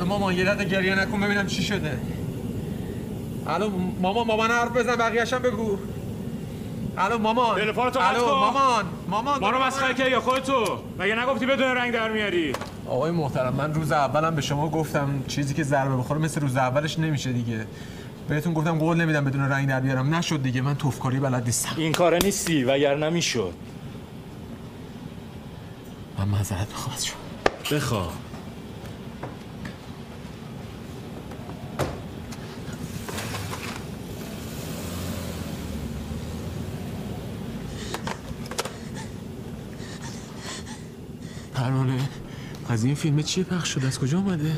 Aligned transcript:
الو 0.00 0.08
مامان 0.08 0.34
یه 0.34 0.44
دقیقه 0.44 0.64
گریه 0.64 0.94
نکن 0.94 1.20
ببینم 1.20 1.46
چی 1.46 1.62
شده. 1.62 1.98
الو 3.46 3.70
مامان 4.00 4.26
مامان 4.26 4.50
حرف 4.50 4.76
بزن 4.76 4.96
بقیه‌شم 4.96 5.38
بگو. 5.38 5.78
الو 6.98 7.18
مامان 7.18 7.60
تلفن 7.60 7.90
تو 7.90 7.98
الو. 8.00 8.26
مامان 8.26 8.84
مامان 9.08 9.40
ما 9.40 9.50
رو 9.50 9.62
مسخره 9.62 9.94
کردی 9.94 10.10
یا 10.10 10.20
خودتو. 10.20 10.78
مگه 10.98 11.14
نگفتی 11.14 11.46
بدون 11.46 11.66
رنگ 11.66 11.92
در 11.92 12.12
میاری؟ 12.12 12.52
آقای 12.86 13.10
محترم 13.10 13.54
من 13.54 13.74
روز 13.74 13.92
اولم 13.92 14.34
به 14.34 14.42
شما 14.42 14.68
گفتم 14.68 15.24
چیزی 15.28 15.54
که 15.54 15.64
ضربه 15.64 15.96
بخوره 15.96 16.20
مثل 16.20 16.40
روز 16.40 16.56
اولش 16.56 16.98
نمیشه 16.98 17.32
دیگه. 17.32 17.66
بهتون 18.28 18.54
گفتم 18.54 18.78
قول 18.78 18.96
نمیدم 18.96 19.24
بدون 19.24 19.40
رنگ 19.40 19.68
در 19.68 19.80
بیارم. 19.80 20.14
نشد 20.14 20.42
دیگه 20.42 20.60
من 20.60 20.76
توفکاری 20.76 21.20
بلد 21.20 21.44
نیستم. 21.44 21.74
این 21.76 21.92
کاره 21.92 22.18
نیستی 22.24 22.64
وگرنه 22.64 23.10
می‌شد. 23.10 23.52
من 26.18 26.28
معذرت 26.28 26.68
می‌خوام 26.68 26.94
از 26.94 27.06
شما 27.06 27.18
بخوا 27.72 28.08
پروانه 41.54 42.08
از 42.80 42.84
این 42.84 42.94
فیلم 42.94 43.22
چیه 43.22 43.44
پخش 43.44 43.68
شده 43.68 43.86
از 43.86 43.98
کجا 43.98 44.18
اومده؟ 44.18 44.48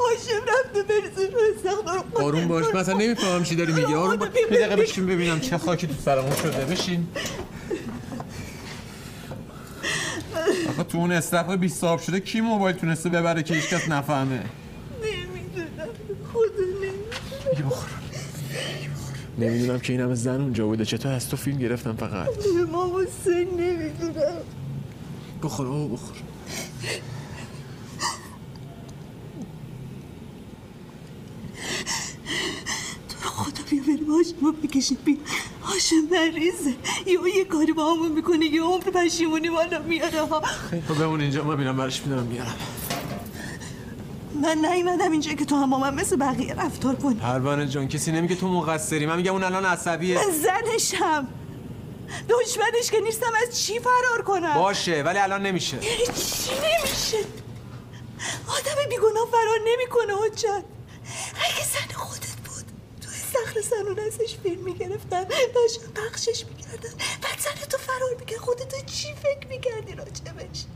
هاشم 0.00 0.42
رفته 0.48 0.82
برسه 0.82 1.70
رو 1.70 2.24
آروم 2.24 2.48
باش. 2.48 2.64
من 2.74 2.80
اصلا 2.80 2.94
نمی‌فهمم 2.94 3.42
چی 3.42 3.56
داری 3.56 3.72
میگی. 3.72 3.94
آروم 3.94 4.16
باش. 4.16 4.28
یه 4.50 4.58
دقیقه 4.58 4.76
بشین 4.76 5.06
ببینم 5.06 5.40
چه 5.40 5.58
خاکی 5.58 5.86
تو 5.86 5.94
سرمون 6.04 6.36
شده. 6.36 6.64
بشین. 6.64 7.06
آخه 10.68 10.84
تو 10.84 10.98
اون 10.98 11.12
استخر 11.12 11.56
20 11.56 11.80
صاحب 11.80 12.00
شده 12.00 12.20
کی 12.20 12.40
موبایل 12.40 12.76
تونسته 12.76 13.08
ببره 13.08 13.42
که 13.42 13.54
هیچکس 13.54 13.88
نفهمه؟ 13.88 14.42
نمی‌دونم. 15.02 15.88
خدا 16.32 16.64
نمی‌دونم 16.82 17.72
نمی‌دونم 19.38 19.78
که 19.80 19.92
این 19.92 20.02
همه 20.02 20.14
زن 20.14 20.40
اونجا 20.40 20.66
بوده. 20.66 20.84
چطور 20.84 21.12
از 21.12 21.28
تو 21.28 21.36
فیلم 21.36 21.58
گرفتم 21.58 21.96
فقط. 21.96 22.28
ماما 22.72 23.00
سن 23.24 23.30
نمی‌دونم. 23.32 24.36
بخور 25.42 25.66
بابا 25.68 25.94
بخور. 25.94 26.16
تو 33.08 33.16
رو 33.22 33.30
خدا 33.30 33.62
بیا 33.70 33.82
بریم 33.82 34.10
هاشم 34.10 34.36
رو 34.42 34.52
بکشیم 34.52 34.98
بیا 35.04 35.16
هاشم 35.62 35.96
مریضه. 36.10 36.74
یا 37.06 37.28
یه 37.38 37.44
کاری 37.44 37.72
با 37.72 37.94
همون 37.94 38.12
می‌کنه 38.12 38.46
یه 38.46 38.62
عمر 38.62 38.82
پشیمونی 38.84 39.50
بالا 39.50 39.82
میاره 39.82 40.20
ها. 40.20 40.42
تو 40.88 40.94
بمون 40.94 41.20
اینجا 41.20 41.44
من 41.44 41.58
میرم 41.58 41.76
برش 41.76 42.02
میدارم 42.02 42.26
میارم. 42.26 42.54
من 44.42 44.58
نیومدم 44.58 45.12
اینجا 45.12 45.32
که 45.32 45.44
تو 45.44 45.56
هم 45.56 45.70
با 45.70 45.78
من 45.78 45.94
مثل 45.94 46.16
بقیه 46.16 46.54
رفتار 46.54 46.94
کنی. 46.94 47.14
پروانه 47.14 47.66
جان 47.66 47.88
کسی 47.88 48.12
نمیگه 48.12 48.34
تو 48.34 48.48
مقصری. 48.48 49.06
من 49.06 49.16
میگم 49.16 49.32
اون 49.32 49.44
الان 49.44 49.64
عصبیه. 49.64 50.16
من 50.16 50.32
زنشم. 50.32 51.28
دشمنش 52.28 52.90
که 52.90 53.00
نیستم 53.00 53.32
از 53.42 53.64
چی 53.64 53.80
فرار 53.80 54.22
کنم؟ 54.22 54.54
باشه 54.54 55.02
ولی 55.02 55.18
الان 55.18 55.42
نمیشه. 55.42 55.78
چی 55.80 56.50
نمیشه؟ 56.54 57.18
آدم 58.48 58.88
بیگناه 58.88 59.28
فرار 59.30 59.58
نمی‌کنه 59.66 60.14
حجت. 60.26 60.64
اگه 61.34 61.64
زن 61.64 61.94
خودت 61.94 62.36
بود 62.44 62.64
تو 63.00 63.08
استخر 63.08 63.60
سنون 63.60 63.98
ازش 63.98 64.36
فیلم 64.42 64.62
می‌گرفتن 64.62 65.24
داشتن 65.54 65.92
پخشش 65.94 66.44
می‌کردن. 66.44 66.90
بعد 67.22 67.38
زن 67.38 67.66
تو 67.70 67.78
فرار 67.78 68.14
می‌کرد 68.18 68.38
خودتو 68.38 68.76
چی 68.86 69.14
فکر 69.14 69.46
می‌کردی 69.48 69.94
راجبش 69.94 70.58
ای 70.58 70.66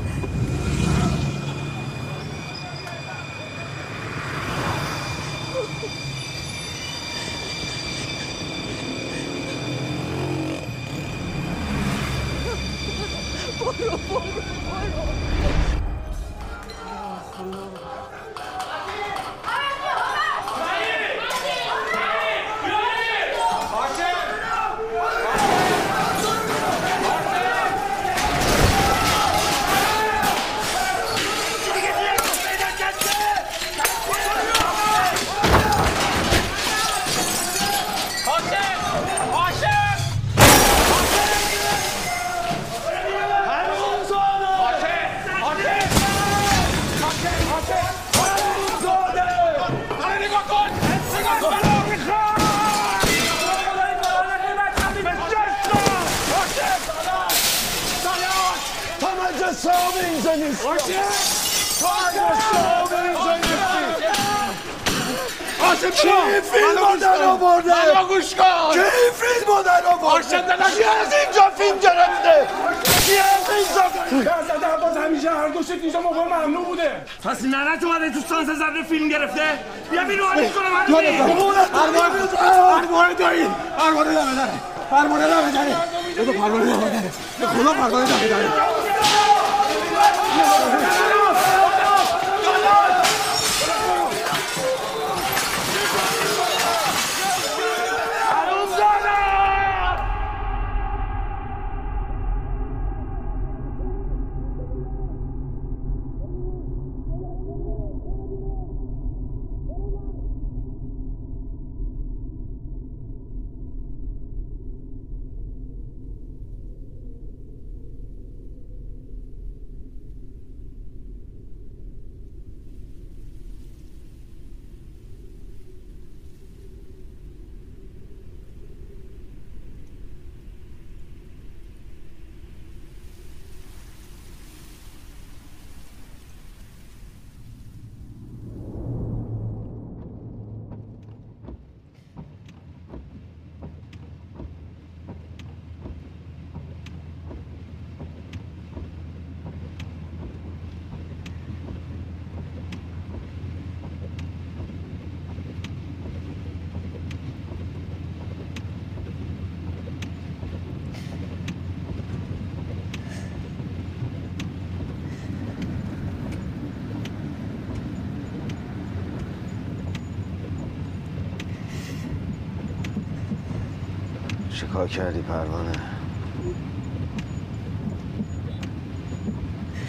چیکار 174.78 174.88
کردی 174.88 175.20
پروانه؟ 175.22 175.72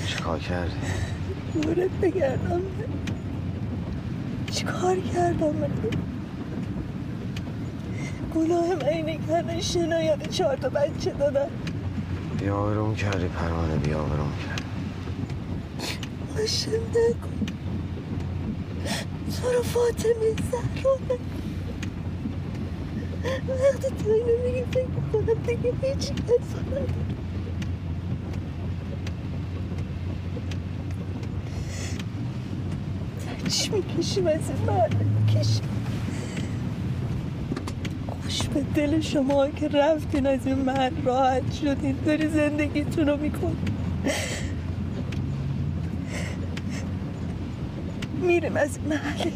چیکار 0.07 0.39
کردی؟ 0.39 0.75
دورت 1.53 1.89
بگردم. 2.01 2.62
چیکار 4.51 4.97
کردم؟ 5.00 5.56
من 5.56 5.69
گناه 8.36 8.75
من 8.75 8.83
اینه 8.83 9.19
همه 9.30 9.62
شنایت 9.62 10.30
چهار 10.30 10.56
تا 10.56 10.69
بچه 10.69 11.12
دادن 11.12 11.50
بیا 12.39 12.56
آبروم 12.57 12.95
کردی 12.95 13.27
پروانه 13.27 13.75
بیا 13.75 14.00
آبروم 14.01 14.33
کردی. 14.47 14.63
باشم 16.38 16.69
نکن 16.71 17.45
تو 19.42 19.50
رو 19.51 19.63
فاطمه 19.63 20.35
زهرانه 20.51 21.19
وقتی 23.50 23.88
تو 24.04 24.10
اینو 24.10 24.46
میگی 24.46 24.63
فکر 24.72 24.88
می‌کنم 24.88 25.42
دیگه 25.48 25.74
هیچ 25.81 26.12
کس 26.12 26.56
چی 33.50 33.69
می‌کشیم 33.69 34.28
از 34.28 34.34
این 34.50 34.66
مرد 34.68 34.96
می‌کشیم 35.04 35.69
خوش 38.22 38.48
به 38.48 38.62
دل 38.75 39.01
شما 39.01 39.48
که 39.48 39.68
رفتین 39.68 40.28
از 40.28 40.48
این 40.48 40.56
مرد 40.56 41.06
راحت 41.06 41.54
شدین 41.54 41.95
داری 42.06 42.28
زندگیتون 42.28 43.07
رو 43.07 43.18
میکن 43.18 43.57
میریم 48.22 48.57
از 48.57 48.78
این 48.78 48.88
محله 48.88 49.31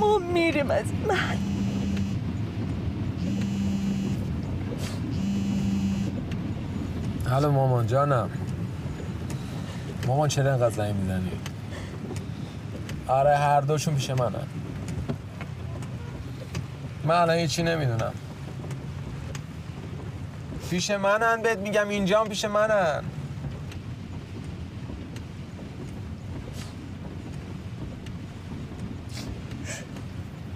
ما 0.00 0.18
میریم 0.18 0.70
از 0.70 0.84
این 0.90 1.06
محله 1.08 1.53
حالا 7.30 7.50
مامان 7.50 7.86
جانم. 7.86 8.30
مامان 10.06 10.28
چرا 10.28 10.50
اینقدر 10.50 10.74
زنگ 10.74 10.94
می‌زنی؟ 10.94 11.32
آره 13.06 13.36
هر 13.36 13.60
دوشون 13.60 13.94
پیش 13.94 14.10
منن. 14.10 14.46
من 17.04 17.14
الان 17.14 17.36
هیچی 17.36 17.62
نمی‌دونم. 17.62 18.12
پیش 20.70 20.90
منن 20.90 21.42
بهت 21.42 21.58
میگم 21.58 21.88
اینجا 21.88 22.24
پیش 22.24 22.44
منن. 22.44 23.04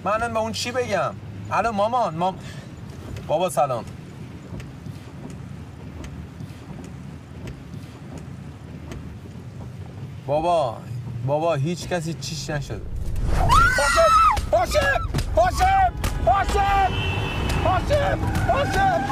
منم 0.04 0.32
به 0.32 0.38
اون 0.38 0.52
چی 0.52 0.72
بگم؟ 0.72 1.14
الو 1.50 1.72
مامان 1.72 2.14
مام 2.14 2.38
بابا 3.26 3.50
سلام. 3.50 3.84
بابا 10.28 10.76
بابا 11.26 11.54
هیچ 11.54 11.88
کسی 11.88 12.14
چیش 12.14 12.50
نشده. 12.50 12.80
هاشم 13.78 14.00
هاشم 14.52 15.00
هاشم 15.46 15.92
هاشم 16.26 16.92
هاشم 17.64 18.18
هاشم 18.48 19.04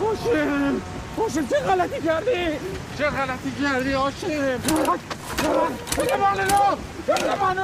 هاشم 0.00 0.80
هاشم 1.18 1.46
چه 1.46 1.56
غلطی 1.56 2.00
کردی؟ 2.00 2.58
چه 2.98 3.04
غلطی 3.10 3.52
کردی 3.62 3.92
هاشم 3.92 4.58
بده 5.98 6.16
من 6.16 6.38
رو 6.38 6.76
بده 7.08 7.44
من 7.44 7.56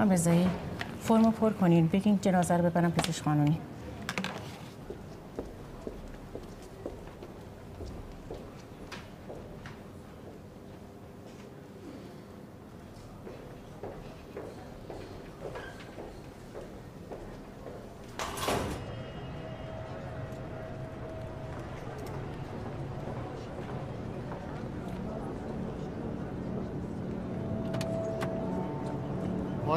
خانم 0.00 0.12
رضایی 0.12 0.46
فرمو 1.02 1.30
پر 1.30 1.50
کنین. 1.52 1.88
بگین 1.92 2.18
جنازه 2.22 2.56
رو 2.56 2.64
ببرم 2.64 2.92
پزشک 2.92 3.24
قانونی 3.24 3.58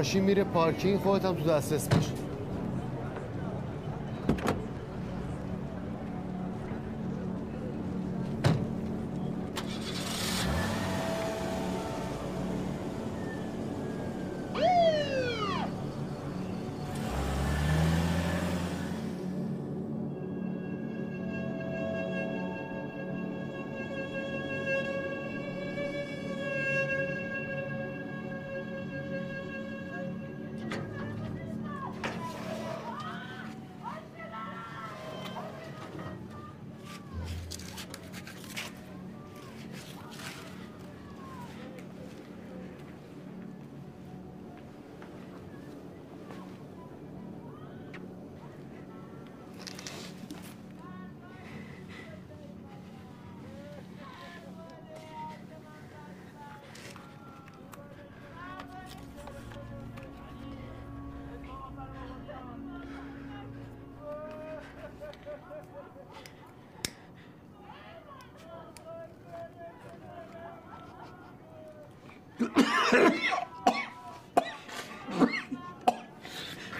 ماشین 0.03 0.23
میره 0.23 0.43
پارکینگ 0.43 0.99
خودت 0.99 1.25
هم 1.25 1.35
تو 1.35 1.43
دسترس 1.43 1.87
باش. 1.87 2.22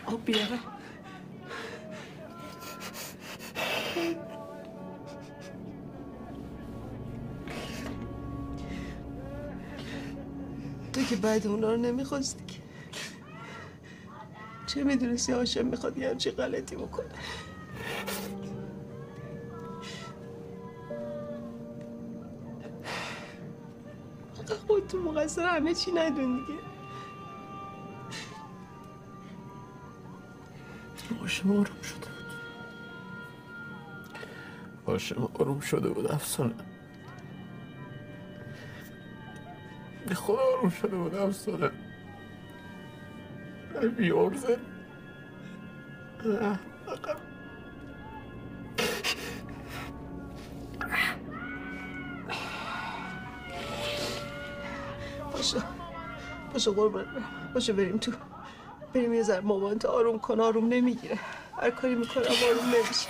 آب 0.05 0.25
بیارم 0.25 0.59
تو 10.93 11.03
که 11.03 11.15
بعد 11.15 11.47
اونا 11.47 11.71
رو 11.71 11.77
نمی‌خواستی 11.77 12.45
که. 12.47 12.59
چه 14.67 14.83
می‌دونستی 14.83 15.31
هاشم 15.31 15.65
می‌خواد 15.65 15.97
یه 15.97 16.09
همچی 16.09 16.31
غلطی 16.31 16.75
بکنه؟ 16.75 17.09
مقصر 25.23 25.47
همه 25.47 25.73
چی 25.73 25.91
ندون 25.91 26.35
دیگه. 26.45 26.59
هاشم 31.21 31.51
آروم 31.51 31.81
شده 31.81 32.05
بود. 32.05 32.33
هاشم 34.87 35.29
آروم 35.33 35.59
شده 35.59 35.89
بود 35.89 36.11
افسانه. 36.11 36.53
به 40.07 40.15
خدا 40.15 40.39
آروم 40.57 40.69
شده 40.69 40.95
بود 40.95 41.15
افسانه. 41.15 41.71
بیارزه 43.97 44.57
باشه 56.71 56.89
برم 56.89 57.23
باشه 57.53 57.73
بریم 57.73 57.97
تو 57.97 58.11
بریم 58.93 59.13
یه 59.13 59.23
ذره 59.23 59.39
مامان 59.39 59.79
تو 59.79 59.87
آروم 59.87 60.19
کن 60.19 60.39
آروم 60.39 60.67
نمی‌گیره. 60.67 61.19
هر 61.61 61.69
کاری 61.69 61.95
می‌کنم 61.95 62.23
آروم 62.23 62.65
نمیشه. 62.65 63.07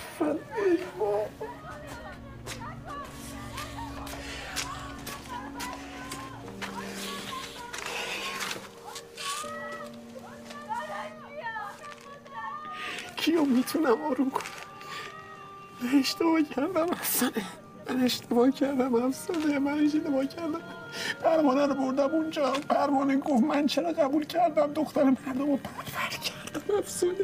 کیو 13.16 13.44
می‌تونم 13.44 14.02
آروم 14.02 14.30
کنم؟ 14.30 14.44
من 15.80 15.98
اشتباه 15.98 16.42
کردم 16.42 16.90
افسانه. 16.90 17.44
من 17.90 18.00
اشتباه 18.04 18.50
کردم 18.50 18.94
افسانه. 18.94 19.58
من 19.58 19.84
اشتباه 19.84 20.26
کردم. 20.26 20.83
پروانه 21.24 21.66
رو 21.66 21.74
بردم 21.74 22.10
اونجا. 22.14 22.52
پروانه 22.52 23.18
گفت 23.18 23.44
من 23.44 23.66
چرا 23.66 23.92
قبول 23.92 24.24
کردم؟ 24.26 24.74
دختر 24.74 25.04
مردم 25.04 25.50
رو 25.52 25.58
پرور 25.58 26.10
کردم. 26.10 26.78
افسانه. 26.78 27.14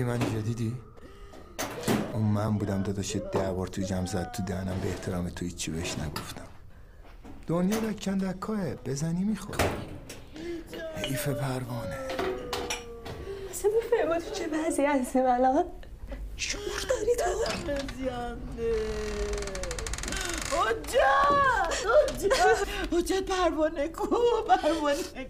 دیدی 0.00 0.10
من 0.12 0.22
اینجا 0.22 0.40
دیدی؟ 0.40 0.76
اون 2.12 2.22
من 2.22 2.58
بودم 2.58 2.82
داداش 2.82 3.16
ده 3.16 3.52
بار 3.52 3.66
تو 3.66 3.82
جمع 3.82 4.06
زد 4.06 4.32
تو 4.32 4.42
دهنم 4.42 4.80
به 4.82 4.88
احترام 4.88 5.28
تو 5.28 5.44
هیچی 5.44 5.70
بهش 5.70 5.98
نگفتم. 5.98 6.46
دنیا 7.46 7.78
لکن 7.78 8.18
دکاه 8.18 8.74
بزنی 8.74 9.24
می‌خوری. 9.24 9.64
حیف 10.96 11.28
پروانه. 11.28 11.98
اصلا 13.50 13.70
می‌فهمه 13.70 14.20
تو 14.20 14.34
چه 14.34 14.46
وضعی 14.46 14.86
هستیم 14.86 15.26
الان 15.26 15.64
شعور 16.36 16.86
داری 16.88 17.16
تو؟ 17.16 17.24
حجت 20.56 21.00
حجت 21.86 22.68
حجت 22.92 23.22
پروانه 23.22 23.88
کو؟ 23.88 24.16
پروانه 24.48 25.26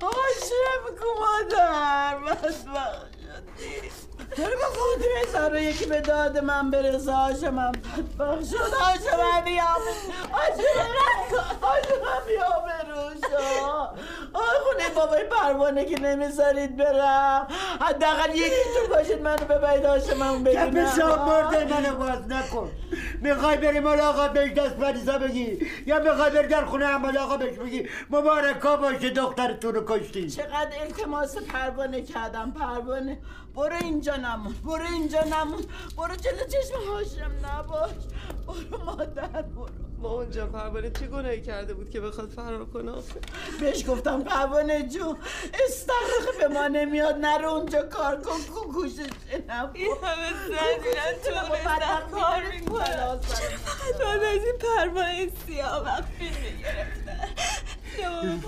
کو 0.00 1.06
مادر 1.20 2.18
بدبخت 2.18 2.50
شدی 2.50 3.90
داره 4.36 4.56
با 4.56 4.66
فاطمه 4.70 5.32
سر 5.32 5.62
یکی 5.62 5.86
به 5.86 6.00
داد 6.00 6.38
من 6.38 6.70
برسه 6.70 7.12
هاشم 7.12 7.54
من 7.54 7.72
بدبخت 7.72 8.44
شد 8.44 8.72
هاشم 8.80 9.20
هم 9.20 9.44
بیام 9.44 9.80
هاشم 11.62 12.26
بیام 12.26 12.64
بروشا 12.66 13.88
آی 14.29 14.29
خونه 14.70 14.88
بابای 14.94 15.24
پروانه 15.24 15.84
که 15.84 16.00
نمی‌ذارید 16.00 16.76
برم. 16.76 17.48
حداقل 17.80 18.30
یکیتون 18.30 18.86
باشید 18.90 19.22
منو 19.22 19.44
ببرید 19.44 19.84
هاشم 19.84 20.22
هم 20.22 20.44
ببینم. 20.44 20.70
بسیار 20.70 21.18
مرده 21.18 21.64
منو 21.64 21.96
باز 21.96 22.28
نکن. 22.28 22.70
می‌خوای 23.20 23.56
بری 23.56 23.80
ملاقات 23.80 24.32
بهش 24.32 24.52
دست 24.52 24.76
پریزا 24.76 25.18
بگی؟ 25.18 25.66
یا 25.86 25.98
می‌خوای 25.98 26.30
بری 26.30 26.48
در 26.48 26.64
خونه 26.64 26.86
هم 26.86 27.02
ملاقات 27.02 27.38
بهش 27.38 27.58
بگی؟ 27.58 27.88
مبارکا 28.10 28.76
باشه 28.76 29.10
دخترتون 29.10 29.74
رو 29.74 29.84
کشتی. 29.88 30.30
چقدر 30.30 30.70
التماس 30.80 31.36
پروانه 31.36 32.02
کردم 32.02 32.50
پروانه. 32.50 33.18
برو 33.56 33.76
اینجا 33.80 34.16
نمون 34.16 34.54
برو 34.64 34.84
اینجا 34.92 35.20
نمون. 35.20 35.64
برو 35.98 36.14
جلو 36.14 36.46
چشم 36.48 36.92
هاشم 36.92 37.32
نباش. 37.46 37.90
برو 38.46 38.84
مادر 38.84 39.42
برو. 39.42 39.89
مامان 40.02 40.30
جان 40.30 40.52
پروانه 40.52 40.90
چه 40.90 41.06
گناهی 41.06 41.40
کرده 41.40 41.74
بود 41.74 41.90
که 41.90 42.00
بخواد 42.00 42.30
فرار 42.30 42.64
کنه؟ 42.64 42.92
بهش 43.60 43.84
گفتم 43.88 44.22
پروانه 44.22 44.88
جون 44.88 45.16
استخر 45.66 46.38
به 46.38 46.48
ما 46.48 46.68
نمیاد 46.68 47.14
نرو 47.14 47.48
اونجا 47.48 47.82
کار 47.82 48.16
کن 48.20 48.38
کو 48.54 48.72
گوشش 48.72 49.06
نبود 49.48 49.76
این 49.76 49.90
همه 50.02 50.30
زن 50.48 52.10
کار 52.10 52.42
می‌کنه 52.54 53.20
بعد 54.00 54.22
از 54.22 54.44
این 54.44 54.58
پروانه 54.60 55.30
سیاه 55.46 55.84
وقت 55.84 56.04
فیلم 56.18 56.58
گرفتن 56.62 57.30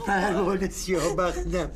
پروانه 0.06 0.68
سیاه 0.68 1.16
بخت 1.16 1.46
نه. 1.46 1.70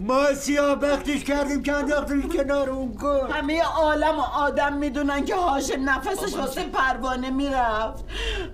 ما 0.00 0.34
سیاه 0.34 0.74
بختش 0.74 1.24
کردیم 1.24 1.62
که 1.62 1.72
انداختیم 1.72 2.28
کنار 2.28 2.70
اون 2.70 2.94
کن 2.94 3.28
همه 3.32 3.62
عالم 3.62 4.18
و 4.18 4.22
آدم 4.22 4.72
می‌دونن 4.72 5.24
که 5.24 5.34
هاشم 5.34 5.90
نفسش 5.90 6.34
واسه 6.36 6.62
پروانه 6.62 7.30
می‌رفت. 7.30 8.04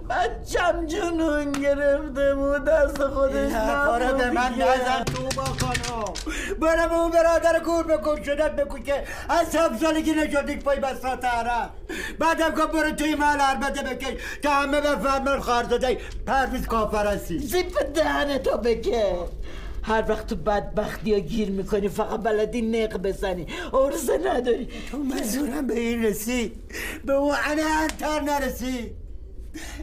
بعد 0.08 0.44
جنون 0.87 1.52
گرفته 1.52 2.34
بود 2.34 2.64
دست 2.64 3.06
خودش 3.06 3.52
رو 3.52 4.16
به 4.18 4.30
من 4.30 4.54
نزن 4.54 5.04
تو 5.04 5.23
با 5.37 5.44
خانم. 5.44 6.04
برم 6.61 6.92
اون 6.92 7.11
برادر 7.11 7.58
کور 7.58 7.82
بکن 7.82 8.23
شدت 8.23 8.56
بکن 8.56 8.82
که 8.82 9.04
از 9.28 9.56
هفت 9.56 9.80
سالگی 9.80 10.12
نشدید 10.12 10.64
پای 10.64 10.80
بسات 10.80 11.25
عرب 11.25 11.70
بعدم 12.18 12.54
که 12.54 12.66
برو 12.66 12.90
توی 12.90 13.14
محل 13.14 13.40
عربته 13.40 13.82
بکش 13.82 14.14
تا 14.42 14.50
همه 14.50 14.80
بفهمن 14.80 15.40
خواهرزاده 15.40 15.99
پرویز 16.26 16.66
کافر 16.66 17.06
هستی. 17.06 17.38
زیپ 17.38 17.82
دهن 17.94 18.38
تو 18.38 18.58
بکه 18.58 19.16
هر 19.84 20.04
وقت 20.08 20.26
تو 20.26 20.36
بدبختی 20.36 21.12
ها 21.14 21.18
گیر 21.18 21.50
می‌کنی 21.50 21.88
فقط 21.88 22.20
بلدی 22.20 22.62
نق 22.62 22.96
بزنی. 22.96 23.46
عرضه 23.72 24.18
نداری. 24.26 24.68
تو 24.90 24.98
منظورم 24.98 25.66
به 25.66 25.80
این 25.80 26.04
رسید 26.04 26.52
به 27.04 27.12
اون 27.12 27.34
انتر 27.82 28.20
نرسید 28.20 28.92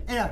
اینا 0.10 0.30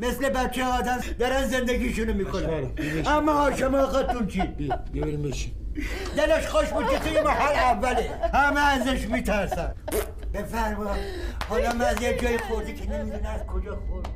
مثل 0.00 0.28
بچه 0.28 0.64
آدم 0.64 1.00
دارن 1.18 1.46
زندگیشونو 1.46 2.14
می‌کنن. 2.14 2.70
اما 3.06 3.32
هاشم 3.32 3.74
آقاتون 3.74 4.26
چی؟ 4.26 4.42
بشین. 4.42 5.52
دلش 6.16 6.46
خوش 6.46 6.68
بود 6.68 6.88
که 6.88 6.98
توی 6.98 7.20
محل 7.20 7.56
اوله. 7.56 8.10
همه 8.32 8.60
ازش 8.60 9.08
میترسن. 9.08 9.74
بفرما. 10.34 10.96
حالا 11.48 11.72
من 11.72 11.84
از 11.84 12.02
یه 12.02 12.18
جای 12.22 12.38
خورده 12.38 12.74
که 12.74 12.90
نمی‌دونه 12.90 13.28
از 13.28 13.46
کجا 13.46 13.78
خورده 13.88 14.10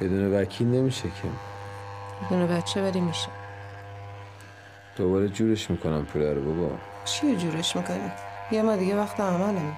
بدون 0.00 0.34
وکیل 0.34 0.66
نمیشه 0.66 1.02
که. 1.02 1.28
بدون 2.26 2.46
بچه 2.46 2.82
ولی 2.82 3.00
میشه. 3.00 3.28
دوباره 4.96 5.28
جورش 5.28 5.70
می‌کنم 5.70 6.04
پوله 6.04 6.34
رو 6.34 6.44
بابا. 6.54 6.76
چی 7.04 7.36
جورش 7.36 7.76
می‌کنی؟ 7.76 8.12
یه 8.50 8.62
ما 8.62 8.76
دیگه 8.76 8.96
وقت 8.96 9.20
عملم 9.20 9.76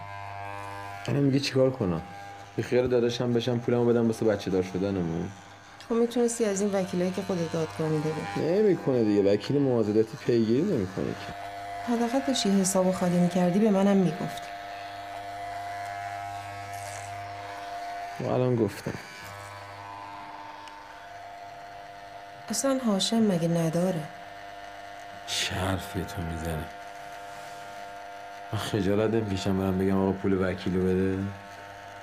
الان 1.06 1.22
میگه 1.22 1.40
چیکار 1.40 1.70
کنم؟ 1.70 2.02
بی 2.56 2.62
خیال 2.62 2.88
داداشم 2.88 3.32
بشم 3.32 3.58
پولمو 3.58 3.84
بدم 3.84 4.06
واسه 4.06 4.26
بچه 4.26 4.50
دار 4.50 4.62
شدنمون. 4.62 5.28
خب 5.88 5.94
می‌تونستی 5.94 6.44
از 6.44 6.60
این 6.60 6.74
وکیلایی 6.74 7.10
که 7.10 7.22
خودت 7.22 7.52
دادگاه 7.52 7.88
میده 7.88 8.10
نمی‌کنه 8.38 9.04
دیگه 9.04 9.32
وکیل 9.32 9.58
موازداتی 9.58 10.16
پیگیری 10.26 10.62
نمی‌کنه 10.62 11.04
که. 11.06 11.32
حداقل 11.92 12.20
داشتی 12.26 12.60
حسابو 12.60 12.92
خالی 12.92 13.18
می‌کردی 13.18 13.58
به 13.58 13.70
منم 13.70 13.96
می‌گفتی. 13.96 14.48
و 18.20 18.26
الان 18.26 18.56
گفتم. 18.56 18.92
اصلا 22.52 22.78
هاشم 22.86 23.22
مگه 23.22 23.48
نداره؟ 23.48 24.00
چه 25.26 25.54
حرفی 25.54 26.04
تو 26.04 26.22
می‌زنی 26.22 26.64
من 28.52 28.58
خجالت 28.58 29.14
نمی‌کشم 29.14 29.58
برم 29.58 29.78
بگم 29.78 29.98
آقا 30.00 30.12
پول 30.12 30.32
وکیلو 30.40 30.84
بده. 30.84 31.18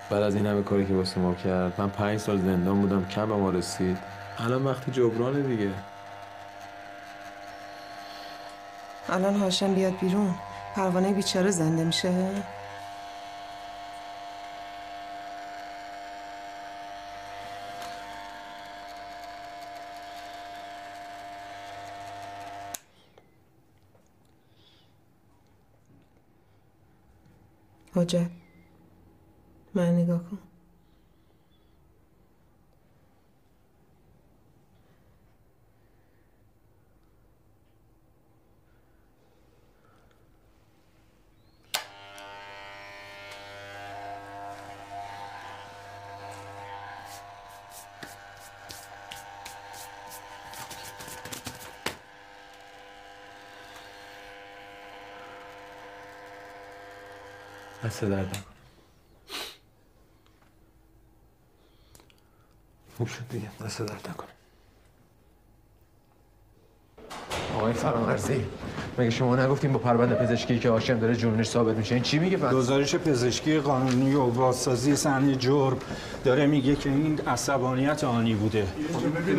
بعد 0.09 0.23
از 0.23 0.35
این 0.35 0.47
همه 0.47 0.63
کاری 0.63 0.85
که 0.85 0.93
واسه 0.93 1.19
ما 1.19 1.33
کرد 1.33 1.73
من 1.77 1.89
پنج 1.89 2.19
سال 2.19 2.38
زندان 2.38 2.81
بودم 2.81 3.05
کم 3.07 3.29
به 3.29 3.35
ما 3.35 3.49
رسید. 3.49 3.97
الان 4.39 4.63
وقتی 4.65 4.91
جبرانه 4.91 5.41
دیگه. 5.41 5.69
الان 9.09 9.35
هاشم 9.35 9.73
بیاد 9.73 9.99
بیرون. 9.99 10.35
پروانه 10.75 11.13
بیچاره 11.13 11.51
زنده 11.51 11.83
میشه؟ 11.83 12.13
حجت 27.99 28.31
من 29.73 29.95
نگاه 29.95 30.23
کن. 30.23 30.48
دست 57.89 58.04
دردم. 58.04 58.43
خوب 62.97 63.08
شد 63.08 63.28
دیگه 63.30 63.52
دست 63.65 63.82
درد 63.82 64.10
نکنه. 64.10 64.30
آقای 67.56 67.73
فرامرزی 67.73 68.45
مگه 68.97 69.10
شما 69.10 69.36
نگفتیم 69.36 69.73
با 69.73 69.80
پرونده 69.80 70.15
پزشکی 70.15 70.60
که 70.60 70.69
هاشم 70.69 70.99
داره 70.99 71.15
جنونش 71.15 71.47
ثابت 71.47 71.75
میشه؟ 71.78 71.95
این 71.95 72.04
چی 72.04 72.19
میگه 72.19 72.38
پس 72.38 72.54
گزارش 72.54 72.95
پزشکی 72.95 73.60
قانونی 73.60 74.15
و 74.15 74.25
بازسازی 74.25 74.95
صحنه 74.95 75.36
جرم 75.36 75.78
داره 76.23 76.45
میگه 76.45 76.75
که 76.75 76.89
این 76.89 77.19
عصبانیت 77.28 78.04
آنی 78.04 78.34
بوده. 78.34 78.65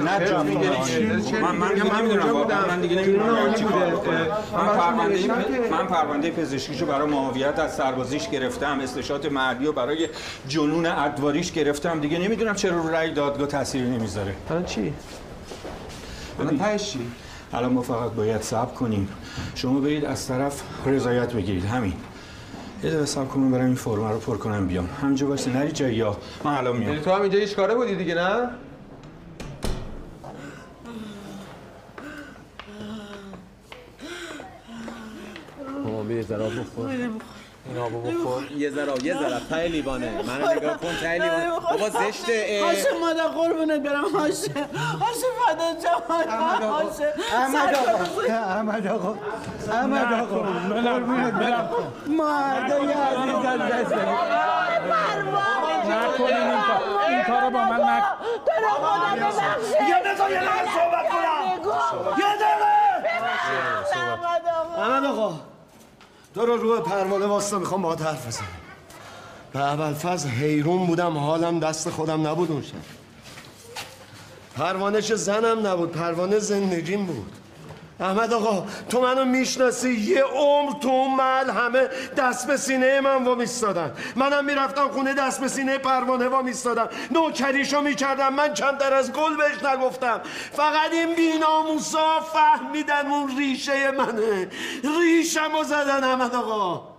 نه. 0.04 0.26
چرا- 0.26 0.42
من 0.42 1.56
من 1.56 1.74
دیگه 1.74 1.84
من 2.68 2.80
دیگه 2.80 2.96
نمی‌دونم 2.96 3.28
آنی 3.28 3.54
چی 3.54 3.64
بوده. 3.64 3.86
من 4.56 4.66
پرونده 4.76 5.18
من 5.70 5.86
پرونده 5.86 6.30
پزشکیشو 6.30 6.86
برای 6.86 7.08
معاویت 7.08 7.58
از 7.58 7.74
سربازیش 7.74 8.28
گرفتم 8.28 8.80
استشات 8.80 9.32
مردی 9.32 9.66
و 9.66 9.72
برای 9.72 10.08
جنون 10.48 10.86
ادواریش 10.86 11.52
گرفتم. 11.52 12.00
دیگه 12.00 12.18
نمی‌دونم 12.18 12.54
چرا 12.54 12.76
رو 12.76 12.88
رأی 12.88 13.12
دادگاه 13.12 13.46
تاثیری 13.46 13.90
نمی‌ذاره. 13.90 14.34
الان 14.50 14.64
چی؟ 14.64 14.92
الان 16.40 16.58
تهش 16.58 16.92
چی؟ 16.92 16.98
الان 17.52 17.72
ما 17.72 17.82
فقط 17.82 18.10
باید 18.10 18.42
صبر 18.42 18.74
کنیم. 18.74 19.08
شما 19.54 19.80
برید 19.80 20.04
از 20.04 20.26
طرف 20.28 20.62
رضایت 20.86 21.32
بگیرید. 21.32 21.64
همین. 21.64 21.92
یه 22.84 22.90
دقیقه 22.90 23.06
صبر 23.06 23.24
کنم 23.24 23.50
برم 23.50 23.64
این 23.64 23.74
فرم 23.74 24.08
رو 24.08 24.18
پر 24.18 24.36
کنم 24.36 24.66
بیام. 24.66 24.88
همینجا 25.02 25.28
واسه 25.28 25.50
نری 25.50 25.72
جایی 25.72 26.00
ها. 26.00 26.16
من 26.44 26.54
الان 26.54 26.76
میام. 26.76 26.90
یعنی 26.90 27.04
تو 27.04 27.10
هم 27.10 27.22
اینجا 27.22 27.38
هیچ 27.38 27.56
کاره 27.56 27.74
بودی 27.74 27.96
دیگه 27.96 28.14
نه؟ 28.14 28.50
مامان 35.84 36.22
ذره 36.22 36.44
آب 36.44 36.52
بخور. 36.60 36.90
این 37.66 37.78
آبو 37.78 38.00
بخور. 38.00 38.42
یه 38.52 38.70
ذره 38.70 39.04
یه 39.04 39.14
ذره 39.14 39.40
ته 39.50 39.68
لیوانه. 39.68 40.22
منو 40.22 40.52
نگاه 40.52 40.76
کن 40.76 40.94
ته 41.02 41.12
لیوانه 41.12 41.50
بابا 41.50 41.88
زشته. 41.88 42.60
هاشم 42.64 42.98
مادر 43.00 43.22
قربونت 43.22 43.80
برم. 43.80 44.04
هاشم 44.04 44.52
هاشم 45.00 45.32
فدا 45.40 45.74
جان. 45.82 46.02
هاشم 46.62 47.12
احمد 47.34 47.74
آقا. 47.74 48.04
احمد 48.28 48.86
آقا. 48.86 49.14
احمد 49.72 50.12
آقا. 50.12 50.40
قربونت 50.92 51.34
برم. 51.34 51.70
مردای 52.06 52.92
عزیزم 52.92 53.68
دست 53.68 53.92
نکنین 55.92 56.36
این 56.36 56.60
کار. 56.60 56.80
این 57.08 57.22
کارو 57.22 57.50
با 57.50 57.64
من 57.64 57.80
نکن 57.80 58.06
تو 58.46 58.52
رو 58.62 58.68
خدا 58.68 59.10
ببخشید. 59.16 59.88
یه 59.88 59.98
دقیقه 60.04 60.30
یه 60.30 60.38
دقیقه 60.40 60.64
صحبت 60.74 61.06
کنم. 61.10 61.44
یه 62.18 62.24
دقیقه. 62.36 62.70
احمد 64.78 65.04
آقا. 65.04 65.49
تو 66.34 66.46
رو 66.46 66.80
پروانه 66.80 67.26
واسطه 67.26 67.58
می‌خوام 67.58 67.82
با 67.82 67.94
حرف 67.94 68.26
بزنم. 68.26 68.46
به 69.52 69.60
اول 69.60 69.94
فضل 69.94 70.28
حیرون 70.28 70.86
بودم 70.86 71.18
حالم 71.18 71.60
دست 71.60 71.90
خودم 71.90 72.26
نبود 72.26 72.50
اون 72.50 72.62
شب. 72.62 72.74
پروانه 74.56 75.02
چه 75.02 75.16
زنم 75.16 75.66
نبود 75.66 75.92
پروانه 75.92 76.38
زندگیم 76.38 77.06
بود. 77.06 77.32
احمد 78.00 78.32
آقا 78.32 78.66
تو 78.88 79.00
منو 79.00 79.24
می‌شناسی 79.24 79.92
یه 79.92 80.22
عمر 80.24 80.72
تو 80.80 80.88
اون 80.88 81.14
محل 81.14 81.50
همه 81.50 81.88
دست 82.16 82.46
به 82.46 82.56
سینه 82.56 83.00
من 83.00 83.24
وا 83.24 83.34
میستادن 83.34 83.94
منم 84.16 84.44
می‌رفتم 84.44 84.88
خونه 84.88 85.14
دست 85.14 85.40
به 85.40 85.48
سینه 85.48 85.78
پروانه 85.78 86.28
وا 86.28 86.42
میستادم 86.42 86.88
نوکریشو 87.10 87.80
می‌کردم. 87.80 88.34
من 88.34 88.54
کمتر 88.54 88.94
از 88.94 89.12
گل 89.12 89.36
بهش 89.36 89.64
نگفتم. 89.64 90.20
فقط 90.52 90.92
این 90.92 91.14
بیناموسا 91.14 92.20
فهمیدن 92.20 93.06
اون 93.06 93.38
ریشه 93.38 93.90
منه. 93.90 94.48
ریشمو 95.00 95.64
زدن 95.64 96.04
احمد 96.04 96.34
آقا. 96.34 96.90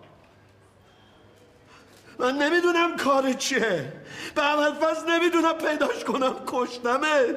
من 2.19 2.37
نمی‌دونم 2.37 2.97
کار 2.97 3.33
چیه. 3.33 3.93
به 4.35 4.43
اول 4.43 4.73
نمی‌دونم 5.09 5.53
پیداش 5.53 6.03
کنم. 6.03 6.35
کشتمش. 6.47 7.35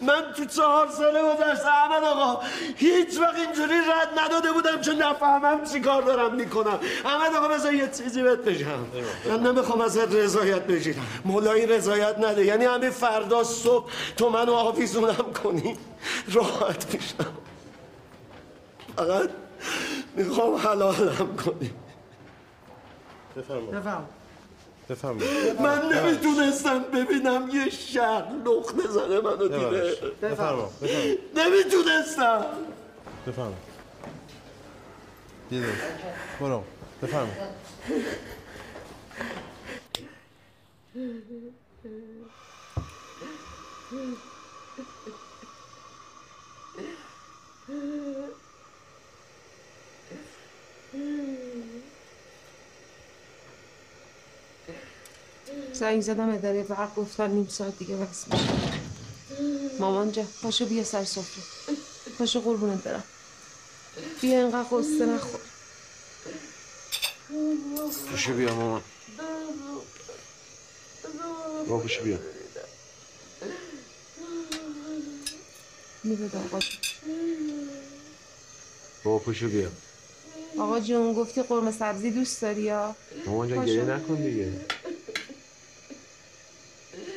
من 0.00 0.32
تو 0.36 0.44
چهار 0.44 0.88
ساله 0.90 1.22
گذشته 1.22 1.66
احمد 1.68 2.04
آقا 2.04 2.42
هیچ 2.76 3.18
وقت 3.20 3.34
اینجوری 3.34 3.74
رد 3.74 4.18
نداده 4.18 4.52
بودم 4.52 4.80
چون 4.80 5.02
نفهمم 5.02 5.64
چی 5.64 5.80
کار 5.80 6.02
دارم 6.02 6.34
می‌کنم. 6.34 6.78
احمد 7.04 7.36
آقا 7.36 7.48
بذار 7.48 7.74
یه 7.74 7.88
چیزی 7.88 8.22
بهت 8.22 8.38
بگم. 8.38 8.66
من 9.28 9.42
نمی‌خوام 9.42 9.80
ازت 9.80 10.14
رضایت 10.14 10.62
بگیرم. 10.62 11.06
مولایی 11.24 11.66
رضایت 11.66 12.18
نده. 12.18 12.44
یعنی 12.44 12.64
همین 12.64 12.90
فردا 12.90 13.44
صبح 13.44 13.90
تو 14.16 14.30
منو 14.30 14.52
آویزونم 14.52 15.32
کنی. 15.42 15.76
راحت 16.32 16.94
میشم. 16.94 17.32
فقط 18.96 19.30
می‌خوام 20.16 20.54
حلالم 20.54 21.36
کنی. 21.44 21.70
بفرمایید. 23.36 23.70
بفرمایید. 23.70 24.17
من 25.60 25.92
نمی‌تونستم 25.92 26.78
ببینم 26.82 27.50
یه 27.52 27.70
شهر 27.70 28.32
لخت 28.46 28.88
زنه 28.88 29.20
منو 29.20 29.48
دیده 29.48 29.96
بفرمایید. 30.22 30.80
بفرمایید. 30.80 31.18
نمی‌تونستم. 31.36 32.46
بفرمایید. 33.26 33.58
یه 35.50 35.60
دقیقه. 35.60 35.76
برو. 36.40 36.64
بفرمایید. 37.02 37.38
زنگ 55.78 56.00
زدم 56.00 56.30
اداره 56.34 56.62
برق 56.62 56.94
گفتن 56.94 57.30
نیم 57.30 57.48
ساعت 57.48 57.78
دیگه 57.78 57.96
بس 57.96 58.24
میشه. 58.32 58.48
مامان 59.80 60.12
جا 60.12 60.24
پاشو 60.42 60.66
بیا 60.66 60.84
سر 60.84 61.04
سفره 61.04 61.42
پاشو 62.18 62.40
قربونت 62.40 62.82
برم. 62.82 63.04
بیا 64.20 64.40
اینقدر 64.40 64.68
قصه 64.70 65.06
نخور. 65.06 65.40
پشو 68.12 68.32
بیا 68.32 68.54
مامان. 68.54 68.82
با 71.68 71.78
پشو 71.78 72.04
بیا. 72.04 72.18
بده 76.04 76.38
آقا. 76.38 76.58
بابا 79.04 79.18
پوشو 79.18 79.48
بیا. 79.48 79.68
آقا 80.58 80.80
جون 80.80 81.14
گفتی 81.14 81.42
قرمه 81.42 81.72
سبزی 81.72 82.10
دوست 82.10 82.42
داری 82.42 82.62
یا؟ 82.62 82.96
مامان 83.26 83.48
جان 83.48 83.58
باشه. 83.58 83.72
گریه 83.72 83.84
نکن 83.84 84.14
دیگه. 84.14 84.52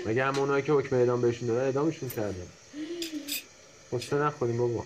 مگه 0.06 0.26
هم 0.26 0.40
اونایی 0.40 0.64
که 0.64 0.72
حکم 0.74 0.96
اعدام 0.96 1.22
بهشون 1.22 1.48
دادن 1.48 1.62
اعدامشون 1.66 2.10
کردن 2.10 2.48
قصه 3.94 4.16
نخوریم 4.16 4.58
بابا. 4.58 4.86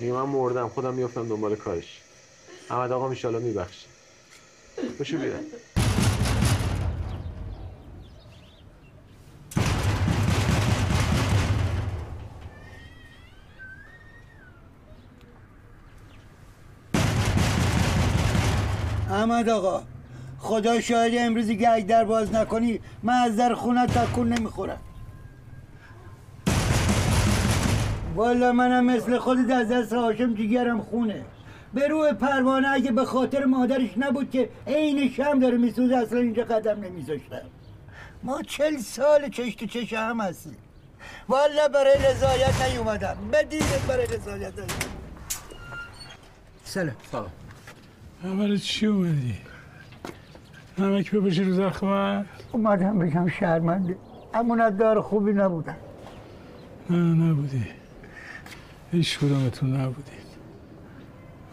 میگه 0.00 0.12
من 0.12 0.22
مردم 0.22 0.68
خودم 0.68 0.94
میفتم 0.94 1.28
دنبال 1.28 1.56
کارش. 1.56 2.00
احمد 2.70 2.92
آقا 2.92 3.08
میشالا 3.08 3.38
میبخشه 3.38 3.86
بشو 5.00 5.18
بیا 5.18 5.32
احمد 19.10 19.48
آقا. 19.48 19.93
خدا 20.44 20.80
شاهد 20.80 21.12
امروز 21.16 21.50
گگ 21.50 21.86
در 21.86 22.04
باز 22.04 22.34
نکنی 22.34 22.80
من 23.02 23.14
از 23.14 23.36
در 23.36 23.54
خونه 23.54 23.86
تکون 23.86 24.28
نمی‌خورم. 24.28 24.80
والا 28.14 28.52
منم 28.52 28.84
مثل 28.84 29.18
خودت 29.18 29.50
از 29.50 29.68
دست 29.68 29.92
هاشم 29.92 30.34
جگرم 30.34 30.82
خونه. 30.82 31.24
به 31.74 31.88
روی 31.88 32.12
پروانه 32.12 32.68
اگه 32.68 32.92
به 32.92 33.04
خاطر 33.04 33.44
مادرش 33.44 33.90
نبود 33.96 34.30
که 34.30 34.48
عین 34.66 35.10
شم 35.10 35.38
داره 35.38 35.56
میسوز 35.56 35.90
اصلا 35.90 36.18
اینجا 36.18 36.44
قدم 36.44 36.80
نمیذاشتم. 36.80 37.40
ما 38.22 38.42
چل 38.42 38.76
سال 38.76 39.28
چش 39.28 39.54
تو 39.54 39.66
چش 39.66 39.92
هم 39.92 40.20
هستیم. 40.20 40.56
والا 41.28 41.68
برای 41.68 41.94
رضایت 41.94 42.70
نیومدم. 42.70 43.16
بدیدت 43.32 43.82
برای 43.88 44.06
رضایت 44.06 44.54
نیومدم. 44.54 44.76
سلام. 46.64 46.96
سلام 47.12 47.30
اول 48.24 48.58
چی 48.58 48.86
اومدی؟ 48.86 49.34
نمک 50.78 51.10
بپشی 51.10 51.44
رو 51.44 51.54
زخمت؟ 51.54 52.26
اومدم 52.52 52.98
بگم 52.98 53.28
شرمنده. 53.28 53.96
امونتدار 54.34 55.00
خوبی 55.00 55.32
نبودم. 55.32 55.76
نه 56.90 56.96
نبودی. 56.96 57.64
هیچ 58.92 59.18
کدومتون 59.18 59.76
نبودید 59.76 60.24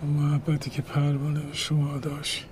اون 0.02 0.14
محبتی 0.14 0.70
که 0.70 0.82
پروانه 0.82 1.40
به 1.40 1.54
شما 1.54 1.98
داشت 1.98 2.46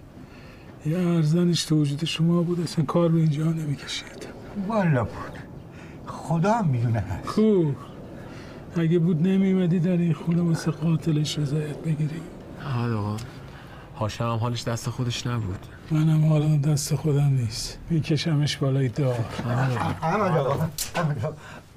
یه 0.86 0.98
ارزنش 0.98 1.64
تو 1.64 1.82
وجود 1.82 2.06
شما 2.06 2.42
بود 2.42 2.62
اصلا 2.62 2.86
کار 2.86 3.10
به 3.10 3.18
اینجا 3.18 3.44
نمی‌کشید. 3.44 4.28
والا 4.68 5.04
بود. 5.04 5.40
خدا 6.06 6.54
هم 6.54 6.68
می‌دونه 6.68 7.00
هست. 7.00 7.28
خوب. 7.28 7.76
اگه 8.78 9.00
بود 9.00 9.28
نمیمدی 9.28 9.80
در 9.80 9.92
این 9.92 10.14
خونه 10.14 10.42
واسه 10.42 10.72
قاتلش 10.72 11.40
رضایت 11.40 11.78
بگیری. 11.78 12.22
احمد 12.62 12.92
آقا. 12.92 13.18
هاشم 14.00 14.24
هم 14.24 14.38
حالش 14.38 14.64
دست 14.64 14.90
خودش 14.90 15.28
نبود. 15.28 15.66
منم 15.92 16.26
حالا 16.26 16.58
دست 16.58 16.96
خودم 16.96 17.34
نیست. 17.34 17.80
میکشمش 17.90 18.58
بالای 18.58 18.88
دار. 18.88 19.16
احمد 20.02 20.38
آقا 20.38 20.70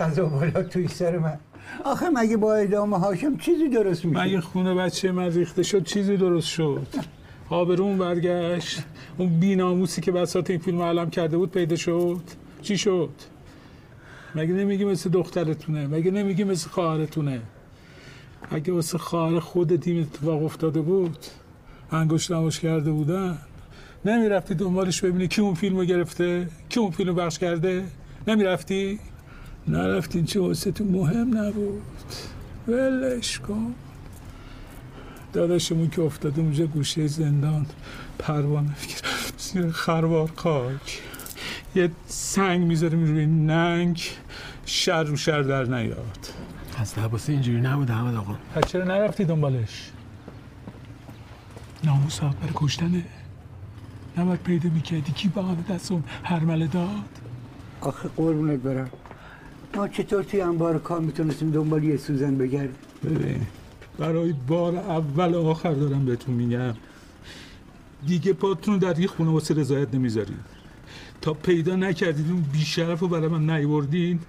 قضا 0.00 0.24
بالا 0.24 0.62
توی 0.62 0.88
سر 0.88 1.18
من 1.18 1.38
آخه 1.84 2.10
مگه 2.10 2.36
با 2.36 2.54
ادامه 2.54 2.98
هاشم 2.98 3.36
چیزی 3.36 3.68
درست 3.68 4.04
میشه؟ 4.04 4.20
مگه 4.20 4.40
خونه 4.40 4.74
بچه 4.74 5.12
من 5.12 5.30
ریخته 5.30 5.62
شد 5.62 5.84
چیزی 5.84 6.16
درست 6.16 6.48
شد؟ 6.48 6.86
آبرون 7.50 7.98
برگشت. 7.98 8.82
اون 9.18 9.40
بیناموسی 9.40 10.00
که 10.00 10.12
بساط 10.12 10.50
این 10.50 10.58
فیلم 10.58 10.82
علم 10.82 11.10
کرده 11.10 11.36
بود 11.36 11.50
پیدا 11.50 11.76
شد. 11.76 12.20
چی 12.62 12.78
شد؟ 12.78 13.10
مگه 14.34 14.52
نمیگی 14.52 14.84
مثل 14.84 15.10
دخترتونه؟ 15.10 15.86
مگه 15.86 16.10
نمیگی 16.10 16.44
مثل 16.44 16.70
خواهرتونه؟ 16.70 17.40
اگه 18.50 18.72
واسه 18.72 18.98
خواهر 18.98 19.40
خود 19.40 19.76
تیم 19.76 20.00
اتفاق 20.02 20.44
افتاده 20.44 20.80
بود؟ 20.80 21.18
انگشت 21.92 22.30
نماش 22.32 22.60
کرده 22.60 22.90
بودن؟ 22.90 23.38
نمی‌رفتی 24.04 24.54
دنبالش 24.54 25.00
ببینی 25.00 25.28
کی 25.28 25.40
اون 25.40 25.54
فیلمو 25.54 25.84
گرفته 25.84 26.48
کی 26.68 26.80
اون 26.80 26.90
فیلمو 26.90 27.14
بخش 27.14 27.38
کرده؟ 27.38 27.84
نمی‌رفتی؟ 28.28 29.00
نرفتین 29.68 30.24
چه 30.24 30.40
واسه 30.40 30.72
تو 30.72 30.84
مهم 30.84 31.38
نبود. 31.38 31.82
ولش 32.68 33.38
کن. 33.38 33.74
داداشمون 35.32 35.90
که 35.90 36.02
افتاده 36.02 36.40
اونجا 36.40 36.66
گوشه 36.66 37.06
زندان 37.06 37.66
پروانه 38.18 38.74
زیر 39.38 39.70
خروار 39.70 40.30
خاک. 40.36 41.02
یه 41.74 41.90
سنگ 42.06 42.66
می‌ذاریم 42.66 43.04
روی 43.04 43.26
ننگ 43.26 44.02
شر 44.66 45.02
رو 45.02 45.16
شر 45.16 45.42
در 45.42 45.64
نیاد. 45.64 46.28
از 46.78 46.98
لباسه 46.98 47.32
اینجوری 47.32 47.60
نبود 47.60 47.90
احمد 47.90 48.14
آقا. 48.14 48.34
پس 48.54 48.66
چرا 48.72 48.84
نرفتی 48.84 49.24
دنبالش؟ 49.24 49.90
ناموس 51.84 52.20
برای 52.20 52.52
کشتنه. 52.54 53.04
نباید 54.18 54.40
پیدا 54.40 54.70
می‌کردی. 54.70 55.12
کی 55.12 55.28
بهانه 55.28 55.62
دست 55.70 55.92
اون 55.92 56.04
هرمله 56.24 56.66
داد؟ 56.66 56.88
آخه 57.80 58.08
قربونت 58.16 58.60
برم. 58.60 58.90
ما 59.74 59.88
چطور 59.88 60.22
توی 60.22 60.40
انبار 60.40 60.78
کار 60.78 61.00
می‌تونستیم 61.00 61.50
دنبال 61.50 61.84
یه 61.84 61.96
سوزن 61.96 62.36
بگردیم؟ 62.36 62.76
ببین 63.04 63.46
برای 63.98 64.32
بار 64.32 64.76
اول 64.76 65.34
و 65.34 65.46
آخر 65.46 65.72
دارم 65.72 66.04
بهتون 66.04 66.34
میگم. 66.34 66.74
دیگه 68.06 68.32
پاتون 68.32 68.78
در 68.78 68.98
یه 68.98 69.06
خونه 69.06 69.30
واسه 69.30 69.54
رضایت 69.54 69.94
نمی‌ذارید. 69.94 70.52
تا 71.20 71.34
پیدا 71.34 71.76
نکردید 71.76 72.30
اون 72.30 72.40
بیشرف 72.52 73.00
رو 73.00 73.08
برای 73.08 73.28
من 73.28 73.50
نیوردین 73.50 74.20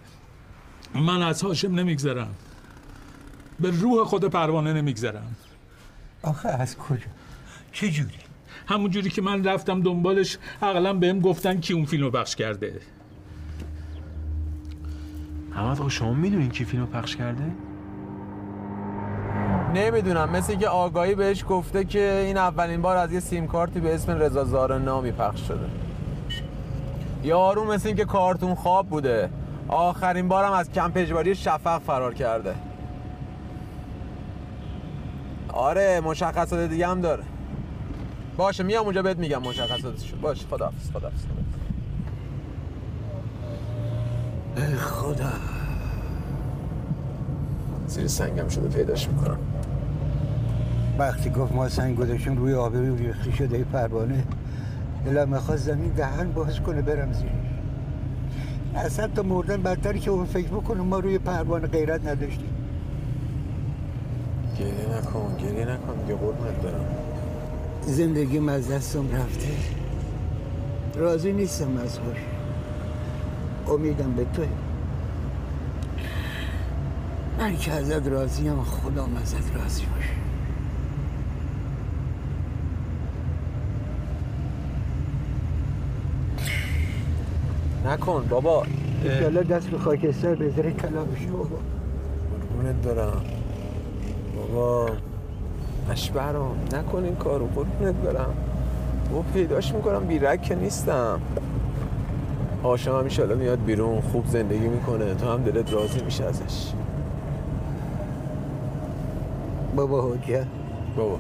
من 0.96 1.22
از 1.22 1.42
هاشم 1.42 1.76
نمیگذرم. 1.76 2.36
به 3.60 3.72
روح 3.72 4.04
خود 4.04 4.26
پروانه 4.26 4.74
نمیگذرم. 4.74 5.36
آخه 6.22 6.50
از 6.50 6.78
کجا؟ 6.78 7.06
چه 7.72 7.92
جوری 7.92 8.23
همون 8.68 8.90
جوری 8.92 9.10
که 9.10 9.22
من 9.22 9.44
رفتم 9.44 9.82
دنبالش 9.82 10.38
اقلا 10.62 10.94
بهم 10.94 11.20
گفتن 11.20 11.60
کی 11.60 11.74
اون 11.74 11.86
فیلم 11.86 12.04
رو 12.04 12.12
پخش 12.12 12.36
کرده. 12.36 12.80
احمد 15.56 15.80
آقا 15.80 15.90
شما 15.90 16.14
می‌دونین 16.14 16.50
کی 16.50 16.66
فیلمو 16.66 16.86
پخش 16.86 17.16
کرده؟ 17.16 17.44
نمی‌دونم. 19.76 20.30
مثل 20.30 20.52
اینکه 20.52 20.68
آگاهی 20.68 21.16
بهش 21.16 21.46
گفته 21.50 21.84
که 21.84 22.24
این 22.26 22.38
اولین 22.38 22.82
بار 22.82 22.98
از 22.98 23.14
یه 23.14 23.20
سیم 23.20 23.48
کارتی 23.48 23.80
به 23.80 23.96
اسم 23.96 24.12
رضا 24.12 24.44
زار 24.44 24.80
نامی 24.80 25.12
پخش 25.12 25.48
شده. 25.48 25.66
یارو 27.24 27.64
مثل 27.64 27.88
اینکه 27.88 28.06
کارتون 28.06 28.56
خواب 28.56 28.90
بوده. 28.90 29.30
آخرین 29.68 30.28
بارم 30.28 30.52
از 30.52 30.72
کمپ 30.72 30.92
اجباری 30.96 31.36
شفق 31.36 31.82
فرار 31.82 32.14
کرده. 32.14 32.56
آره 35.54 36.02
مشخصات 36.02 36.70
دیگه 36.70 36.88
هم 36.88 37.02
داره. 37.02 37.24
باشه 38.38 38.64
میام 38.64 38.86
اونجا 38.86 39.02
بهت 39.02 39.18
میگم 39.18 39.42
مشخصاتشو. 39.42 40.18
باشه 40.18 40.46
خداحافظ 40.48 40.92
خداحافظ 40.92 41.26
خدا. 44.78 45.30
زیر 47.88 48.08
سنگم 48.08 48.48
شده 48.48 48.68
پیداش 48.68 49.10
می‌کنم. 49.10 49.38
وقتی 50.98 51.30
گفت 51.30 51.52
ما 51.54 51.70
سنگ 51.70 51.98
گذاشتیم 51.98 52.38
روی 52.38 52.54
آبروی 52.54 53.06
ریختی 53.06 53.32
شده 53.32 53.58
ای 53.58 53.64
پروانه. 53.64 54.24
دلم 55.06 55.30
می‌خواست 55.30 55.64
زمین 55.64 55.92
دهن 55.92 56.32
باز 56.32 56.60
کنه 56.60 56.82
برم 56.82 57.14
زیرش 57.14 57.32
اصلا 58.76 59.08
تا 59.08 59.24
مردن 59.24 59.62
بدتری 59.62 60.00
که 60.00 60.12
اون 60.12 60.26
فکر 60.26 60.48
بکنه 60.48 60.82
ما 60.82 61.00
روی 61.00 61.18
پروانه 61.18 61.68
غیرت 61.68 62.08
نداشتیم. 62.08 62.50
گریه 64.60 64.98
نکن 64.98 65.38
گریه 65.38 65.66
نکن 65.66 65.96
دیگه 66.02 66.16
قربونت 66.16 66.62
دارم 66.62 66.86
زندگیم 67.86 68.50
از 68.50 68.72
دستم 68.72 69.12
رفته. 69.12 69.50
راضی 70.96 71.32
نیستم 71.32 71.78
از 71.78 72.00
خوش 72.00 72.18
امیدم 73.68 74.14
به 74.14 74.26
توی. 74.34 74.48
من 77.40 77.58
که 77.58 77.72
ازت 77.72 78.08
راضیم 78.08 78.64
خدا 78.64 79.08
ازت 79.22 79.56
راضی 79.56 79.86
باشه 79.86 80.10
نکن 87.86 88.26
بابا. 88.30 88.66
ایشالله 89.04 89.44
دست 89.44 89.68
به 89.68 89.78
خاکستر 89.78 90.36
بذاره 90.36 90.72
طلا 90.72 91.04
بشه 91.04 91.26
بابا. 91.28 91.58
قربونت 92.50 92.82
دارم 92.82 93.22
بابا. 94.36 94.90
اشبرم 95.92 96.56
نکن 96.74 97.04
این 97.04 97.16
کارو 97.16 97.48
قربونت 97.56 97.96
برم. 97.96 98.34
بابا 99.12 99.24
پیداش 99.34 99.74
می‌کنم 99.74 100.06
بیرک 100.06 100.42
که 100.42 100.56
نیستم. 100.56 101.22
هاشم 102.64 102.92
هم 102.92 103.04
ایشالله 103.04 103.36
میاد 103.36 103.64
بیرون 103.64 104.02
خوب 104.02 104.28
زندگی 104.28 104.68
می‌کنه 104.68 105.16
تو 105.16 105.32
هم 105.32 105.44
دلت 105.44 105.74
راضی 105.74 106.02
میشه 106.02 106.26
ازش. 106.26 106.72
بابا 109.76 110.14
حجت 110.14 110.48
بابا. 110.98 111.20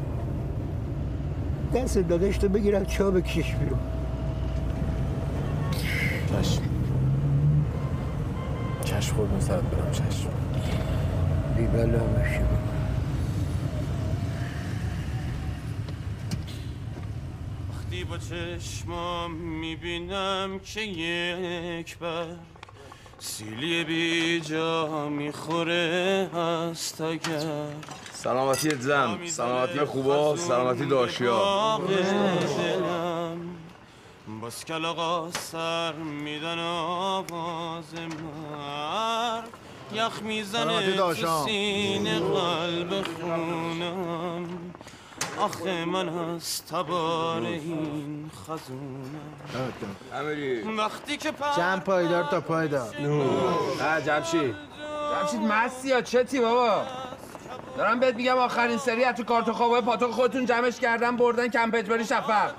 دست 1.75 1.97
داداش 1.97 2.37
تو 2.37 2.49
بگیرم 2.49 2.85
چا 2.85 3.11
بکشش 3.11 3.55
بیرون. 3.55 3.79
چشم. 6.31 6.61
چشم 8.85 9.15
خود 9.15 9.29
سرت 9.39 9.61
برم 9.61 9.91
چشم. 9.91 10.29
بی 11.57 11.65
بلا 11.65 11.85
میشه 11.85 12.41
وقتی 17.73 18.02
با 18.13 18.19
چشمام 18.19 19.31
می‌بینم 19.31 20.59
که 20.59 20.81
یک 20.81 21.97
بر 21.97 22.25
سیلی 23.19 23.83
بی 23.83 24.39
جا 24.39 25.09
می‌خوره 25.09 26.29
هست 26.33 27.01
اگر. 27.01 27.67
سلامتی 28.11 28.69
زن 28.69 29.27
سلامتی 29.27 29.79
خوبا 29.79 30.35
سلامتی 30.35 30.85
داشیا 30.85 31.81
باز 34.41 34.65
کلاغا 34.65 35.31
سر 35.31 35.93
میدن 35.93 36.59
آواز 36.59 37.93
مرگ. 37.93 39.43
یخ 39.93 40.21
می‌زنه 40.21 40.95
تو. 40.95 41.45
سینه 41.45 42.19
قلب 42.19 43.03
خونم. 43.21 44.62
آخه 45.39 45.85
من 45.85 46.09
از 46.09 46.65
تبار 46.65 47.41
این 47.41 48.31
خزونم 48.47 49.33
وقتی 50.77 51.17
که 51.17 51.31
پر 51.31 51.55
چند 51.55 51.83
پایدار 51.83 52.23
تا 52.23 52.41
پایدار. 52.41 52.95
نه 52.99 54.01
جمشید. 54.05 54.55
جمشید 55.11 55.41
مستی 55.41 55.87
یا 55.87 56.01
چتی 56.01 56.39
بابا؟ 56.39 56.81
دارم 57.77 57.99
بهت 57.99 58.15
میگم 58.15 58.37
آخرین 58.37 58.77
سری 58.77 59.03
از 59.03 59.15
تو 59.15 59.23
کارت 59.23 59.51
خوابای 59.51 59.81
پاتوق 59.81 60.11
خودتون 60.11 60.45
جمعش 60.45 60.79
کردن 60.79 61.17
بردن 61.17 61.47
کمپج 61.47 61.85
بری 61.85 62.05
شفق. 62.05 62.51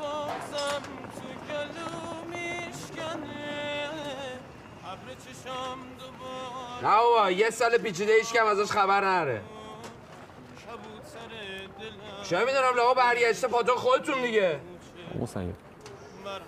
نه 6.82 6.96
بابا 6.96 7.30
یه 7.30 7.50
سال 7.50 7.78
پیچیده 7.78 8.12
ایش 8.12 8.32
کم 8.32 8.46
ازش 8.46 8.70
خبر 8.70 9.00
نره. 9.00 9.42
چه 12.24 12.38
می‌دونم 12.38 12.76
لابا 12.76 12.94
برگشته 12.94 13.48
پاتوق 13.48 13.76
خودتون 13.76 14.22
دیگه؟ 14.22 14.60
آقا 15.16 15.26
سید 15.26 15.54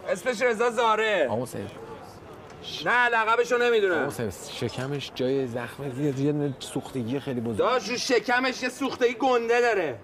اسمش 0.08 0.42
رضا 0.42 0.70
زاره. 0.70 1.28
آقا 1.30 1.46
سید 1.46 1.70
نه 2.84 3.08
لقبشو 3.08 3.58
نمی‌دونم. 3.58 4.02
آقا 4.02 4.10
سید 4.10 4.34
شکمش 4.52 5.12
جای 5.14 5.46
زخم 5.46 5.90
زیاد 5.90 6.18
یه 6.18 6.54
سوختگی 6.60 7.20
خیلی 7.20 7.40
بزرگ. 7.40 7.58
داشت 7.58 7.90
رو 7.90 7.96
شکمش 7.96 8.62
یه 8.62 8.68
سوختگی 8.68 9.14
گنده 9.14 9.60
داره. 9.60 9.98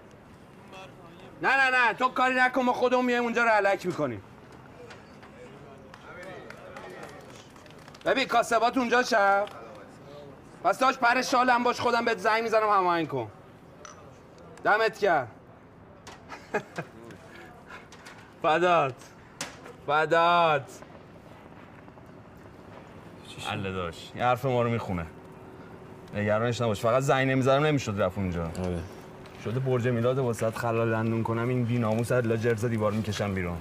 نه 1.42 1.70
نه 1.70 1.78
نه 1.78 1.94
تو 1.94 2.08
کاری 2.08 2.34
نکن 2.34 2.62
ما 2.62 2.72
خودمون 2.72 3.04
میایم 3.04 3.22
اونجا 3.22 3.44
رو 3.44 3.50
علک 3.50 3.86
می‌کنیم. 3.86 4.22
ببین 8.04 8.24
کاسبات 8.24 8.76
اونجا 8.78 9.02
شب. 9.02 9.46
پس 10.64 10.78
داشت 10.78 10.98
پر 10.98 11.22
شالم 11.22 11.64
باش 11.64 11.80
خودم 11.80 12.04
بهت 12.04 12.18
زنگ 12.18 12.42
می‌زنم 12.42 12.68
هماهنگ 12.70 13.08
کن. 13.08 13.30
دمت 14.64 14.98
کرد 14.98 15.28
فدات. 18.42 18.94
فدات. 19.86 20.62
الله 23.50 23.72
داشت. 23.72 24.12
یه 24.16 24.24
حرف 24.24 24.44
ما 24.44 24.62
رو 24.62 24.70
می‌خونه. 24.70 25.06
نگرانش 26.14 26.60
نباش. 26.60 26.80
فقط 26.80 27.02
زنگ 27.02 27.30
نمی‌ذارم 27.30 27.66
نمی‌شد 27.66 27.94
رفت 27.98 28.18
اونجا. 28.18 28.42
آره. 28.42 28.80
شده 29.44 29.60
برج 29.60 29.88
میلاد 29.88 30.18
واسط 30.18 30.54
خلال 30.56 30.90
دندون 30.90 31.22
کنم 31.22 31.48
این 31.48 31.64
بی 31.64 31.78
ناموس 31.78 32.12
لا 32.12 32.36
جرز 32.36 32.64
دیوار 32.64 32.92
می‌کشم 32.92 33.34
بیرون. 33.34 33.58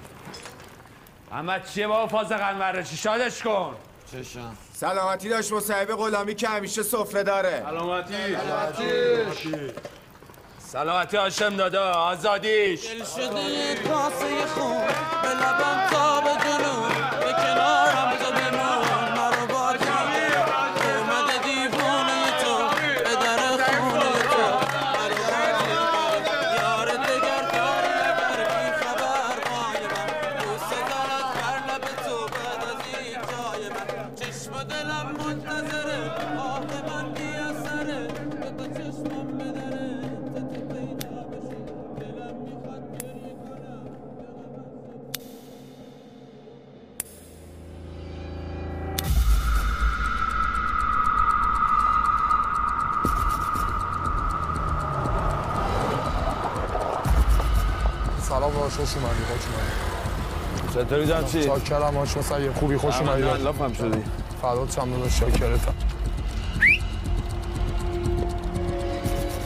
اما 1.31 1.59
چیه 1.59 1.87
بابا؟ 1.87 2.07
فاز 2.07 2.29
قنورشی 2.29 2.97
شادش 2.97 3.43
کن. 3.43 3.75
چشم. 4.11 4.55
سلامتی 4.73 5.29
داشت 5.29 5.53
مصاحبه 5.53 5.95
غلامی 5.95 6.35
که 6.35 6.47
همیشه 6.47 6.83
سفره 6.83 7.23
داره. 7.23 7.63
سلامتی. 7.65 8.13
سلامتی. 8.35 9.73
هاشم 10.75 11.55
دادا 11.55 11.91
آزادیش. 11.91 12.79
دل 12.87 13.05
شده 13.05 13.41
یه 13.41 13.75
کاسه 13.75 14.45
خون 14.55 14.87
به 15.21 15.29
لبم 15.29 15.87
تا 15.91 16.21
به 16.21 16.29
جنون. 16.29 17.10
خوش 58.81 58.95
اومدی 58.95 59.23
خوش 59.23 59.41
اومدی. 59.45 60.85
چطوری 60.85 61.07
جمشید؟ 61.07 61.45
چاکرم 61.45 61.97
هاش 61.97 62.09
سید 62.09 62.53
خوبی 62.53 62.77
خوش 62.77 62.95
اومدی؟ 62.95 63.43
لافم 63.43 63.73
شدی. 63.73 64.03
فدات 64.41 64.71
شم 64.75 64.91
داداش 64.91 65.19
شاکرتم 65.19 65.73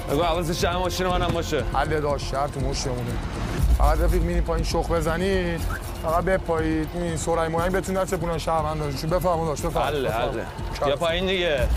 بگو 0.09 0.23
حواظ 0.23 0.51
شهر 0.51 0.77
ماشین 0.77 1.07
منم 1.07 1.27
باشه. 1.27 1.63
حل 1.73 2.01
داشت 2.01 2.27
شهر 2.27 2.47
تو 2.47 2.59
مشتمونه. 2.59 3.11
فقط 3.77 3.99
رفیق 3.99 4.21
میری 4.21 4.41
پایین 4.41 4.65
شخ 4.65 4.91
بزنید. 4.91 5.61
فقط 6.03 6.23
بپایید. 6.23 6.87
این 6.93 7.17
سرعی 7.17 7.49
مهم 7.49 7.71
بتون 7.71 7.95
دست 7.95 8.15
پونن 8.15 8.37
شهر 8.37 8.61
من 8.61 8.77
داشت 8.77 9.05
بفرمون 9.05 9.47
داشت 9.47 9.65
بفرمون 9.65 9.87
حله. 9.87 10.09
حله. 10.09 10.45
بیا 10.85 10.95
پایین 10.95 11.25
دیگه. 11.25 11.67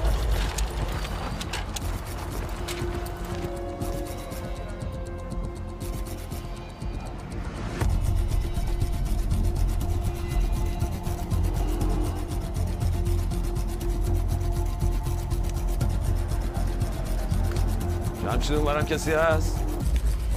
جمشید 18.49 18.57
اونورم 18.67 18.87
کسی 18.87 19.13
هست؟ 19.13 19.61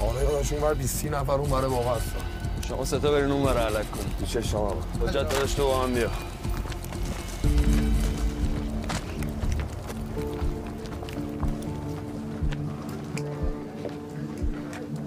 آره 0.02 0.26
داداش 0.26 0.54
اونور 0.54 0.74
20 0.74 1.06
نفر 1.06 1.34
اونور 1.34 1.65
واقعا 1.65 1.95
هستن. 1.95 2.19
شما 2.67 2.86
ستا 2.86 3.12
برین 3.12 3.32
اونور 3.32 3.58
علک 3.58 3.91
کن 3.91 4.26
چه 4.26 4.41
شما؟ 4.41 4.76
حجت 5.02 5.13
داداش 5.13 5.54
تو 5.54 5.63
با 5.67 5.84
هم 5.84 5.93
بیا. 5.93 6.10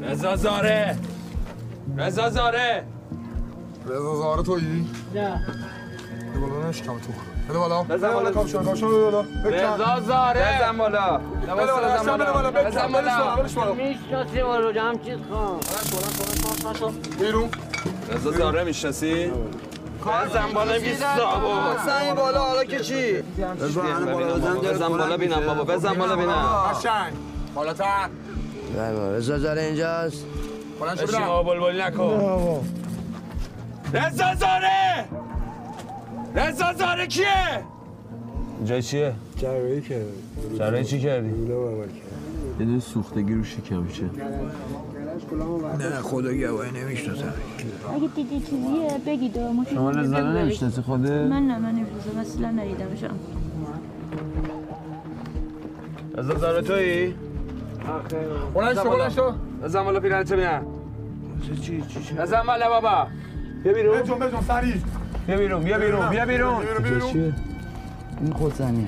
رضا 0.02 0.36
زاره. 0.36 0.98
رضا 1.96 2.30
زاره. 2.30 2.84
رضا 3.86 4.16
زاره 4.16 4.42
تویی؟ 4.42 4.88
نه. 5.14 5.46
بده 6.36 6.40
بالا 6.40 6.68
نشکم 6.68 6.98
تو 6.98 7.33
بده 7.48 7.58
بالا. 7.58 7.82
بزن 7.82 8.08
بالا 8.08 8.14
بالا. 8.14 8.30
کاپشن 8.30 8.64
کاپشن 8.64 8.88
بده 8.88 8.98
بالا. 8.98 9.24
رضا 9.44 10.00
زاره. 10.00 10.40
بزن 10.40 10.78
بالا. 10.78 11.18
بده 11.18 11.54
بالا 11.54 12.00
بزن 12.00 12.16
بالا 12.16 12.50
بزن 12.50 12.92
بالا. 12.92 13.42
بزن 13.42 13.54
بالا. 13.54 13.74
می‌شناسی 13.74 14.42
ما 14.42 14.56
رو 14.56 14.72
جمشید 14.72 15.18
خان 15.30 15.60
بیرون. 17.18 17.48
رضا 18.12 18.30
زاره 18.30 18.64
می‌شناسی؟ 18.64 19.32
بزن 20.04 20.46
بالا 20.54 20.78
بابا 21.16 21.74
بزن 21.74 22.14
بالا. 22.14 22.40
حالا 22.40 22.64
که 22.64 22.80
چی؟ 22.80 23.22
بزن 23.22 24.04
بالا 24.12 24.34
بزن 24.58 24.88
بالا 24.88 25.16
بینم 25.16 25.46
بابا 25.46 25.64
بزن 25.64 25.94
بالا 25.94 26.16
بینم 26.16 26.72
قشنگ. 26.74 27.12
بالاتر. 27.54 28.08
رضا 29.16 29.38
زاره 29.38 29.62
اینجاست. 29.62 30.24
بلند 30.80 31.00
شو 31.00 31.06
برم 31.06 31.26
بابا 31.26 31.54
بلبلی 31.54 31.82
نکن. 31.82 32.66
رضا 33.92 34.34
زاره! 34.34 35.04
رضا 36.34 36.72
زاره 36.72 37.06
کیه؟ 37.06 37.24
اینجا 38.58 38.80
چیه؟ 38.80 39.12
جراحی 39.36 39.80
کرد 39.80 40.06
جراحی 40.58 40.84
چی 40.84 41.00
کردی؟ 41.00 41.28
یه 41.28 42.66
دونه 42.66 42.80
سوختگی 42.80 43.34
رو 43.34 43.44
شکمشه 43.44 44.04
نه 45.78 45.90
خدا 46.02 46.34
گواهی 46.34 46.70
نمی‌شناسم. 46.70 47.34
اگه 47.94 48.08
دیدی 48.16 48.40
چیزیه 48.40 49.00
بگید 49.06 49.34
شما 49.74 49.90
رضا 49.90 50.18
رو 50.18 50.28
نمی‌شناسی 50.32 50.82
خوده؟ 50.82 51.26
من 51.26 51.46
نه 51.46 51.58
من 51.58 51.72
نمی‌شناسم 51.72 52.18
اصلا 52.20 52.50
ندیدمشم. 52.50 53.14
رضا 56.14 56.34
زاره 56.34 56.62
تویی؟ 56.62 57.14
بلند 58.54 58.74
شو 58.74 58.90
بلند 58.90 59.10
شو. 59.10 59.32
بزن 59.64 59.84
بالا 59.84 60.00
پیرن 60.00 60.24
چه 60.24 60.36
بینم 60.36 60.66
چی 61.62 61.82
چی 62.08 62.14
بزن 62.14 62.42
بالا 62.46 62.68
بابا. 62.68 63.06
بیا 63.64 63.72
بیرون. 63.72 64.02
بجون 64.02 64.18
بجون 64.18 64.40
سریع 64.40 64.74
بیا 65.26 65.36
بیرون 65.36 65.64
بیا 65.64 65.78
بیرون 65.78 66.10
بیا 66.10 66.24
بیرون. 66.26 67.34
این 68.20 68.32
خود 68.32 68.54
زنیه 68.54 68.86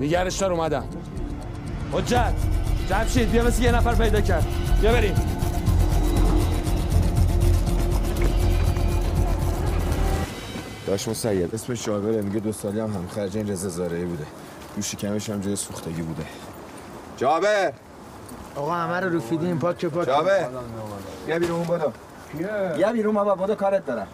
نگرش 0.00 0.36
دار 0.36 0.52
اومدم 0.52 0.84
حجت 1.92 2.32
جمشید 2.88 3.30
بیا 3.30 3.44
مثل 3.44 3.62
یه 3.62 3.72
نفر 3.72 3.94
پیدا 3.94 4.20
کرد. 4.20 4.46
بیا 4.80 4.92
بریم. 4.92 5.14
داشت 10.86 11.08
مسید 11.08 11.54
اسم 11.54 11.74
شاگره 11.74 12.22
میگه 12.22 12.40
دو 12.40 12.52
سالی 12.52 12.80
هم 12.80 12.90
همخرج 12.90 13.36
این 13.36 13.50
رزه 13.50 13.68
زارعی 13.68 14.04
بوده. 14.04 14.26
گوشی 14.76 14.96
کمش 14.96 15.30
هم 15.30 15.40
جای 15.40 15.56
سوختگی 15.56 16.02
بوده. 16.02 16.24
جابر! 17.16 17.72
آقا 18.56 18.72
همه 18.74 19.00
رو 19.00 19.16
رفیدیم 19.16 19.58
پاک 19.58 19.78
چه 19.78 19.88
پاک 19.88 20.06
جابر 20.06 20.46
بیا 21.26 21.38
بیرون 21.38 21.62
بادو 21.64 21.90
یا 22.78 22.92
بیرون 22.92 23.14
بابا 23.14 23.34
بادو 23.34 23.54
کارت 23.54 23.86
دارم 23.86 24.06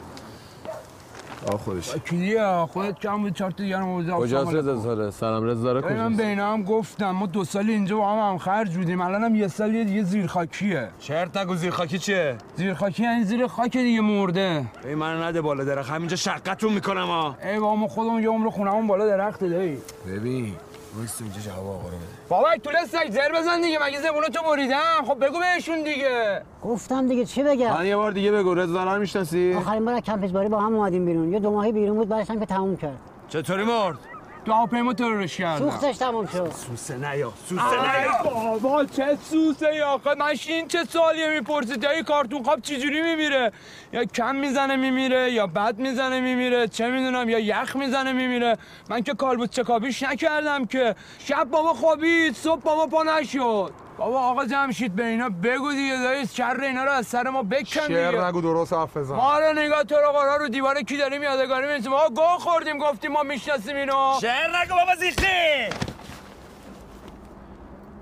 آه 1.52 1.58
خودش. 1.58 1.94
کلیه 1.96 2.66
خودت 2.72 2.98
کم 2.98 3.22
بود 3.22 3.34
چهار 3.34 3.50
تا 3.50 3.56
دیگر 3.62 3.80
موضوع 3.80 4.18
کجاست 4.18 4.54
رضا 4.54 4.76
زاره 4.76 5.10
سلام 5.10 5.44
رضا 5.44 5.60
زاره 5.60 5.80
من 5.80 5.94
کجاست؟ 5.94 6.16
به 6.16 6.26
اینا 6.26 6.52
هم 6.52 6.62
گفتم 6.62 7.10
ما 7.10 7.26
دو 7.26 7.44
سال 7.44 7.70
اینجا 7.70 7.96
با 7.96 8.12
هم 8.12 8.30
هم 8.32 8.38
خرج 8.38 8.76
بودیم. 8.76 9.00
الان 9.00 9.24
هم 9.24 9.34
یه 9.34 9.48
سال 9.48 9.74
یه 9.74 9.84
دیگه 9.84 10.02
زیر 10.02 10.26
خاکیه 10.26 10.88
چرت 11.00 11.36
نگو 11.36 11.54
زیر 11.54 11.70
خاکی 11.70 11.98
چیه؟ 11.98 12.36
زیر 12.56 12.74
خاکی 12.74 13.02
یعنی 13.02 13.24
زیر 13.24 13.46
خاک 13.46 13.72
دیگه 13.76 14.00
مرده. 14.00 14.64
ای 14.84 14.94
من 14.94 15.22
نده 15.22 15.40
بالا 15.40 15.64
درخ 15.64 15.90
همینجا 15.90 16.16
شقتون 16.16 16.72
می‌کنم 16.72 17.06
ها 17.06 17.36
ای 17.44 17.58
بابا 17.60 17.76
ما 17.76 17.88
خودمون 17.88 18.22
یه 18.22 18.28
عمر 18.28 18.50
خونمون 18.50 18.86
بالا 18.86 19.06
درخت 19.06 19.44
دایی. 19.44 19.78
ببین 20.08 20.54
وایس 20.96 21.20
اینجا 21.20 21.40
جواب 21.40 21.66
آقا 21.66 21.88
رو 21.88 21.96
بده 21.96 22.06
بابا 22.28 22.48
سگ 22.86 23.10
زر 23.10 23.32
بزن 23.40 23.60
دیگه 23.60 23.78
مگه 23.86 24.00
زبونو 24.00 24.28
تو 24.28 24.42
بریدم 24.42 25.04
خب 25.06 25.26
بگو 25.26 25.38
بهشون 25.38 25.82
دیگه. 25.82 26.42
گفتم 26.62 27.08
دیگه 27.08 27.24
چی 27.24 27.42
بگم؟ 27.42 27.74
من 27.74 27.86
یه 27.86 27.96
بار 27.96 28.12
دیگه 28.12 28.32
بگو 28.32 28.54
رضا 28.54 28.84
رو 28.84 29.00
می‌شناسی؟ 29.00 29.54
آخرین 29.54 29.84
بار 29.84 29.94
از 29.94 30.00
کمپیسباری 30.02 30.48
با 30.48 30.60
هم 30.60 30.74
اومدیم 30.74 31.04
بیرون. 31.04 31.32
یه 31.32 31.40
دو 31.40 31.50
ماهی 31.50 31.72
بیرون 31.72 31.96
بود 31.96 32.08
بعدش 32.08 32.30
هم 32.30 32.40
که 32.40 32.46
تموم 32.46 32.76
کرد. 32.76 32.98
چطوری 33.28 33.64
مرد؟ 33.64 33.94
تو 33.94 34.11
هواپیما 34.46 34.92
ترورش 34.92 35.36
کردم. 35.36 35.70
سوختش 35.70 35.96
تموم 35.96 36.26
شد. 36.26 36.52
سوسه 36.52 36.96
نیا 36.96 37.32
سوسه 37.48 37.62
آره 37.62 38.08
بابا 38.24 38.84
چه 38.84 39.18
سوسه 39.30 39.68
ای 39.68 39.82
آخه 39.82 40.14
ماشین 40.14 40.68
چه 40.68 40.84
سوالیه 40.84 41.28
می‌پرسی؟ 41.28 41.76
تا 41.76 42.02
کارتون 42.02 42.42
خواب 42.42 42.60
چجوری 42.60 43.02
میمیره؟ 43.02 43.52
یا 43.92 44.04
کم 44.04 44.36
می‌زنه 44.36 44.76
میمیره 44.76 45.32
یا 45.32 45.46
بد 45.46 45.78
می‌زنه 45.78 46.20
میمیره 46.20 46.68
چه 46.68 46.90
می‌دونم 46.90 47.28
یا 47.28 47.38
یخ 47.38 47.76
می‌زنه 47.76 48.12
میمیره. 48.12 48.58
من 48.88 49.02
که 49.02 49.14
کالبوت 49.14 49.50
چکابیش 49.50 50.02
نکردم 50.02 50.66
که. 50.66 50.94
شب 51.18 51.44
بابا 51.44 51.74
خوابید 51.74 52.34
صبح 52.34 52.60
بابا 52.60 52.86
پا 52.86 53.02
نشد. 53.02 53.72
بابا 53.98 54.20
آقا 54.20 54.44
جمشید 54.44 54.94
به 54.94 55.06
اینا 55.06 55.28
بگو 55.28 55.72
دیگه 55.72 55.98
دایی 56.02 56.26
شر 56.26 56.60
اینا 56.60 56.84
رو 56.84 56.90
از 56.90 57.06
سر 57.06 57.28
ما 57.28 57.42
بکن 57.42 57.60
دیگه. 57.60 58.10
شعر 58.10 58.24
نگو 58.24 58.40
درست 58.40 58.72
حرف 58.72 58.96
بزن. 58.96 59.14
ما 59.14 59.38
رو 59.38 59.52
نگاه 59.52 59.84
تو 59.84 59.94
رو 59.94 60.12
قرار 60.12 60.38
رو 60.38 60.48
دیوار 60.48 60.82
کی 60.82 60.96
داریم 60.96 61.22
یادگاری 61.22 61.66
می‌رسیم 61.66 61.90
ما 61.90 62.08
گاه 62.16 62.38
خوردیم 62.38 62.78
گفتیم 62.78 63.12
ما 63.12 63.22
می‌شناسیم 63.22 63.76
اینو. 63.76 64.14
شعر 64.20 64.62
نگو 64.62 64.74
بابا 64.74 64.94
زیختی 64.94 65.26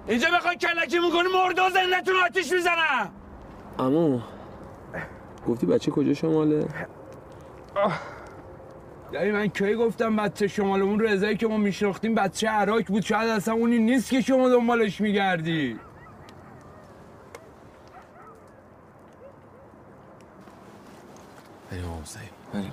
اینجا 0.06 0.28
بخوای 0.30 0.56
کلکی 0.56 0.98
می‌کنی 0.98 1.28
مرده 1.34 1.62
و 1.62 1.70
زندتون 1.70 2.14
آتیش 2.26 2.52
می‌زنم 2.52 3.10
امو 3.78 4.20
گفتی 5.48 5.66
بچه 5.66 5.90
کجا 5.90 6.14
شماله؟ 6.14 6.68
یعنی 9.12 9.30
من 9.30 9.48
کی 9.48 9.74
گفتم 9.74 10.16
بچه 10.16 10.48
شمال 10.48 10.82
اون 10.82 11.00
رضایی 11.00 11.36
که 11.36 11.46
ما 11.46 11.56
میشناختیم 11.56 12.14
بچه 12.14 12.48
عراق 12.48 12.86
بود. 12.86 13.02
شاید 13.02 13.30
اصلا 13.30 13.54
اونی 13.54 13.78
نیست 13.78 14.10
که 14.10 14.20
شما 14.20 14.48
دنبالش 14.48 15.00
میگردی. 15.00 15.78
بریم 21.70 21.84
آقا 21.84 22.04
سعید 22.04 22.30
بریم. 22.54 22.72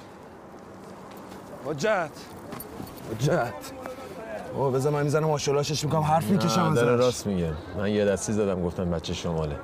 حجت. 1.65 2.09
حجت. 3.11 3.53
بابا 4.53 4.71
بذار 4.71 4.93
من 4.93 5.03
می‌زنم 5.03 5.23
ماشالاشش 5.23 5.83
می‌کنم. 5.83 6.01
حرف 6.01 6.29
می‌کشم 6.29 6.61
نه، 6.61 6.75
داره 6.75 6.93
ازش. 6.93 7.03
راست 7.03 7.27
میگه. 7.27 7.53
من 7.77 7.91
یه 7.91 8.05
دستی 8.05 8.33
زدم 8.33 8.63
گفتم 8.63 8.91
بچه 8.91 9.13
شماله. 9.13 9.55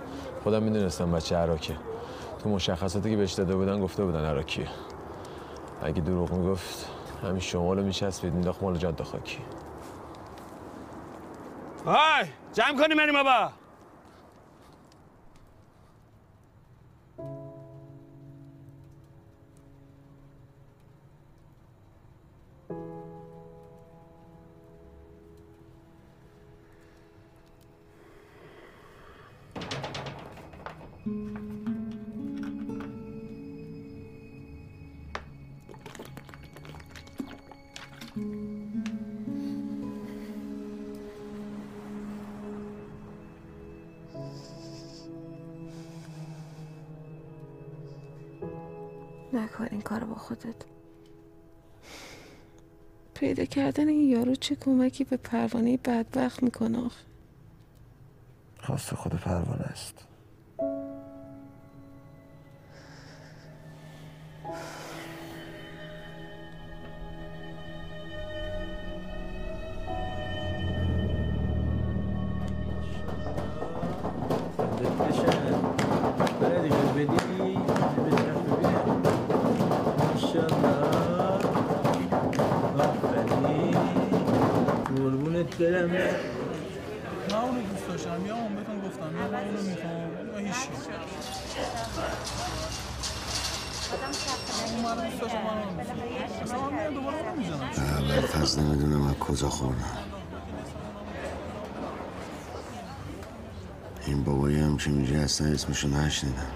خودم 0.43 0.63
می‌دونستم 0.63 1.11
بچه 1.11 1.35
عراکه 1.35 1.75
تو 2.43 2.49
مشخصاتی 2.49 3.09
که 3.09 3.17
بهش 3.17 3.33
داده 3.33 3.55
بودن 3.55 3.79
گفته 3.79 4.05
بودن 4.05 4.25
عراکیه 4.25 4.67
اگه 5.83 6.01
دروغ 6.01 6.31
می‌گفت 6.31 6.89
همین 7.23 7.39
شمالو 7.39 7.83
میچسبید 7.83 8.33
مینداخت 8.33 8.63
مال 8.63 8.77
جاده 8.77 9.03
خاکی. 9.03 9.39
های 11.85 12.25
جمع 12.53 12.77
کنیم 12.77 12.97
بریم 12.97 13.13
بابا. 13.13 13.51
نکن 49.33 49.67
این 49.71 49.81
کارو 49.81 50.07
با 50.07 50.15
خودت. 50.15 50.55
پیدا 53.13 53.45
کردن 53.45 53.87
این 53.87 54.09
یارو 54.09 54.35
چه 54.35 54.55
کمکی 54.55 55.03
به 55.03 55.17
پروانه 55.17 55.77
بدبخت 55.77 56.43
می‌کنه 56.43 56.85
آخه؟ 56.85 57.03
خواست 58.59 58.95
خود 58.95 59.11
پروانه 59.11 59.63
است. 59.63 60.07
قربونت 85.43 85.57
برم 85.57 85.89
من 87.31 87.37
اونو 87.37 87.61
دوست 87.61 87.87
داشتم. 87.87 88.25
یا 88.25 88.35
اون 88.35 88.55
بهتون 88.55 88.79
گفتم. 88.81 89.17
یا 89.17 89.27
من 89.27 89.39
اونو 89.39 89.69
یا 90.33 90.47
هیچی 90.47 90.69
پس 98.33 98.57
نمی‌دونم 98.57 99.07
از 99.07 99.15
کجا 99.15 99.49
خوردم. 99.49 99.97
این 104.07 104.23
بابایی 104.23 104.59
هم 104.59 104.77
که 104.77 104.89
میگه 104.89 105.17
اصلا 105.17 105.47
اسمشو 105.47 105.87
نشنیدم. 105.87 106.51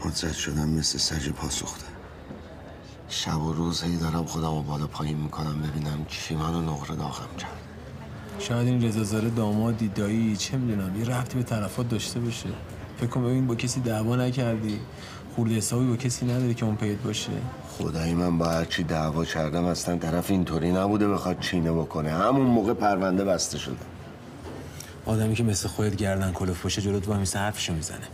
حجت 0.00 0.32
شدم 0.32 0.68
مثل 0.68 0.98
سج 0.98 1.28
پاسخته. 1.28 1.89
شب 3.10 3.42
و 3.42 3.52
روز 3.52 3.82
هی 3.82 3.96
دارم 3.96 4.24
خودم 4.24 4.54
رو 4.54 4.62
بالا 4.62 4.86
پایین 4.86 5.16
می‌کنم 5.16 5.62
ببینم 5.62 6.04
کی 6.04 6.34
منو 6.34 6.60
نقره 6.60 6.96
داغم 6.96 7.36
کرد. 7.38 7.50
شاید 8.38 8.68
این 8.68 8.84
رضا 8.84 9.04
زاره 9.04 9.30
دامادی 9.30 9.88
دایی 9.88 10.36
چه 10.36 10.56
می‌دونم 10.56 11.00
یه 11.00 11.08
رفتی 11.08 11.36
به 11.36 11.42
طرفات 11.42 11.88
داشته 11.88 12.20
باشه. 12.20 12.48
فکر 12.98 13.06
کن 13.06 13.22
ببین 13.24 13.46
با 13.46 13.54
کسی 13.54 13.80
دعوا 13.80 14.16
نکردی. 14.16 14.80
خورده 15.36 15.54
حسابی 15.54 15.86
با 15.86 15.96
کسی 15.96 16.26
نداری 16.26 16.54
که 16.54 16.64
اون 16.64 16.76
پیت 16.76 16.98
باشه. 16.98 17.30
خدایی 17.78 18.14
من 18.14 18.38
با 18.38 18.46
هرچی 18.46 18.82
دعوا 18.82 19.24
کردم 19.24 19.64
اصلا 19.64 19.98
طرف 19.98 20.30
اینطوری 20.30 20.72
نبوده 20.72 21.08
بخواد 21.08 21.40
چینه 21.40 21.72
بکنه. 21.72 22.10
همون 22.10 22.46
موقع 22.46 22.74
پرونده 22.74 23.24
بسته 23.24 23.58
شده. 23.58 23.76
آدمی 25.06 25.34
که 25.34 25.42
مثل 25.42 25.68
خودت 25.68 25.96
گردن 25.96 26.32
کلوف 26.32 26.62
باشه 26.62 26.82
جلوت 26.82 27.06
با 27.06 27.14
میسه 27.14 27.38
حرفشو 27.38 27.72
می‌زنه. 27.72 28.08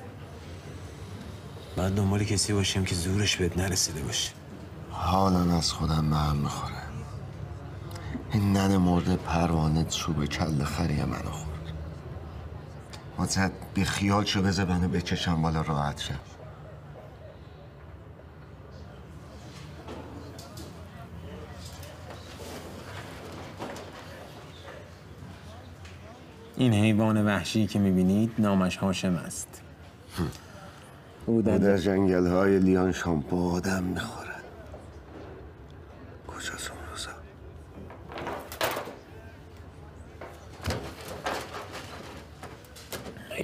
بعد 1.76 1.94
دنبال 1.94 2.24
کسی 2.24 2.52
باشیم 2.52 2.84
که 2.84 2.94
زورش 2.94 3.36
بهت 3.36 3.58
نرسیده 3.58 4.00
باشه. 4.00 4.30
حالا 4.98 5.56
از 5.56 5.72
خودم 5.72 6.10
به 6.10 6.16
هم 6.16 6.36
می‌خوره. 6.36 6.72
این 8.32 8.52
نن 8.52 8.76
مرده 8.76 9.16
پروانه 9.16 9.84
چوب 9.84 10.24
کل 10.24 10.64
خری 10.64 11.02
منو 11.04 11.30
خورد. 11.30 11.72
حجت 13.18 13.52
بی 13.74 13.84
خیال 13.84 14.24
شو 14.24 14.42
بذار 14.42 14.66
منو 14.66 14.88
بکشم 14.88 15.42
بالا 15.42 15.60
راحت 15.60 16.00
شم. 16.00 16.14
این 26.56 26.74
حیوان 26.74 27.26
وحشی 27.26 27.66
که 27.66 27.78
می‌بینید 27.78 28.32
نامش 28.38 28.76
هاشم 28.76 29.16
است. 29.16 29.62
او 31.26 31.42
در 31.42 31.78
جنگل 31.78 32.26
های 32.26 32.58
لیان 32.58 32.92
شامپو 32.92 33.50
آدم 33.50 33.82
می‌خورد 33.82 34.26
کجاست 36.26 36.70
اون 36.70 36.80
روزا 36.90 37.10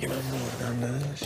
اگه 0.02 0.14
من 0.14 0.80
مردمش 0.80 1.20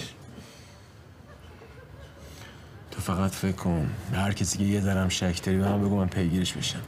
تو 2.90 3.00
فقط 3.00 3.30
فکر 3.30 3.52
کن. 3.52 3.90
به 4.10 4.18
هر 4.18 4.32
کسی 4.32 4.58
که 4.58 4.64
یه 4.64 4.80
ذرم 4.80 5.08
شک 5.08 5.42
داری 5.44 5.58
به 5.58 5.68
من 5.68 5.80
بگو 5.80 5.96
من 5.96 6.06
پیگیرش 6.06 6.52
بشم. 6.52 6.82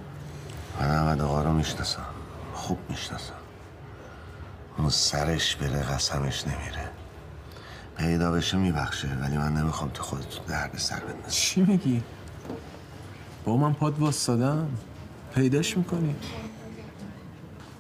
من 0.81 0.91
احمد 0.91 1.21
آقا 1.21 1.43
رو 1.43 1.53
می‌شناسم. 1.53 2.07
خوب 2.55 2.79
می‌شناسم. 2.89 3.33
اون 4.79 4.91
سرش 4.91 5.57
بره 5.57 5.83
قسمش 5.83 6.45
نمیره. 6.47 6.91
پیدا 7.97 8.33
بشه 8.33 8.57
میبخشه 8.57 9.09
ولی 9.09 9.39
من 9.39 9.55
نمی‌خوام 9.55 9.91
تو 9.91 10.03
خودتون 10.03 10.45
درد 10.49 10.79
سر 10.79 11.01
بندازی. 11.01 11.31
چی 11.31 11.61
میگی؟ 11.61 12.03
با 13.45 13.57
من 13.57 13.73
پاد 13.75 13.99
واسادم 13.99 14.69
پیداش 15.35 15.77
می‌کنی؟ 15.77 16.15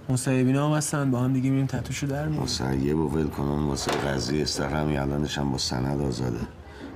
مصیبین 0.09 0.56
هم 0.56 0.70
هستن 0.72 1.11
با 1.11 1.20
هم 1.20 1.32
دیگه 1.32 1.50
میریم 1.50 1.66
تتوشو 1.66 2.06
در 2.06 2.26
میریم. 2.26 2.42
مسیب 2.42 2.98
و 2.98 3.09
ول 3.09 3.28
کنن 3.28 3.64
واسه 3.64 3.90
قضیه 3.90 4.42
استخرم 4.42 4.88
الانش 4.88 5.38
هم 5.38 5.52
با 5.52 5.59
سند 5.59 6.02
آزاده. 6.02 6.40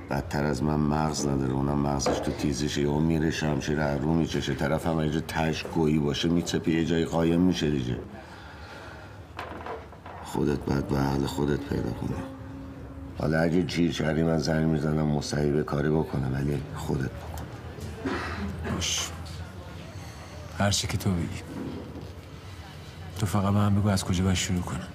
بدتر 0.09 0.43
از 0.45 0.63
من 0.63 0.75
مغز 0.75 1.27
نداره 1.27 1.53
اونم 1.53 1.79
مغزش 1.79 2.19
تو 2.19 2.31
تیزشه 2.31 2.81
یا 2.81 2.99
میره 2.99 3.31
شمشیر 3.31 3.79
هر 3.79 3.97
رو 3.97 4.13
میچشه. 4.13 4.53
طرف 4.53 4.87
هم 4.87 4.97
اینجا 4.97 5.19
تش 5.19 5.63
گویی 5.63 5.99
باشه 5.99 6.29
میچپی 6.29 6.71
یه 6.71 6.85
جایی 6.85 7.05
قایم 7.05 7.41
میشه 7.41 7.71
دیگه. 7.71 7.97
خودت 10.23 10.59
باید 10.59 10.87
به 10.87 10.99
حال 10.99 11.25
خودت 11.25 11.59
پیدا 11.59 11.91
کنی. 11.91 12.15
حالا 13.17 13.39
اگه 13.39 13.63
جیر 13.63 13.91
کردی 13.91 14.23
من 14.23 14.37
زنگ 14.37 14.65
می‌زنم 14.65 15.07
مصیبه 15.07 15.63
کاری 15.63 15.89
بکنه 15.89 16.27
ولی 16.27 16.61
خودت 16.75 17.09
بکن. 17.09 17.45
باش. 18.75 19.09
هر 20.59 20.71
چی 20.71 20.87
که 20.87 20.97
تو 20.97 21.09
بگی. 21.09 21.52
تو 23.23 23.27
فقط 23.27 23.43
به 23.43 23.49
من 23.51 23.75
بگو 23.75 23.89
از 23.89 24.03
کجا 24.03 24.23
باید 24.23 24.35
شروع 24.35 24.61
کنم. 24.61 24.87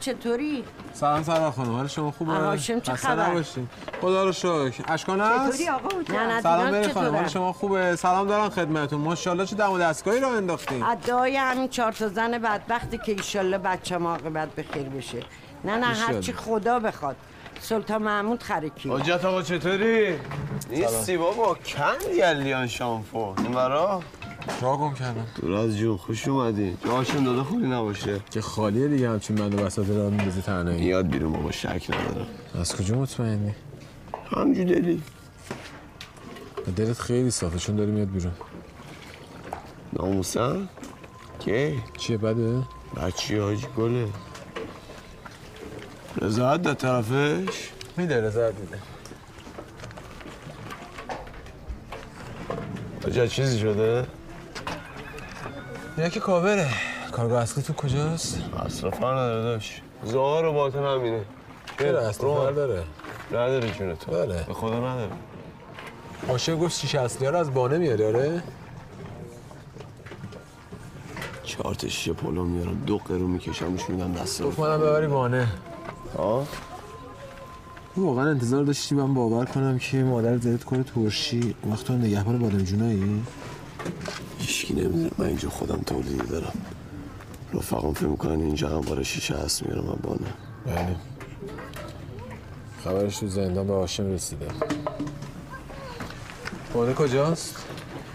چطوری؟ 0.00 0.64
سلام 0.92 1.22
سلام 1.22 1.50
خانم 1.50 1.72
حال 1.76 1.86
شما 1.86 2.10
خوبه؟ 2.10 2.32
هاشم 2.32 2.80
چه 2.80 2.94
خبر؟ 2.94 3.42
خدا 4.00 4.24
رو 4.24 4.32
شکر 4.32 4.72
اشکان 4.88 5.20
هست؟ 5.20 5.52
چطوری 5.52 5.68
آقا 5.68 5.88
حجت؟ 5.98 6.10
نه 6.10 6.26
نه 6.26 6.42
سلام 6.42 6.70
بری 6.70 6.88
خانم 6.92 7.06
چطوره؟ 7.06 7.20
حال 7.20 7.28
شما 7.28 7.52
خوبه 7.52 7.96
سلام 7.96 8.28
دارم 8.28 8.48
خدمتتون 8.48 9.00
ماشاءالله 9.00 9.46
چه 9.46 9.56
دم 9.56 9.72
و 9.72 9.78
دستگاهی 9.78 10.20
رو 10.20 10.28
انداختین 10.28 10.82
ادعای 10.82 11.36
همین 11.36 11.68
چهار 11.68 11.92
تا 11.92 12.08
زن 12.08 12.38
بدبختی 12.38 12.98
که 12.98 13.12
ایشالله 13.12 13.58
بچه 13.58 13.98
ما 13.98 14.10
عاقبت 14.10 14.48
بخیر 14.54 14.82
بشه 14.88 15.22
نه 15.64 15.76
نه. 15.76 15.86
هرچی 15.86 16.32
خدا 16.32 16.78
بخواد 16.78 17.16
سلطان 17.60 18.02
محمود 18.02 18.42
خرکی 18.42 18.88
حجت 18.90 19.24
آقا 19.24 19.42
چطوری؟ 19.42 20.18
نیستی 20.70 21.16
بابا 21.16 21.54
کندی 21.54 22.34
لیان 22.42 22.66
شامفو 22.66 23.34
این 23.38 23.52
برا 23.52 24.02
جا 24.60 24.76
گم 24.76 24.94
کردم 24.94 25.26
دور 25.40 25.52
از 25.52 25.76
جون 25.76 25.96
خوش 25.96 26.28
اومدی 26.28 26.76
جاشون 26.84 27.24
داده 27.24 27.42
خوری 27.42 27.66
نباشه 27.66 28.20
که 28.30 28.40
خالیه 28.40 28.88
دیگه 28.88 29.10
همچین 29.10 29.36
بنده 29.36 29.64
بساط 29.64 29.88
را 29.88 30.10
میندازی 30.10 30.42
تنهایی 30.42 30.80
میاد 30.80 31.08
بیرون 31.08 31.32
بابا 31.32 31.50
شک 31.50 31.90
ندارم 31.90 32.26
از 32.60 32.76
کجا 32.76 32.94
مطمئنی؟ 32.98 33.54
همجور 34.30 34.64
دلی 34.64 35.02
دلت 36.76 37.00
خیلی 37.00 37.30
صافه 37.30 37.58
چون 37.58 37.76
داری 37.76 37.90
میاد 37.90 38.10
بیرون 38.10 38.32
ناموسن؟ 39.92 40.68
که؟ 41.40 41.74
چیه 41.98 42.16
بده؟ 42.16 42.62
بچی 42.96 43.38
حاجی 43.38 43.66
گله 43.76 44.08
رضایت 46.22 46.62
در 46.62 46.74
طرفش؟ 46.74 47.70
میده 47.96 48.20
رضایت 48.20 48.54
میده 48.54 48.78
حاجی 53.04 53.28
چیزی 53.28 53.58
شده؟ 53.58 54.06
اینا 55.98 56.10
که 56.10 56.20
کابره 56.20 56.68
کارگاه 57.12 57.42
اصلی 57.42 57.62
تو 57.62 57.72
کجاست؟ 57.72 58.40
اصلا 58.66 58.90
فرق 58.90 59.12
نداره 59.12 59.42
داشت 59.42 59.82
زهار 60.04 60.44
و 60.44 60.52
باطن 60.52 60.78
همینه 60.84 61.20
چرا؟ 61.78 62.00
اصلی 62.00 62.26
رو. 62.26 62.52
داره؟ 62.52 62.82
نداره. 63.30 63.70
جون 63.70 63.96
تو. 63.96 64.12
بله. 64.12 64.44
به 64.46 64.54
خدا 64.54 64.78
نداره. 64.78 65.12
باشه 66.28 66.56
گفت 66.56 66.78
شیشه 66.80 67.00
اصلی 67.00 67.26
ها 67.26 67.32
رو 67.32 67.38
از 67.38 67.54
بانه 67.54 67.78
میاری 67.78 68.04
آره؟ 68.04 68.42
چهار 71.44 71.74
تا 71.74 71.88
شیشه 71.88 72.12
پلو 72.12 72.44
میارم 72.44 72.82
دو 72.86 72.98
قرو 72.98 73.26
میکشمش 73.26 73.90
میدم 73.90 74.12
دست 74.12 74.42
گفت 74.42 74.58
منم 74.58 74.80
ببری 74.80 75.06
بانه. 75.06 75.48
ها 76.16 76.46
تو 77.94 78.06
واقعا 78.06 78.30
انتظار 78.30 78.64
داشتی 78.64 78.94
من 78.94 79.14
باور 79.14 79.44
کنم 79.44 79.78
که 79.78 79.96
مادر 79.96 80.36
زدت 80.38 80.64
کنه 80.64 80.82
ترشی. 80.82 81.54
وقت 81.70 81.84
تو 81.84 81.92
نگهبان 81.92 82.38
بادم 82.38 82.58
جونایی؟ 82.62 83.22
هیچکی 84.38 84.74
نمی‌دونه. 84.74 85.10
من 85.18 85.26
اینجا 85.26 85.48
خودم 85.48 85.80
تولیدی 85.86 86.26
دارم. 86.26 86.52
رفقام 87.54 87.94
فکر 87.94 88.06
می‌کنن 88.06 88.40
اینجا 88.40 88.68
هم 88.68 88.80
باره 88.80 89.02
شیشه 89.02 89.34
هست 89.34 89.62
میارم 89.62 89.84
من 89.84 89.98
بانه 90.02 90.32
بله. 90.66 90.96
خبرش 92.84 93.18
تو 93.18 93.28
زندان 93.28 93.66
به 93.66 93.72
هاشم 93.74 94.12
رسیده. 94.12 94.46
بانه 96.74 96.94
کجاست؟ 96.94 97.64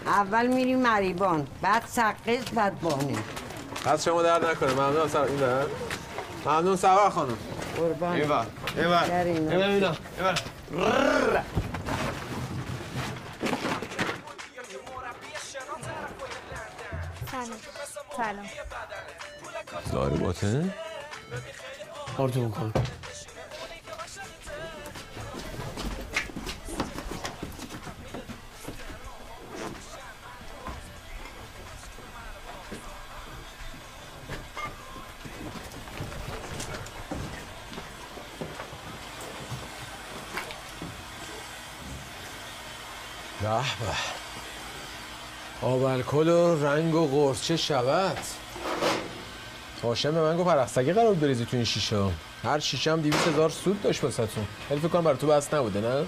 اول 0.06 0.46
میری 0.46 0.74
مریبان. 0.74 1.46
بعد 1.62 1.82
سقز 1.86 2.44
بعد 2.54 2.80
بانه. 2.80 3.16
از 3.84 4.04
شما 4.04 4.22
درد 4.22 4.44
نکنه. 4.44 4.72
ممنون 4.72 5.08
سر 5.08 5.22
این 5.22 5.36
در 5.36 5.62
ممنون 6.46 6.76
سوار 6.76 7.10
خانم. 7.10 7.36
قربان. 7.76 8.12
اینور 8.16 8.46
اینور 8.76 9.06
در 9.06 9.24
اینا. 9.24 9.94
سلام 17.44 17.58
سلام. 18.16 18.46
داری 19.92 20.16
باطن؟ 20.18 20.74
آرتون 22.18 22.50
کن 22.50 22.72
به. 43.80 44.23
به 45.64 45.70
آب 45.70 45.82
الکل 45.82 46.28
و 46.28 46.64
رنگ 46.66 46.94
و 46.94 47.06
قرص 47.06 47.42
چه 47.42 47.56
شود 47.56 48.18
هاشم 49.82 50.10
به 50.10 50.20
من 50.20 50.36
گفت 50.36 50.46
پرستگی 50.46 50.92
قرار 50.92 51.14
بریزی 51.14 51.44
تو 51.44 51.56
این 51.56 51.64
شیشه. 51.64 52.04
هر 52.42 52.58
شیشه 52.58 52.92
هم 52.92 53.00
دیویس 53.00 53.28
هزار 53.28 53.50
سود 53.50 53.82
داشت 53.82 54.04
واسه 54.04 54.28
ولی 54.70 54.80
فکر 54.80 54.88
کنم 54.88 55.04
برای 55.04 55.16
تو 55.16 55.26
بس 55.26 55.54
نبوده 55.54 55.80
نه؟ 55.80 56.06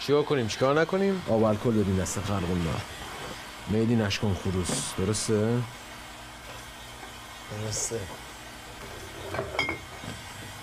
چیکار 0.00 0.22
کنیم؟ 0.22 0.48
چیکار 0.48 0.80
نکنیم؟ 0.80 1.22
آب 1.28 1.44
الکل 1.44 1.70
بدین 1.70 1.96
دست 1.96 2.20
خلقون 2.20 2.58
نه 2.58 3.78
میدی 3.78 3.96
نشکن 3.96 4.36
خروس. 4.44 4.94
درسته؟ 4.98 5.58
درسته. 7.64 8.00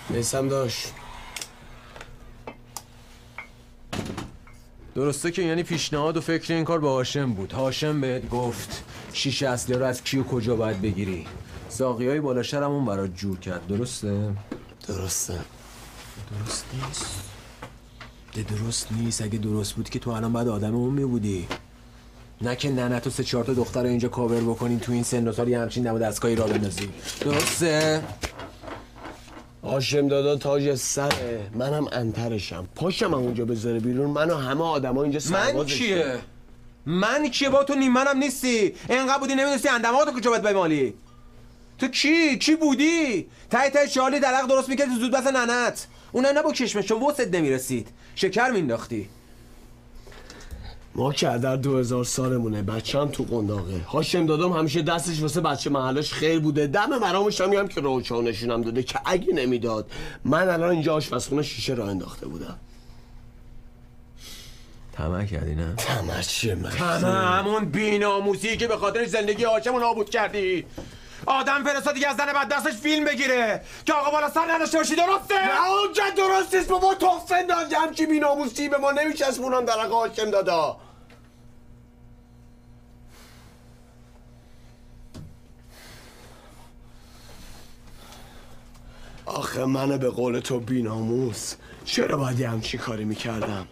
میسم 0.08 0.48
داشت. 0.48 0.92
درسته 4.94 5.30
که 5.30 5.42
یعنی 5.42 5.62
پیشنهاد 5.62 6.16
و 6.16 6.20
فکر 6.20 6.54
این 6.54 6.64
کار 6.64 6.80
با 6.80 6.92
هاشم 6.92 7.32
بود. 7.32 7.52
هاشم 7.52 8.00
بهت 8.00 8.28
گفت 8.28 8.84
شیشه 9.12 9.48
اصلی 9.48 9.74
رو 9.74 9.84
از 9.84 10.04
کی 10.04 10.18
و 10.18 10.22
کجا 10.22 10.56
باید 10.56 10.82
بگیری؟ 10.82 11.26
ساقی 11.68 12.08
های 12.08 12.20
بالا 12.20 12.42
شرمون 12.42 12.84
برات 12.84 13.16
جور 13.16 13.38
کرد. 13.38 13.66
درسته؟ 13.66 14.30
درسته. 14.88 15.38
درست 16.30 16.64
نیست. 16.74 17.06
ده 18.32 18.42
درست 18.42 18.92
نیست. 18.92 19.22
اگه 19.22 19.38
درست 19.38 19.72
بود 19.72 19.90
که 19.90 19.98
تو 19.98 20.10
الان 20.10 20.32
بعد 20.32 20.48
آدم 20.48 20.74
اون 20.74 20.94
می 20.94 21.04
بودی. 21.04 21.48
نه 22.40 22.56
که 22.56 22.70
ننه 22.70 23.00
تو 23.00 23.10
سه 23.10 23.24
چهار 23.24 23.44
تا 23.44 23.54
دختر 23.54 23.82
رو 23.82 23.88
اینجا 23.88 24.08
کاور 24.08 24.40
بکنین 24.40 24.80
تو 24.80 24.92
این 24.92 25.02
سن 25.02 25.28
و 25.28 25.32
سال 25.32 25.48
یه 25.48 25.60
همچین 25.60 25.82
دم 25.82 25.98
دستگاهی 25.98 26.36
را 26.36 26.46
بندازی. 26.46 26.88
درسته؟ 27.20 28.02
هاشم 29.64 30.08
دادا 30.08 30.36
تاج 30.36 30.74
سره. 30.74 31.50
منم 31.54 31.86
انترشم. 31.92 32.68
پاشم 32.74 33.06
هم 33.06 33.14
اونجا 33.14 33.44
بذاره 33.44 33.80
بیرون. 33.80 34.10
من 34.10 34.30
و 34.30 34.36
همه 34.36 34.64
آدما 34.64 35.02
اینجا 35.02 35.20
من. 35.30 35.64
کیه 35.64 36.18
من 36.86 37.28
کیه 37.28 37.48
با 37.48 37.64
تو 37.64 37.74
نیمنم 37.74 38.18
نیستی. 38.18 38.74
اینقدر 38.88 39.18
بودی 39.18 39.34
نمی‌دونستی 39.34 39.68
اندماغ 39.68 40.04
تو 40.04 40.12
کجا 40.12 40.30
باید 40.30 40.42
بمالی؟ 40.42 40.94
تو 41.78 41.88
کی 41.88 42.38
کی 42.38 42.56
بودی؟ 42.56 43.26
تای 43.50 43.70
تای 43.70 43.88
شالی 43.88 44.20
درق 44.20 44.46
درست 44.48 44.68
می‌کردی 44.68 44.90
زود 45.00 45.12
بس 45.12 45.26
ننت. 45.26 45.86
اونم 46.12 46.28
نه 46.28 46.42
با 46.42 46.52
کشمش 46.52 46.84
چون 46.86 47.02
وسط 47.02 47.34
نمی‌رسید. 47.34 47.88
شکر 48.14 48.50
مینداختی 48.50 49.08
ما 50.96 51.12
که 51.12 51.26
در 51.26 51.56
دو 51.56 51.78
هزار 51.78 52.04
سالمونه 52.04 52.62
بچه 52.62 53.00
هم 53.00 53.08
تو 53.08 53.24
قنداقه 53.24 53.80
هاشم 53.88 54.26
دادم 54.26 54.52
همیشه 54.52 54.82
دستش 54.82 55.22
واسه 55.22 55.40
بچه 55.40 55.70
محلاش 55.70 56.12
خیر 56.12 56.40
بوده. 56.40 56.66
دم 56.66 56.98
مرامش 56.98 57.40
هم 57.40 57.48
میگم 57.48 57.68
که 57.68 57.80
روچا 57.80 58.20
نشونم 58.20 58.62
داده 58.62 58.82
که 58.82 59.00
اگه 59.04 59.32
نمی‌داد 59.32 59.90
من 60.24 60.48
الان 60.48 60.70
اینجا 60.70 60.94
آشپزخونه 60.94 61.42
شیشه 61.42 61.74
راه 61.74 61.88
انداخته 61.88 62.26
بودم. 62.26 62.58
طمع 64.92 65.24
کردی 65.24 65.54
نه؟ 65.54 65.74
طمع 65.76 66.20
چیه؟ 66.22 66.54
من 66.54 66.70
همه 66.70 67.08
همون 67.08 67.64
بیناموسی 67.64 68.56
که 68.56 68.66
به 68.66 68.76
خاطر 68.76 69.04
زندگی 69.04 69.44
هاشم 69.44 69.76
نابود 69.76 70.10
کردی. 70.10 70.66
آدم 71.26 71.64
فرستادی 71.64 72.00
که 72.00 72.08
از 72.08 72.16
زن 72.16 72.32
بعد 72.32 72.48
دستش 72.48 72.72
فیلم 72.72 73.04
بگیره. 73.04 73.62
که 73.84 73.92
آقا 73.92 74.10
بالا 74.10 74.30
سر 74.30 74.54
نداشته 74.54 74.78
باشی 74.78 74.94
درسته؟ 74.96 75.34
نه 75.34 75.70
اونجا 75.70 76.02
درست 76.16 76.54
نیست 76.54 76.68
بابا. 76.68 76.94
تخفن 76.94 77.46
داد 77.46 77.72
همچی 77.72 78.06
بیناموسی 78.06 78.68
به 78.68 78.78
ما 78.78 78.92
نمیچسبونم 78.92 79.64
در 79.64 79.80
حق 79.80 79.92
هاشم 79.92 80.30
دادا. 80.30 80.76
آخه 89.34 89.64
من 89.64 89.96
به 89.96 90.10
قول 90.10 90.40
تو 90.40 90.60
بیناموس. 90.60 91.54
چرا 91.84 92.16
باید 92.16 92.40
یه 92.40 92.48
همچی 92.48 92.78
کاری 92.78 93.04
می‌کردم؟ 93.04 93.68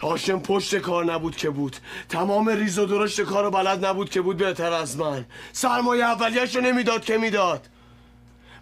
هاشم 0.00 0.40
پشت 0.40 0.76
کار 0.76 1.04
نبود 1.04 1.36
که 1.36 1.50
بود. 1.50 1.76
تمام 2.08 2.48
ریز 2.48 2.78
و 2.78 2.86
درشت 2.86 3.20
کار 3.20 3.44
رو 3.44 3.50
بلد 3.50 3.86
نبود 3.86 4.10
که 4.10 4.20
بود 4.20 4.36
بهتر 4.36 4.72
از 4.72 4.96
من. 4.96 5.24
سرمایه 5.52 6.04
اولیش 6.04 6.56
رو 6.56 6.62
نمی‌داد 6.62 7.04
که 7.04 7.18
می‌داد. 7.18 7.68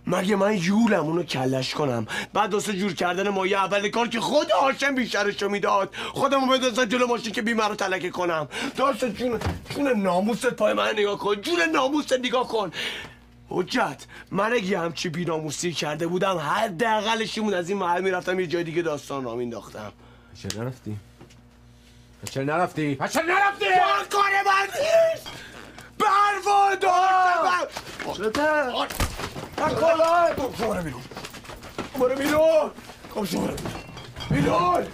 مگه 0.06 0.36
من 0.36 0.56
یولم 0.56 1.04
اونو 1.04 1.22
کلش 1.22 1.74
کنم؟ 1.74 2.06
بعد 2.32 2.54
واسه 2.54 2.72
جور 2.72 2.94
کردن 2.94 3.28
مایه 3.28 3.58
اول 3.58 3.88
کار 3.88 4.08
که 4.08 4.20
خود 4.20 4.50
هاشم 4.50 4.94
بیشترش 4.94 5.42
رو 5.42 5.48
می‌داد. 5.48 5.94
خودمو 6.12 6.46
بدازم 6.52 6.84
جلو 6.84 7.06
ماشین 7.06 7.32
که 7.32 7.42
بیمه 7.42 7.68
رو 7.68 7.74
تلکه 7.74 8.10
کنم. 8.10 8.48
داشت 8.76 9.04
جون 9.04 9.38
جون 9.70 9.88
ناموست 9.88 10.46
پای 10.46 10.72
من 10.72 10.92
نگاه 10.92 11.18
کن. 11.18 11.34
جون 11.34 11.62
ناموست 11.72 12.12
نگاه 12.12 12.48
کن. 12.48 12.70
حجت 13.48 14.06
من 14.30 14.52
اگه 14.52 14.78
همچی 14.78 15.08
بیناموسی 15.08 15.72
کرده 15.72 16.06
بودم 16.06 16.38
حداقلش 16.38 17.38
این 17.38 17.46
بود 17.46 17.54
از 17.54 17.68
این 17.68 17.78
محل 17.78 18.02
می‌رفتم 18.02 18.40
یه 18.40 18.46
جای 18.46 18.64
دیگه 18.64 18.82
داستان 18.82 19.24
را 19.24 19.34
مینداختم. 19.34 19.92
چرا 20.42 20.62
نرفتی؟ 20.62 20.96
چرا 22.30 22.44
نرفتی؟ 22.44 22.96
چرا 22.96 23.22
نرفتی؟ 23.22 23.64
کار 24.10 24.30
من 24.46 24.66
نیست! 24.66 25.28
بروا 25.98 26.74
داشتم 26.74 27.84
برو 30.58 30.82
بیرون. 30.82 31.02
برو 32.00 32.14
بیرون. 32.14 32.70
خب 33.14 33.24
شما 33.24 33.46
برو 33.46 33.56
بیرون. 34.30 34.86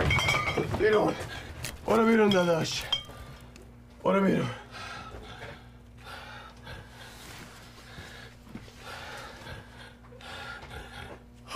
بیرون. 0.78 1.14
برو 1.86 2.06
بیرون 2.06 2.28
داداش. 2.28 2.82
برو 4.04 4.20
بیرون. 4.20 4.50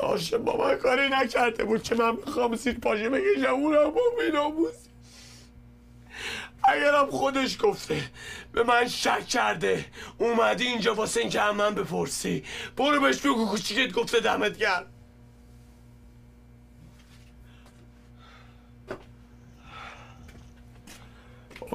هاشم 0.04 0.38
با 0.38 0.76
کاری 0.76 1.08
نکرده 1.08 1.64
بود 1.64 1.82
که 1.82 1.94
من 1.94 2.16
بخوام 2.16 2.56
زیر 2.56 2.78
پاشه 2.78 3.10
بکشم 3.10 3.54
اونم 3.54 3.90
با 3.90 4.00
بیناموسی 4.18 4.90
اگرم 6.64 7.10
خودش 7.10 7.56
گفته 7.62 8.10
به 8.52 8.62
من 8.62 8.88
شک 8.88 9.26
کرده 9.28 9.84
اومدی 10.18 10.64
اینجا 10.64 10.94
واسه 10.94 11.20
اینکه 11.20 11.40
هم 11.40 11.56
من 11.56 11.74
بپرسی. 11.74 12.44
برو 12.76 13.00
بهش 13.00 13.20
بگو 13.20 13.46
کوچیکت 13.46 13.92
گفته 13.94 14.20
دمت 14.20 14.58
گرم. 14.58 14.86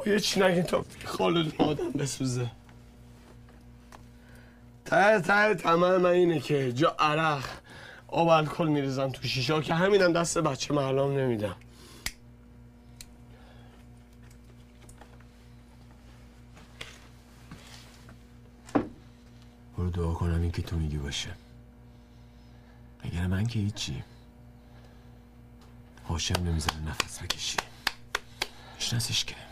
یه 0.05 0.19
چی 0.19 0.39
نگین 0.39 0.63
تا 0.63 0.86
خالد 1.05 1.61
آدم 1.61 1.91
بسوزه. 1.91 2.51
ته 4.86 5.19
ته 5.19 5.55
تمام 5.55 5.97
من 6.01 6.09
اینه 6.09 6.39
که 6.39 6.71
جا 6.71 6.95
عرق. 6.99 7.43
آب 8.12 8.28
الکل 8.28 8.68
میریزم 8.68 9.10
تو 9.10 9.28
شیشه 9.28 9.62
که 9.62 9.74
همینم 9.74 10.14
دست 10.14 10.38
بچه 10.38 10.74
محلام 10.74 11.18
نمیدم 11.18 11.55
برو 19.78 19.89
دعا 19.89 20.14
کنم 20.14 20.41
این 20.41 20.51
که 20.51 20.62
تو 20.62 20.76
میگی 20.76 20.97
باشه. 20.97 21.30
اگر 23.01 23.28
من 23.28 23.47
که 23.47 23.60
هیچی 23.60 24.03
هاشم 26.10 26.43
نمی‌ذاره 26.43 26.80
نفس 26.80 27.24
بکشی. 27.24 27.57
میشناسیش 28.76 29.26
که؟ 29.26 29.48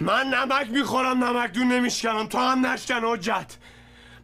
من 0.00 0.26
نمک 0.26 0.70
می‌خورم 0.70 1.24
نمک 1.24 1.52
دون 1.52 1.72
نمیشکنم. 1.72 2.26
تو 2.26 2.38
هم 2.38 2.66
نشکن 2.66 3.04
حجت. 3.04 3.56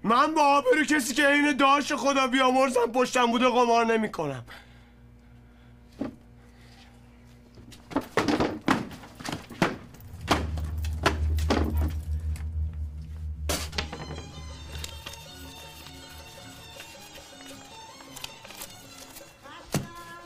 من 0.03 0.35
با 0.35 0.43
آبرو 0.43 0.85
کسی 0.85 1.15
که 1.15 1.29
عین 1.29 1.57
داش 1.57 1.93
خدا 1.93 2.27
بیامرزم 2.27 2.93
پشتم 2.95 3.27
بوده 3.27 3.49
قمار 3.49 3.87
نمی‌کنم. 3.87 4.45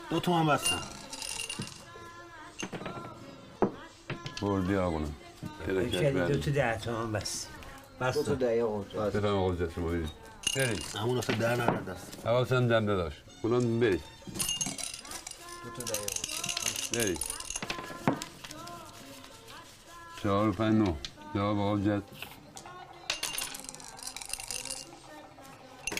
دو 0.09 0.19
تومن 0.19 0.47
بستم. 0.47 0.81
برو 4.41 4.61
بیا 4.61 4.91
کنم 5.73 5.91
شدی 5.91 6.11
دو 6.33 6.39
تا 6.39 6.51
ده 6.51 6.77
تومن 6.77 7.11
بس. 7.11 7.45
بس 8.01 8.15
دو 8.17 8.23
تا 8.23 8.33
ده 8.35 8.63
بفهم 9.09 9.25
آقا 9.25 9.55
جت 9.55 9.73
شما 9.75 9.87
برید 9.89 10.09
برید 10.55 10.85
همون 10.95 11.17
اصلا 11.17 11.35
در 11.35 11.55
نرد 11.55 11.85
دست 11.89 12.17
حواسم 12.25 12.67
جمع 12.67 12.85
داشت. 12.85 13.17
کنم 13.43 13.79
برید 13.79 14.01
دو 15.77 15.83
تا 15.85 15.93
ده 15.93 15.99
برید 17.03 17.19
چهار 20.23 20.49
و 20.49 20.51
پنج 20.51 20.73
نو 20.75 20.93
جواب 21.35 21.59
آقا 21.59 21.77
جت 21.77 22.03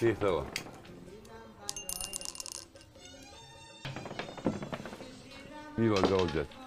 ریخت 0.02 0.24
آقا. 0.24 0.46
میباز 5.78 6.04
آقا 6.12 6.26
جت 6.28 6.59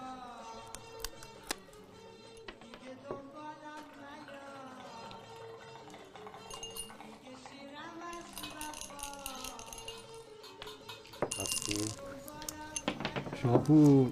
شاپور 13.41 14.07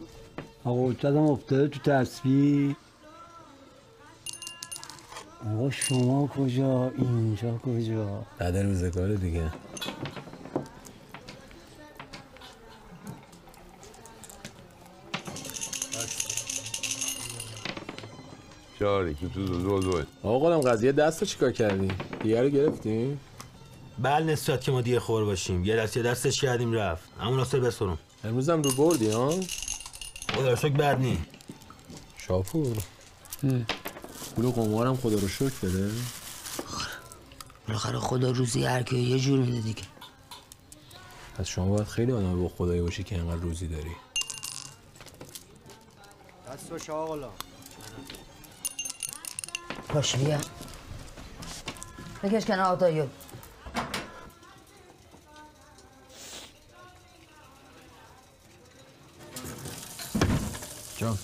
آقا 0.64 0.89
حجتم 0.89 1.18
افتاده 1.18 1.68
تو 1.68 1.80
تصویر. 1.91 2.76
آقا 5.54 5.70
شما 5.70 6.28
کجا؟ 6.28 6.91
اینجا 6.97 7.58
کجا؟ 7.58 8.24
بعد 8.39 8.58
روزگار 8.58 9.16
دیگه. 9.16 9.52
چهاری 18.80 19.14
تو 19.14 19.30
تو 19.30 19.45
دو 19.45 19.80
دو 19.80 20.02
آقا 20.24 20.39
قولم 20.39 20.62
قضیه 20.62 20.91
دست 20.91 21.20
رو 21.22 21.28
چیکار 21.28 21.52
کردی؟ 21.52 21.91
دیگه 22.24 22.41
رو 22.41 22.49
گرفتیم؟ 22.49 23.20
بل 24.00 24.24
نسبت 24.24 24.62
که 24.62 24.72
ما 24.72 24.82
دیگه 24.82 25.00
خور 25.00 25.26
باشیم. 25.26 25.66
یه 25.66 25.76
دست 25.76 25.98
یه 25.98 26.04
دستش 26.04 26.42
کردیم 26.42 26.74
رفت. 26.74 27.04
همون 27.20 27.39
اصلا 27.39 27.60
بسرم 27.60 27.98
امروز 28.24 28.50
هم 28.50 28.62
رو 28.62 28.72
بردی 28.72 29.10
ها؟ 29.10 29.34
خدا 30.34 30.56
شکر 30.56 30.70
بد 30.70 31.00
نی. 31.00 31.26
شاپور. 32.18 32.78
پول 34.36 34.52
قمارم 34.52 34.98
خدا 34.98 35.20
رو 35.20 35.28
شکر 35.28 35.60
بده. 35.64 35.92
بالاخره 37.68 38.00
خدا 38.00 38.32
روزی 38.32 38.66
هر 38.66 38.84
کی 38.84 38.98
یه 38.98 39.20
جور 39.20 39.39
میده 39.39 39.62
دیگه. 39.62 39.84
پس 41.38 41.48
شما 41.48 41.66
باید 41.66 41.88
خیلی 41.88 42.12
آدم 42.12 42.42
با 42.42 42.50
خدایی 42.50 42.82
باشی 42.82 43.04
که 43.04 43.16
اینقدر 43.16 43.42
روزی 43.42 43.68
داری. 43.68 43.92
دست 46.54 46.72
و 46.72 46.80
شاغلا 46.80 47.30
باش 49.94 50.16
بیا. 50.16 50.39
بکش 52.24 52.46
کنار 52.46 52.60
آتایو 52.66 53.06
جان. 61.02 61.18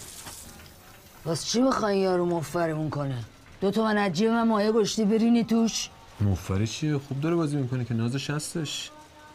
باز 1.25 1.45
چی 1.45 1.61
بخوای 1.61 1.99
یارو 1.99 2.25
مفرمون 2.25 2.89
کنه؟ 2.89 3.23
دو 3.61 3.71
تا 3.71 3.83
من 3.83 3.97
از 3.97 4.13
جیب 4.13 4.29
من 4.29 4.47
مایه 4.47 4.71
گشتی 4.71 5.05
برینی 5.05 5.43
توش؟ 5.43 5.89
مفری 6.21 6.67
چیه 6.67 6.97
خوب 6.97 7.21
داره 7.21 7.35
بازی 7.35 7.55
می‌کنه 7.55 7.85
که 7.85 7.93
نازش 7.93 8.29
هستش 8.29 8.91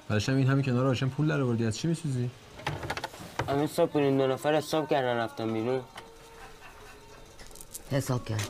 بعدش 0.09 0.28
هم 0.28 0.36
این 0.36 0.47
همین 0.47 0.64
کنار 0.64 0.86
آشم 0.86 1.09
پول 1.09 1.28
در 1.28 1.40
آوردی. 1.40 1.66
از 1.66 1.78
چی 1.78 1.88
میسوزی؟ 1.88 2.30
همین 3.49 3.66
صبح 3.66 3.97
این 3.97 4.18
دو 4.18 4.26
نفر 4.26 4.55
حساب 4.55 4.88
کردن 4.88 5.16
رفتم 5.16 5.53
بیرون. 5.53 5.80
حساب 7.90 8.24
کرد. 8.24 8.49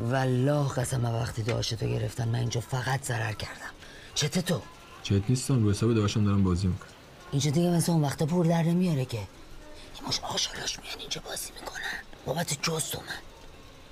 والله 0.00 0.68
قسم 0.68 1.04
وقتی 1.04 1.42
داشتو 1.42 1.86
گرفتن 1.86 2.28
من 2.28 2.38
اینجا 2.38 2.60
فقط 2.60 3.02
ضرر 3.02 3.32
کردم. 3.32 3.70
چته 4.14 4.42
تو؟ 4.42 4.60
چت 5.02 5.22
نیستم. 5.28 5.64
رو 5.64 5.70
حساب 5.70 5.94
داشتم 5.94 6.24
دارم 6.24 6.44
بازی 6.44 6.66
می‌کنم. 6.66 6.90
اینجا 7.32 7.50
دیگه 7.50 7.70
مثل 7.70 7.92
اون 7.92 8.02
وقتا 8.02 8.26
پول 8.26 8.48
در 8.48 8.62
نمیاره 8.62 9.04
که. 9.04 9.16
یه 9.16 10.08
مش 10.08 10.20
آشالاش 10.20 10.78
میان 10.78 10.98
اینجا 10.98 11.22
بازی 11.26 11.50
می‌کنن. 11.60 12.02
بابت 12.26 12.62
جز 12.62 12.96
من 12.96 13.02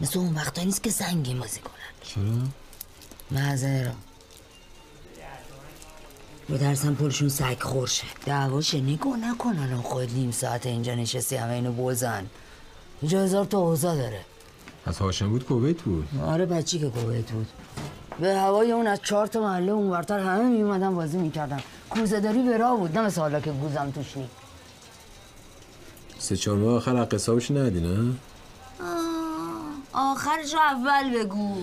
مثل 0.01 0.19
اون 0.19 0.35
وقتا 0.35 0.63
نیست 0.63 0.83
که 0.83 0.91
سنگین 0.91 1.39
بازی 1.39 1.61
کنن. 1.61 1.73
چرا؟ 2.03 3.93
میترسم 6.49 6.95
پولشون 6.95 7.29
سگ 7.29 7.63
خورشه 7.63 8.05
دعواش 8.27 8.75
نگاه 8.75 9.17
نکنن 9.17 9.73
و 9.73 9.83
خود 9.83 10.13
نیم 10.13 10.31
ساعت 10.31 10.67
اینجا 10.67 10.95
نشستی 10.95 11.37
همه 11.37 11.53
اینو 11.53 11.73
بزن. 11.73 12.27
اینجا 13.03 13.23
هزار 13.23 13.45
تا 13.45 13.59
اوضاع 13.59 13.97
داره. 13.97 14.21
از 14.87 14.99
هاشم 14.99 15.29
بود 15.29 15.45
کویت 15.45 15.83
بود؟ 15.83 16.09
آره 16.23 16.47
بچی 16.47 16.79
که 16.79 16.91
کویت 16.91 17.31
بود. 17.31 17.47
به 18.21 18.35
هوای 18.37 18.73
اون 18.73 18.87
از 18.87 19.01
چهار 19.03 19.27
تا 19.27 19.41
محله 19.41 19.73
اونورتر 19.73 20.19
همه 20.19 20.45
میومدن 20.45 20.95
بازی 20.95 21.17
می‌کردن. 21.17 21.61
کوزه 21.91 22.21
داری 22.21 22.43
به 22.43 22.57
راه 22.57 22.77
بود 22.77 22.99
نه 22.99 23.05
مثل 23.05 23.21
حالا 23.21 23.41
که 23.41 23.53
گوزم 23.53 23.91
توش 23.91 24.17
نی 24.17 24.29
سه 26.19 26.37
چهار 26.37 26.57
ماه 26.59 26.77
آخر 26.77 26.97
حق 26.97 27.15
حسابش 27.15 27.51
ندی 27.51 27.81
نه؟ 27.81 28.15
آخرش 29.93 30.55
رو 30.55 30.61
اول 30.61 31.19
بگو. 31.19 31.55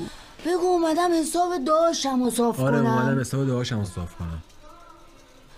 بگو 0.45 0.65
اومدم 0.65 1.19
حساب 1.21 1.65
داشتم 1.65 2.21
و 2.21 2.29
صاف 2.31 2.59
آره 2.59 2.77
کنم. 2.81 2.87
اومدم 2.87 3.19
حساب 3.19 3.47
داشتم 3.47 3.83
صاف 3.83 4.15
کنم. 4.15 4.43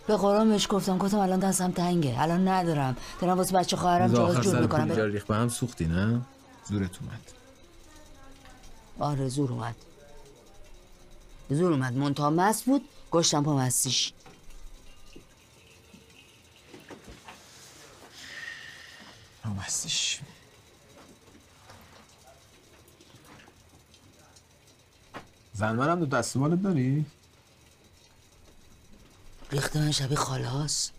به 0.08 0.18
قرآن 0.18 0.50
بهش 0.50 0.68
گفتم 0.70 0.98
گفتم 0.98 1.18
الان 1.20 1.40
دستم 1.40 1.72
تنگه. 1.72 2.22
الان 2.22 2.48
ندارم. 2.48 2.98
دارم 3.22 3.38
واسه 3.38 3.56
بچه 3.56 3.78
خواهرم 3.78 4.14
جواز 4.14 4.36
آخر 4.36 4.44
جور 4.44 4.54
سر 4.54 4.62
می‌کنم. 4.62 4.88
پول 4.88 5.00
ریخ 5.00 5.26
به 5.26 5.36
هم 5.36 5.50
سوختی 5.50 5.86
نه؟ 5.86 6.22
زورت 6.70 6.92
اومد. 7.02 7.22
آره 9.00 9.30
زور 9.30 9.52
اومد. 9.52 9.76
زور 11.50 11.72
اومد. 11.72 11.94
منتها 11.94 12.30
مست 12.30 12.66
بود 12.66 12.82
گشتم 13.12 13.44
پا 13.44 13.58
مستیش. 13.58 14.14
همستش 19.48 20.22
زنورم 25.54 26.00
دو 26.00 26.06
دستمالت 26.06 26.62
داری؟ 26.62 27.06
ریخت 29.52 29.78
من 29.78 29.92
شبیه 29.92 30.18
خاله 30.18 30.48
هاست. 30.48 30.94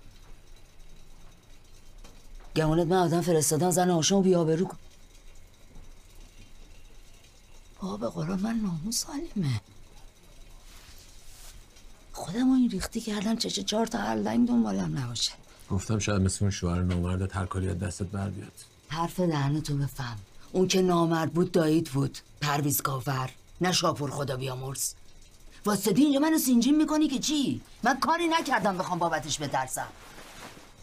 گمونت 2.57 2.86
من 2.86 2.96
آدم 2.96 3.20
فرستادم 3.20 3.70
زن 3.70 3.90
آشام 3.90 4.22
بیابرو 4.22 4.64
کن 4.64 4.78
بابا 7.80 7.96
به 7.96 8.09
قرآن 8.09 8.40
من 8.40 8.57
ناموس 8.57 9.05
سالمه 9.05 9.61
خودم 12.12 12.53
این 12.53 12.70
ریختی 12.70 13.01
کردم 13.01 13.36
چه 13.36 13.51
چه 13.51 13.62
چهار 13.62 13.86
تا 13.86 13.99
حلنگ 13.99 14.49
دنبالم 14.49 14.99
نباشه. 14.99 15.32
گفتم 15.70 15.98
شاید 15.98 16.22
مثل 16.22 16.38
اون 16.44 16.50
شوهر 16.50 16.82
نامردت 16.82 17.36
هر 17.36 17.46
کاری 17.46 17.68
از 17.68 17.78
دستت 17.78 18.06
بر 18.06 18.28
بیاد. 18.28 18.52
حرف 18.88 19.20
دهنتو 19.20 19.76
بفهم. 19.76 20.18
اون 20.52 20.68
که 20.68 20.82
نامرد 20.82 21.32
بود 21.32 21.52
دایید 21.52 21.90
بود. 21.90 22.18
پرویز 22.40 22.80
کافر 22.82 23.30
نه 23.60 23.72
شاپور 23.72 24.10
خدا 24.10 24.36
بیامرز. 24.36 24.94
واسطی 25.64 26.02
اینجا 26.02 26.20
منو 26.20 26.38
سینجین 26.38 26.76
می‌کنی 26.76 27.08
که 27.08 27.18
چی؟ 27.18 27.60
من 27.82 28.00
کاری 28.00 28.28
نکردم 28.28 28.78
بخوام 28.78 28.98
بابتش 28.98 29.40
بترسم. 29.40 29.88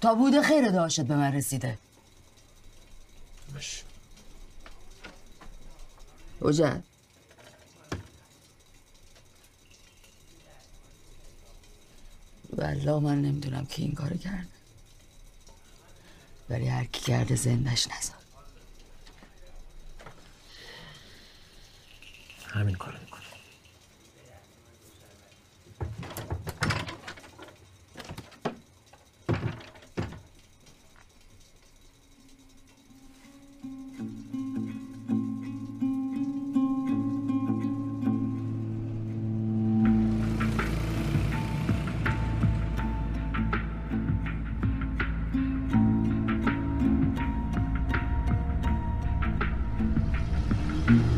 تا 0.01 0.15
بوده 0.15 0.41
خیر 0.41 0.71
داشت 0.71 1.01
به 1.01 1.15
من 1.15 1.33
رسیده. 1.33 1.77
اوجد 6.39 6.83
والله 12.57 12.99
من 12.99 13.21
نمی‌دونم 13.21 13.65
کی 13.65 13.81
این 13.81 13.93
کارو 13.93 14.17
کرده 14.17 14.54
ولی 16.49 16.67
هر 16.67 16.85
کی 16.85 17.01
کرده 17.01 17.35
زندش 17.35 17.87
نزار 17.87 18.15
همین 22.47 22.75
کارو 22.75 22.99
می‌کنم. 22.99 23.14
Mm-hmm. 50.89 51.14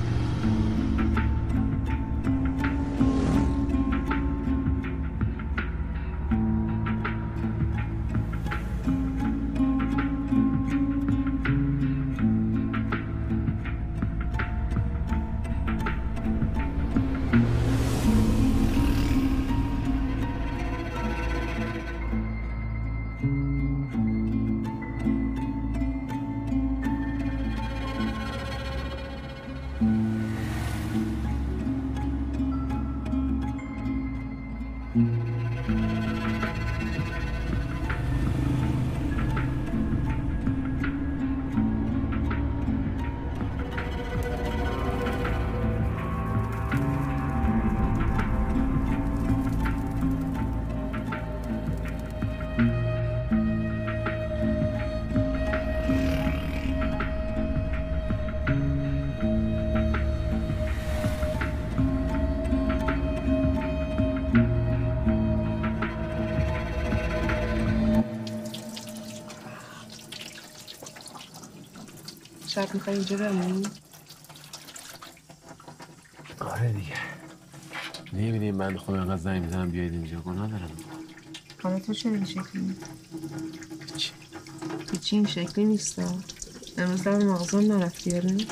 شب 72.67 72.73
می‌خوای 72.73 72.95
اینجا 72.95 73.17
بمونی؟ 73.17 73.63
آره 76.39 76.71
دیگه 76.71 76.95
نمیدیم 78.13 78.55
من 78.55 78.77
خودم 78.77 78.99
انقدر 78.99 79.17
زنگ 79.17 79.43
می‌زنم 79.43 79.69
بیاید 79.69 79.93
اینجا 79.93 80.19
گناه 80.19 80.47
دارم 80.47 80.71
حالا 81.63 81.79
تو 81.79 81.93
چرا 81.93 82.11
این 82.11 82.25
شکلی؟ 82.25 82.75
هیچی 84.91 85.15
این 85.15 85.25
شکلی 85.25 85.65
نیست 85.65 85.99
امروز 86.77 87.03
در 87.03 87.17
مغازم 87.17 87.73
نرفتی 87.73 88.15
آره؟ 88.15 88.31
نه 88.31 88.45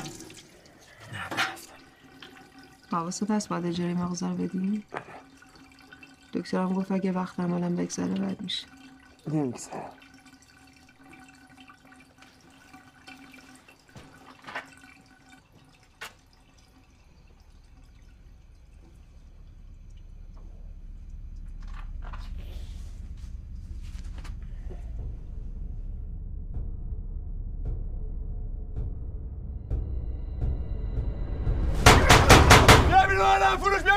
حواست 2.92 3.30
هست 3.30 3.48
باید 3.48 3.66
اجاره 3.66 3.94
مغازه 3.94 4.28
رو 4.28 4.36
بدی؟ 4.36 4.84
دکترم 6.32 6.74
گفت 6.74 6.92
اگه 6.92 7.12
وقت 7.12 7.40
عملم 7.40 7.76
بگذره 7.76 8.14
بد 8.14 8.40
میشه 8.40 8.66
نمیگذره 9.28 9.90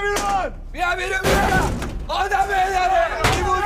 بیرون 0.01 0.53
بیا 0.71 0.95
بیرون 0.95 1.19
بیا 1.23 1.59
آدم 2.07 2.47
بهداره 2.47 3.07
بی 3.35 3.41
وجود 3.41 3.63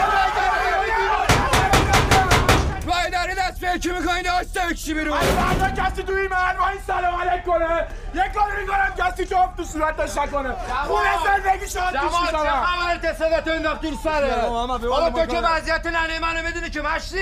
وای 2.88 3.10
داری 3.12 3.36
دست 3.36 3.60
به 3.60 3.68
یکی 3.76 3.92
می‌کنی 3.92 4.24
داشته 4.24 4.60
بکشی 4.70 4.94
بیرون 4.94 5.18
فردا 5.18 5.84
کسی 5.84 6.04
توی 6.04 6.16
این 6.16 6.30
محل 6.30 6.58
با 6.58 6.68
این 6.68 6.80
سلام 6.88 7.22
علیک 7.22 7.44
کنه 7.46 7.88
یه 8.16 8.32
کاری 8.36 8.62
می‌کنم 8.62 8.94
کسی 8.98 9.26
جفت 9.26 9.58
تو 9.58 9.64
صورتش 9.64 10.18
نکنه 10.18 10.56
خونه 10.88 11.10
زندگی 11.26 11.68
شاد 11.68 11.94
توش 11.94 12.12
جمال 12.12 12.32
چه 12.32 12.38
میشم 12.38 12.64
خبر 12.64 12.98
تصادت 12.98 13.48
انداخت 13.48 13.82
دور 13.82 13.94
سره 14.04 14.50
بابا 14.50 15.10
تو 15.10 15.26
که 15.26 15.38
وضعیت 15.38 15.86
ننه 15.86 16.20
منو 16.20 16.48
می‌دونی 16.48 16.70
که 16.70 16.82
مشتی 16.82 17.18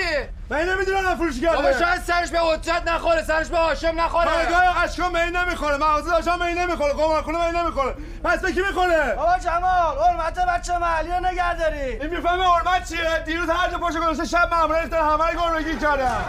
من 0.50 0.68
نمی‌دونم 0.68 1.16
فروش 1.16 1.33
کرده 1.44 1.56
بابا 1.56 1.72
شاید 1.72 2.02
سرش 2.02 2.30
به 2.30 2.38
حجت 2.38 2.82
نخوره 2.86 3.22
سرش 3.22 3.48
به 3.48 3.58
هاشم 3.58 4.00
نخوره. 4.00 4.30
پایگاه 4.30 4.82
اشکا 4.82 5.08
می 5.08 5.30
نمی‌خوره 5.30 5.76
مغازه 5.76 6.10
داشتم 6.10 6.44
می 6.44 6.54
نمی‌خوره 6.54 6.92
قمارخونه 6.92 7.50
می 7.50 7.58
نمی‌خوره 7.58 7.94
پس 8.24 8.40
به 8.40 8.52
کی 8.52 8.60
می‌خوره؟ 8.60 9.14
بابا 9.16 9.38
جمال 9.38 9.98
حرمت 9.98 10.38
بچه 10.38 10.78
محلی 10.78 11.10
رو 11.10 11.26
نگه 11.26 11.54
داری. 11.54 11.80
این 11.80 12.06
می‌فهمه 12.10 12.44
حرمت 12.44 12.88
چیه؟ 12.88 13.18
دیروز 13.26 13.50
هر 13.50 13.70
جا 13.70 13.78
پاشو 13.78 14.00
گذاشته 14.00 14.24
شب 14.24 14.54
مامورا 14.54 14.80
ریختن 14.80 14.96
همه 14.96 15.32
رو 15.32 15.62
گرگی 15.62 15.78
کردن. 15.78 16.24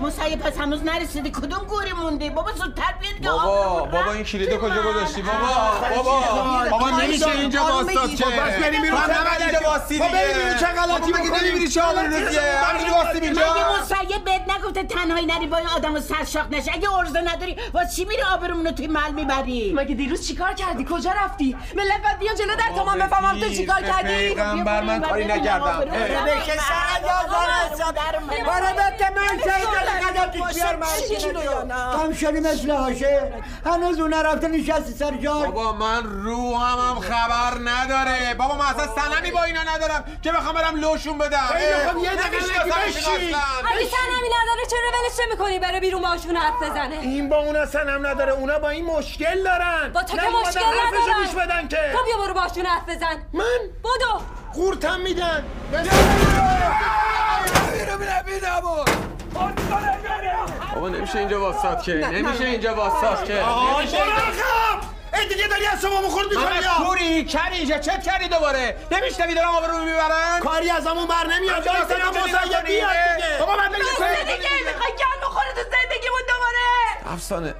موسیقی 0.00 0.36
پس 0.36 0.58
هنوز 0.58 0.84
نرسیدی؟ 0.84 1.30
کدوم 1.30 1.64
گوری 1.64 1.92
موندی؟ 1.92 2.30
بابا 2.30 2.52
زودتر 2.52 2.94
بابا 3.24 3.84
بابا 3.84 4.12
این 4.12 4.24
کلیدو 4.24 4.58
کجا 4.58 4.82
گذاشتی؟ 4.82 5.22
بابا 5.22 5.46
بابا. 5.96 6.68
بابا 6.70 6.90
نمیشه 6.90 7.30
اینجا 7.30 7.64
واسطات 7.64 8.16
که 8.16 8.24
بس 8.24 8.62
بریم 8.62 8.82
بیرون 8.82 8.98
من 8.98 9.04
نباید 9.04 9.42
اینجا 9.42 9.70
واسطی 9.70 9.98
بابا 9.98 10.10
دیگه. 10.10 10.24
بریم 10.24 10.36
بیرون 10.38 10.58
چه 10.58 10.66
غلطی 10.66 11.12
بابا 11.12 11.24
می‌کنی؟ 11.24 11.40
نمی‌بینی 11.40 11.68
چه 11.68 11.80
حالی 11.82 12.08
رسیه 12.08 12.40
همینجوری 12.40 12.92
واسطیم 12.92 13.22
اینجا. 13.22 13.40
مگه 13.40 13.82
مسیب 13.82 14.24
بهت 14.24 14.42
نگفته 14.56 14.82
تنهایی 14.82 15.26
نری 15.26 15.46
با 15.46 15.56
این 15.56 15.68
آدم 15.68 16.00
سرشاق 16.00 16.54
نشه؟ 16.54 16.70
اگه 16.74 16.92
ارزه 16.92 17.20
نداری 17.20 17.56
واسه 17.74 17.96
چی 17.96 18.04
میری 18.04 18.22
آبرومونو 18.22 18.72
توی 18.72 18.86
مل 18.86 19.12
می‌بری؟ 19.14 19.72
مگه 19.76 19.94
دیروز 19.94 20.28
چیکار 20.28 20.52
کردی؟ 20.54 20.86
کجا 20.90 21.10
رفتی؟ 21.24 21.56
ملت 21.76 22.02
بعد 22.04 22.18
بیان 22.18 22.36
جلو 22.36 22.54
در 22.56 22.70
تمام 22.76 22.98
بفهمم 22.98 23.40
تو 23.40 23.48
چیکار 23.48 23.82
کردی؟ 23.82 24.28
پیغمبر 24.28 24.82
من 24.82 25.00
کاری 25.00 25.24
نکردم. 25.24 25.80
بکش 25.80 26.60
سر 27.78 27.92
برای 28.46 28.72
بکه 28.72 29.08
من. 29.16 29.38
شهید 29.44 29.68
قدرتی 29.68 30.38
بیار 30.38 30.74
کم 31.92 32.12
شدی 32.12 32.40
مثل 32.40 32.70
هاشه. 32.70 33.07
هنوز 33.66 34.00
اون 34.00 34.14
نرفته 34.14 34.48
نشستی 34.48 34.92
سر 34.92 35.10
جای. 35.10 35.46
بابا 35.46 35.72
من 35.72 36.02
روحم 36.24 36.78
هم 36.78 37.00
خبر 37.00 37.70
نداره. 37.70 38.34
بابا 38.34 38.54
من 38.54 38.64
اصلا 38.64 38.86
سنمی 38.86 39.30
با 39.30 39.44
اینا 39.44 39.62
ندارم 39.62 40.04
که 40.22 40.32
بخوام 40.32 40.54
برم 40.54 40.76
لوشون 40.76 41.18
بدم. 41.18 41.38
خیلی 41.38 41.88
خب، 41.88 42.04
یه 42.04 42.14
دقیقه 42.14 42.36
بشین. 42.86 43.34
اصلاً. 43.34 43.40
اگه 43.68 43.86
سنمی 43.86 44.28
نداره 44.28 44.66
چرا 44.70 44.88
ولش 44.88 45.28
نمی‌کنی؟ 45.28 45.58
بره 45.58 45.80
بیرون 45.80 46.02
باشون 46.02 46.36
حرف 46.36 46.62
بزنه. 46.62 46.98
این 47.00 47.28
با 47.28 47.36
اون 47.36 47.56
اصلا 47.56 47.92
هم 47.92 48.06
نداره 48.06 48.32
اونا 48.32 48.58
با 48.58 48.68
این 48.68 48.84
مشکل 48.84 49.44
دارن. 49.44 49.90
با 49.94 50.02
تو 50.02 50.16
که 50.16 50.22
مشکل 50.22 50.60
ندارن. 50.60 51.24
گوش 51.24 51.34
بدن 51.34 51.68
که. 51.68 51.92
تو 51.92 52.04
بیا 52.04 52.16
برو 52.18 52.34
باشون 52.34 52.66
حرف 52.66 52.88
بزن. 52.88 53.22
من؟ 53.32 53.58
بدو. 53.84 54.22
قورتم 54.54 55.00
میدن. 55.00 55.44
بابا 60.74 60.88
نمیشه 60.88 61.18
اینجا 61.18 61.40
واسات 61.40 61.82
که 61.82 61.92
نمیشه 61.92 62.44
اینجا 62.44 62.74
واسات 62.74 63.24
که. 63.24 63.34
عقب 63.34 64.80
ای 65.14 65.28
دیگه 65.28 65.48
داری 65.48 65.66
از 65.66 65.80
شما 65.82 66.00
مخورد 66.00 66.28
می‌کنی 66.28 66.44
من 66.44 66.84
کوری 66.86 67.24
کری 67.24 67.56
اینجا 67.56 67.78
چت 67.78 68.02
کردی 68.02 68.28
دوباره؟ 68.28 68.76
نمیشنوی 68.90 69.34
دارم 69.34 69.48
آبرو 69.48 69.78
می‌برن؟ 69.78 70.40
کاری 70.40 70.70
از 70.70 70.86
همون 70.86 71.06
بر 71.06 71.26
نمیاد 71.26 71.60
آجا، 71.60 71.72
وایسا 71.72 71.94
اصلا 71.94 72.10
مسیب 72.10 72.16
نمی‌دونی. 72.16 72.48
بیاد 72.48 72.66
دیگه. 72.66 72.86
بابا 73.40 73.56
من 73.56 73.68
دیگه 73.68 73.80
می‌خوای 74.66 74.90
گل 74.92 75.26
بخوره 75.26 75.52
تو 75.54 75.60
زندگیمون 75.60 76.20
دوباره. 76.28 77.12
افسانه. 77.14 77.54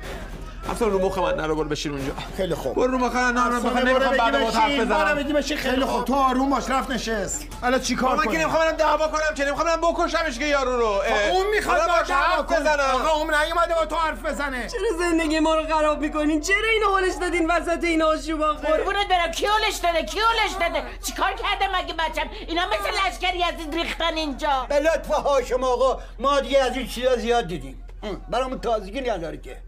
افسانه 0.69 0.93
رو 0.93 0.99
مخ 0.99 1.19
من 1.19 1.35
نرو 1.35 1.55
برو 1.55 1.69
بشین 1.69 1.93
اونجا. 1.93 2.13
خیلی 2.37 2.55
خوب. 2.55 2.75
برو 2.75 2.91
رو 2.91 2.99
مخ 2.99 3.15
من 3.15 3.33
نرو 3.33 3.57
بخوام 3.57 3.79
نمی‌خوام 3.79 4.17
بعد 4.17 4.41
با 4.41 4.51
حرف 4.51 4.81
بزنم. 4.81 5.15
بگی 5.15 5.33
بشین. 5.33 5.57
خیلی 5.57 5.85
خوب. 5.85 6.05
تو 6.05 6.15
آروم 6.15 6.51
باش 6.51 6.71
رفت 6.71 6.91
نشست. 6.91 7.47
حالا 7.61 7.79
چیکار 7.79 8.17
من 8.17 8.33
که 8.33 8.39
نمی‌خوام 8.39 8.73
دعوا 8.73 9.09
کنم 9.09 9.35
که 9.35 9.45
نمی‌خوام 9.45 9.67
برم 9.67 9.93
بکشمش 9.93 10.39
که 10.39 10.45
یارو 10.45 10.77
رو. 10.77 11.03
اون 11.33 11.47
می‌خواد 11.55 11.81
با 11.81 11.87
باش 11.87 12.11
حرف 12.11 12.53
بزنم. 12.53 12.95
آقا 12.95 13.19
اون 13.19 13.35
نیومده 13.35 13.75
با 13.75 13.87
تو 13.87 13.97
حرف 13.97 14.27
بزنه. 14.27 14.69
چرا 14.69 14.99
زندگی 14.99 15.41
ما 15.41 15.55
رو 15.55 15.67
خراب 15.67 16.01
می‌کنین؟ 16.01 16.41
چرا 16.41 16.69
اینو 16.73 16.89
هولش 16.89 17.15
دادین 17.21 17.51
وسط 17.51 17.85
این 17.85 18.03
آشوب؟ 18.03 18.43
آخه 18.43 18.67
قربونت 18.67 19.09
برم. 19.09 19.31
کی 19.31 19.47
هولش 19.47 19.77
داده؟ 19.77 20.03
کی 20.03 20.19
هولش 20.21 20.53
داده؟ 20.61 20.87
چیکار 21.07 21.33
کرده 21.33 21.79
مگه 21.79 21.95
بچم؟ 21.95 22.29
اینا 22.49 22.63
مثل 22.67 23.09
لشکری 23.09 23.43
از 23.43 23.55
این 23.59 23.73
ریختن 23.73 24.15
اینجا. 24.15 24.67
به 24.69 24.81
لطف 24.81 25.11
هاشم 25.11 25.65
آقا 25.65 26.01
ما 26.19 26.41
دیگه 26.41 26.63
از 26.63 26.77
این 26.77 26.87
چیزا 26.87 27.17
زیاد 27.17 27.47
دیدیم. 27.47 27.85
برامون 28.31 28.61
تازگی 28.61 29.01
نداره 29.01 29.37
که. 29.37 29.68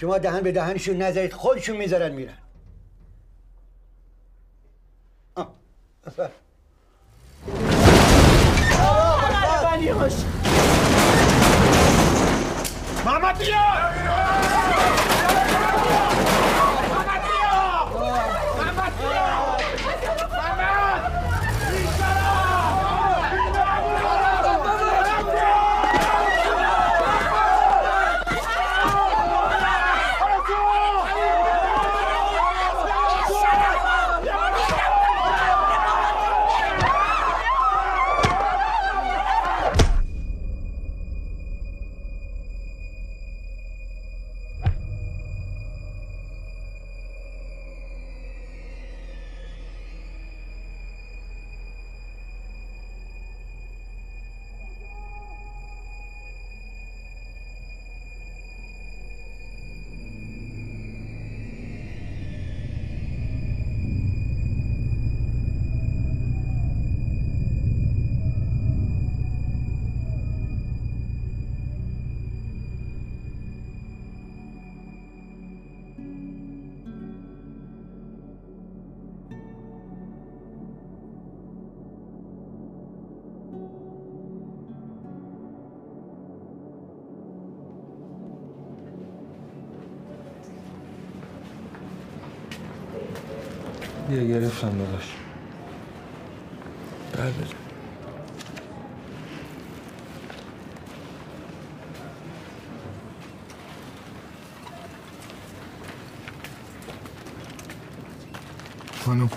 شما 0.00 0.18
دهن 0.18 0.40
به 0.40 0.52
دهنشون 0.52 0.96
نذارید 1.02 1.32
خودشون 1.32 1.76
می‌ذارن 1.76 2.12
میرن 2.12 2.38
آه،. 5.34 5.54
محمد 13.04 13.42
بیا 94.16 94.24
گرفتم 94.24 94.78
داداش. 94.78 95.04
بله. 97.12 97.32
خانم. 109.04 109.30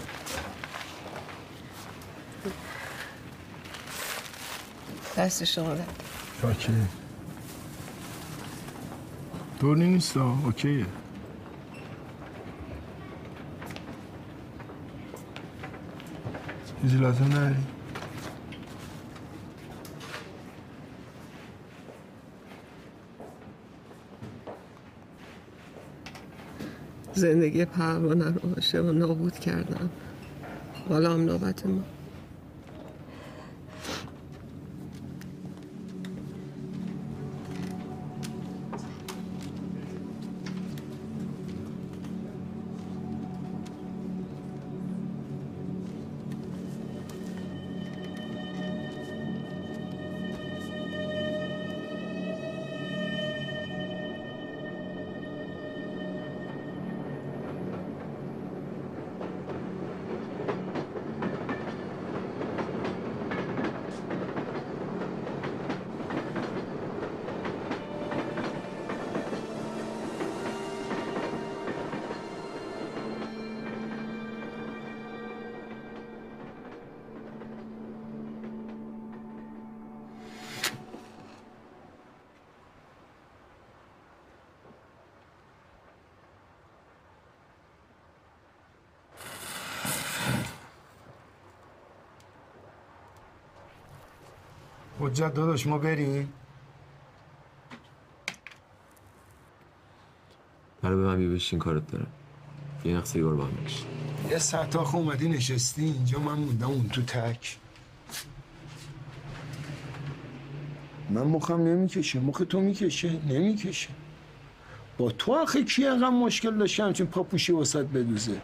دست 5.17 5.43
شما 5.43 5.73
در 5.73 5.83
اوکی. 6.43 6.73
دورنی 9.59 9.87
نیست 9.87 10.17
اوکیه. 10.17 10.85
چیزی 16.81 16.97
لازم 16.97 17.25
نداری. 17.25 17.55
زندگی 27.13 27.65
پروانه 27.65 28.25
رو 28.25 28.49
عاشق 28.55 28.85
و 28.85 28.91
نابود 28.91 29.39
کردم. 29.39 29.89
حالا 30.89 31.13
هم 31.13 31.21
نوبت 31.21 31.65
ما. 31.65 31.98
حجت 95.09 95.33
داداش 95.33 95.67
ما 95.67 95.77
بریم. 95.77 96.33
برای 100.81 100.95
به 100.95 101.01
من 101.01 101.17
بیا 101.17 101.29
بشین 101.29 101.59
کارت 101.59 101.87
دارم. 101.91 102.07
یه 102.85 102.97
نقص 102.97 103.11
سیگار 103.11 103.35
با 103.35 103.43
هم 103.43 103.51
یه 104.29 104.37
ساعت 104.37 104.75
آخه 104.75 104.95
اومدی 104.95 105.29
نشستی 105.29 105.83
اینجا 105.83 106.19
من 106.19 106.33
موندم 106.33 106.67
اون 106.67 106.89
تو 106.89 107.01
تک. 107.01 107.57
من 111.09 111.23
مخم 111.23 111.61
نمی‌کشه 111.61 112.19
مخ 112.19 112.41
تو 112.49 112.59
می‌کشه 112.59 113.11
نمی‌کشه. 113.27 113.89
با 114.97 115.11
تو 115.11 115.33
آخه 115.33 115.63
کی 115.63 115.87
انقدر 115.87 116.09
مشکل 116.09 116.57
داشته 116.57 116.83
همچین 116.83 117.07
پاپوشی 117.07 117.51
وسط 117.53 117.85
بدوزه؟ 117.85 118.41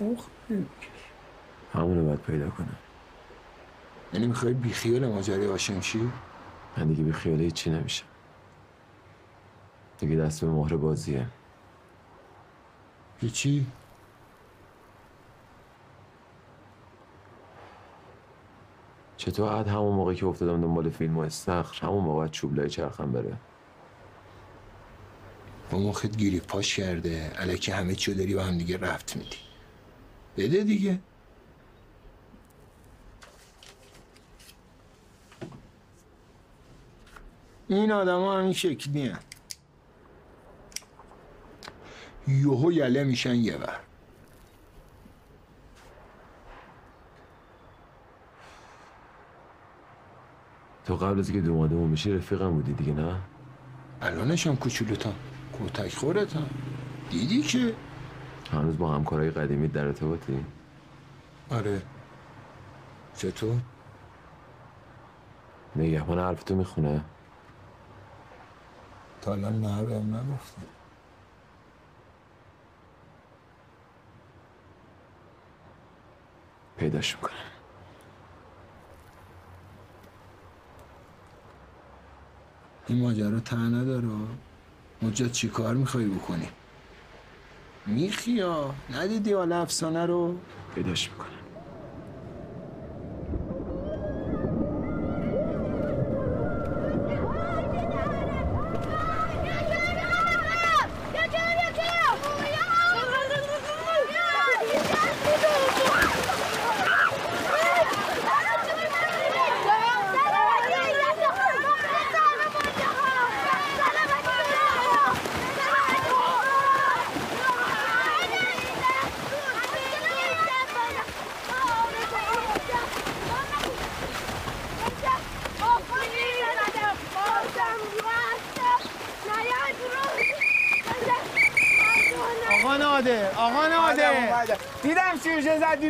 مخ 0.00 0.24
نمی‌کشه 0.50 0.88
همونو 1.72 2.04
باید 2.04 2.20
پیدا 2.20 2.50
کنم. 2.50 2.76
یعنی 4.14 4.26
می‌خوای 4.26 4.54
بیخیال 4.54 5.06
ماجرای 5.06 5.46
هاشم 5.46 5.80
شی؟ 5.80 6.10
من 6.76 6.88
دیگه 6.88 7.04
بی 7.04 7.12
خیاله 7.12 7.50
چی 7.50 7.70
نمیشم. 7.70 8.06
دیگه 9.98 10.16
دست 10.16 10.44
به 10.44 10.50
مهر 10.50 10.76
بازیه. 10.76 11.26
چی؟ 13.32 13.66
چطور 19.16 19.52
عد 19.52 19.68
همون 19.68 19.94
موقعی 19.94 20.16
که 20.16 20.26
افتادم 20.26 20.60
دنبال 20.60 20.90
فیلم 20.90 21.18
و 21.18 21.20
استخر 21.20 21.86
همون 21.86 22.04
موقع 22.04 22.28
چوبلای 22.28 22.70
چرخم 22.70 23.12
بره؟ 23.12 23.36
با 25.70 25.78
مخت 25.78 26.16
گیری 26.16 26.40
پاش 26.40 26.76
کرده 26.76 27.30
علکی 27.30 27.72
همه 27.72 27.94
چیو 27.94 28.14
داری 28.14 28.34
و 28.34 28.40
هم 28.40 28.58
دیگه 28.58 28.76
رفت 28.78 29.16
میدی. 29.16 29.36
بده 30.36 30.64
دیگه. 30.64 30.98
این 37.68 37.92
آدم 37.92 38.18
ها 38.18 38.38
همین 38.38 38.52
شکلی 38.52 39.08
هن. 39.08 39.18
یوهو 42.28 42.72
یله 42.72 43.04
میشن 43.04 43.34
یه 43.34 43.56
بر 43.56 43.76
تو 50.86 50.96
قبل 50.96 51.18
از 51.18 51.32
که 51.32 51.40
دومادمون 51.40 51.92
بشی 51.92 52.12
رفیقم 52.12 52.50
بودی 52.50 52.72
دیگه 52.72 52.92
نه؟ 52.92 53.16
الانش 54.02 54.46
هم 54.46 54.56
کوچولوتم 54.56 55.14
کتک 55.52 55.94
خورتم. 55.94 56.46
دیدی 57.10 57.42
که؟ 57.42 57.74
هنوز 58.52 58.78
با 58.78 58.94
همکارای 58.94 59.30
قدیمی 59.30 59.68
در 59.68 59.86
ارتباطی؟ 59.86 60.44
آره. 61.50 61.82
چطور؟ 63.16 63.56
نگهبان 65.76 66.18
حرف 66.18 66.42
تو 66.42 66.54
می‌خونه؟ 66.56 67.04
تا 69.24 69.32
الان 69.32 69.60
نه 69.60 69.82
بهم 69.82 70.16
نگفتم 70.16 70.62
پیداش 76.76 77.16
می‌کنم. 77.16 77.30
این 82.86 83.02
ماجرا 83.02 83.40
ته 83.40 83.56
نداره؟ 83.56 84.08
مجد 85.02 85.32
چی 85.32 85.48
کار 85.48 85.74
می‌خوای 85.74 86.04
بکنی؟ 86.04 86.48
میخیا؟ 87.86 88.74
ندیدی 88.90 89.32
حالا 89.32 89.62
افسانه 89.62 90.06
رو؟ 90.06 90.38
پیداش 90.74 91.10
می‌کنم. 91.10 91.43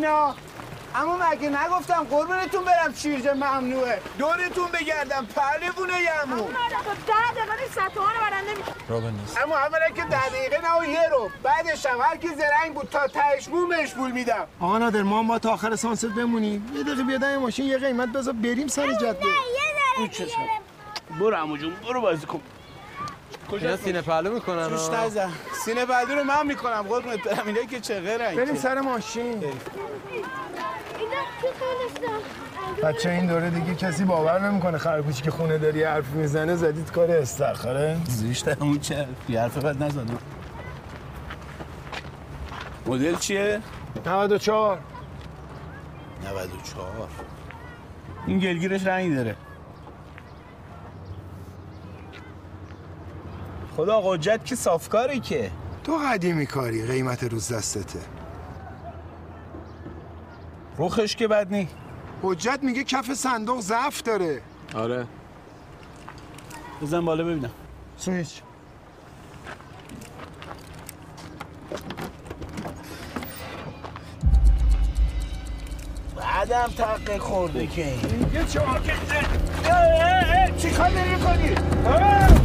زدینا 0.05 0.35
اما 0.95 1.17
مگه 1.17 1.49
نگفتم 1.49 2.07
قربونتون 2.11 2.65
برم 2.65 2.95
شیرجه 2.95 3.35
ممنوعه؟ 3.35 4.01
دورتون 4.19 4.69
بگردم 4.69 5.27
پهلوونه 5.27 5.93
یمو. 5.93 6.37
ده 7.07 7.33
دقیقه 7.37 7.63
نیست 7.63 7.73
ستوها 7.73 8.13
رو 8.13 8.21
برنده 8.21 8.55
میشه. 8.55 8.73
رابن 8.89 9.11
نیست. 9.11 9.39
اما 9.43 9.57
اولا 9.57 9.89
که 9.97 10.03
ده 10.03 10.29
دقیقه 10.29 10.61
نه 10.63 10.81
و 10.81 10.85
یه 10.85 11.09
رو. 11.09 11.31
بعدش 11.43 11.87
هم 11.87 12.01
هر 12.01 12.17
کی 12.17 12.29
زرنگ 12.29 12.75
بود 12.75 12.89
تا 12.89 13.07
تهش 13.07 13.49
بومش 13.49 13.95
پول 13.95 14.11
میدم. 14.11 14.47
آقا 14.61 14.79
نادر 14.79 15.03
ما 15.03 15.19
هم 15.19 15.27
با 15.27 15.39
تا 15.39 15.53
آخر 15.53 15.77
سانست 15.77 16.07
بمونیم. 16.07 16.73
یه 16.75 16.83
دقیقه 16.83 17.03
بیادم 17.03 17.29
این 17.29 17.39
ماشین 17.39 17.67
یه 17.67 17.79
قیمت 17.79 18.09
بذار 18.09 18.35
بریم 18.35 18.69
سر 18.69 18.93
جاده. 18.93 19.27
برو 21.21 21.37
عمو 21.37 21.57
جون 21.57 21.75
برو 21.89 22.01
بازی 22.01 22.27
کن. 22.27 22.41
اینا 23.53 23.77
سینه 23.77 24.03
پهلو 24.03 24.35
می‌کنن 24.35 24.69
توش 24.69 24.89
نزن. 24.89 25.33
سینه 25.65 25.87
بلدی 25.87 26.15
رو 26.15 26.25
من 26.25 26.47
می‌کنم 26.47 26.83
قربونت 26.83 27.23
برم. 27.23 27.47
اینایی 27.47 27.67
که 27.67 27.81
چه 27.81 28.01
غیرن 28.01 28.35
بریم 28.35 28.55
سر 28.55 28.81
ماشین. 28.81 29.23
اینا 29.23 29.53
بچه 32.83 33.11
این 33.11 33.27
دوره 33.27 33.51
دیگه 33.51 33.75
کسی 33.75 34.05
باور 34.05 34.51
نمی‌کنه 34.51 34.79
خرگوشی 34.79 35.23
که 35.23 35.31
خونه 35.31 35.59
داری 35.59 35.85
حرف 35.85 36.11
می‌زنه 36.11 36.57
زدید 36.57 36.91
کار 36.91 37.11
استخره 37.11 37.97
زیشت 38.09 38.49
همون 38.49 38.79
چه 38.81 39.07
بی 39.27 39.37
حرف 39.37 39.59
بد 39.59 39.83
نزنم 39.83 40.19
مدل 42.87 43.17
چیه؟ 43.17 43.61
94 44.07 44.79
94 46.25 47.09
این 48.27 48.39
گلگیرش 48.39 48.87
رنگی 48.87 49.15
داره. 49.15 49.37
خدا 53.77 54.01
قجت 54.01 54.45
که 54.45 54.57
صافکاری 54.57 55.21
که. 55.21 55.51
تو 55.85 55.97
قدیمی 55.97 56.47
کاری 56.47 56.87
قیمت 56.87 57.25
روز 57.25 57.53
دستته. 57.53 57.99
روخش 60.77 61.17
که 61.17 61.29
بد 61.29 61.53
نی. 61.53 61.69
حجت 62.23 62.59
میگه 62.63 62.85
کف 62.85 63.15
صندوق 63.15 63.61
ضعف 63.61 64.03
داره. 64.03 64.43
آره. 64.75 65.07
بزن 66.83 67.05
بالا 67.05 67.25
ببینم. 67.25 67.51
سویچ. 67.97 68.43
بعدم 76.17 76.69
تقه 76.77 77.19
خورده 77.19 77.67
که. 77.67 77.87
این 77.87 78.31
یه 78.33 78.45
چه 78.45 78.61
چی 80.59 80.71
کار 80.71 80.91
داری 80.91 81.17
کنی؟ 81.17 82.44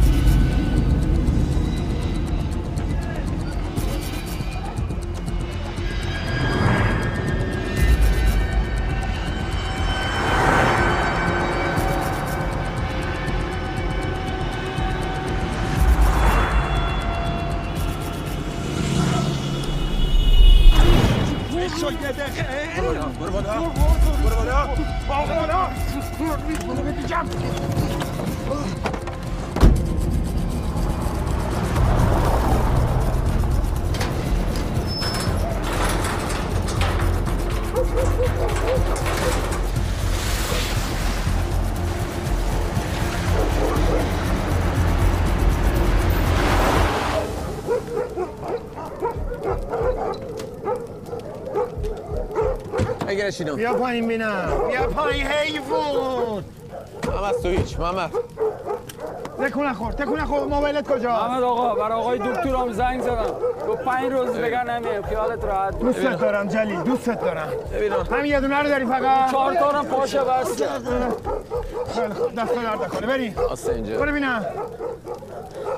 اینو 53.38 53.56
بیا 53.56 53.74
پایین 53.74 54.08
بینم 54.08 54.52
بیا 54.68 54.82
پایین 54.82 55.26
حیوان. 55.26 56.44
محمد 57.06 57.34
سویچ 57.42 57.78
محمد 57.78 58.10
تکون 59.38 59.66
نخور 59.66 59.92
تکون 59.92 60.20
نخور. 60.20 60.44
موبایلت 60.44 60.88
کجا 60.88 61.10
محمد 61.10 61.42
آقا 61.42 61.74
برای 61.74 61.92
آقای 61.92 62.18
دکترم 62.18 62.72
زنگ 62.72 63.00
زدم. 63.02 63.34
دو 63.66 63.74
پنج 63.74 64.12
روز 64.12 64.30
بگن 64.30 64.70
نمیم 64.70 65.02
خیالت 65.02 65.44
راحت. 65.44 65.78
دوستت 65.78 66.18
دارم 66.20 66.48
جلی 66.48 66.76
دوستت 66.76 67.20
دارم. 67.20 67.48
ببینم 67.72 68.06
همین 68.10 68.24
یه 68.24 68.40
دونه 68.40 68.58
رو 68.62 68.68
داری 68.68 68.86
فقط. 68.86 69.30
چهار 69.30 69.54
تا 69.54 69.68
هم 69.70 69.86
پاشه 69.86 70.20
خیلی 71.94 72.14
خوب. 72.14 72.34
دست 72.34 72.54
درد 72.54 72.82
نکنه. 72.82 73.06
بریم 73.06 73.34
آسه 73.50 73.72
اینجا. 73.72 73.98
برو 73.98 74.10
ببینم 74.10 74.46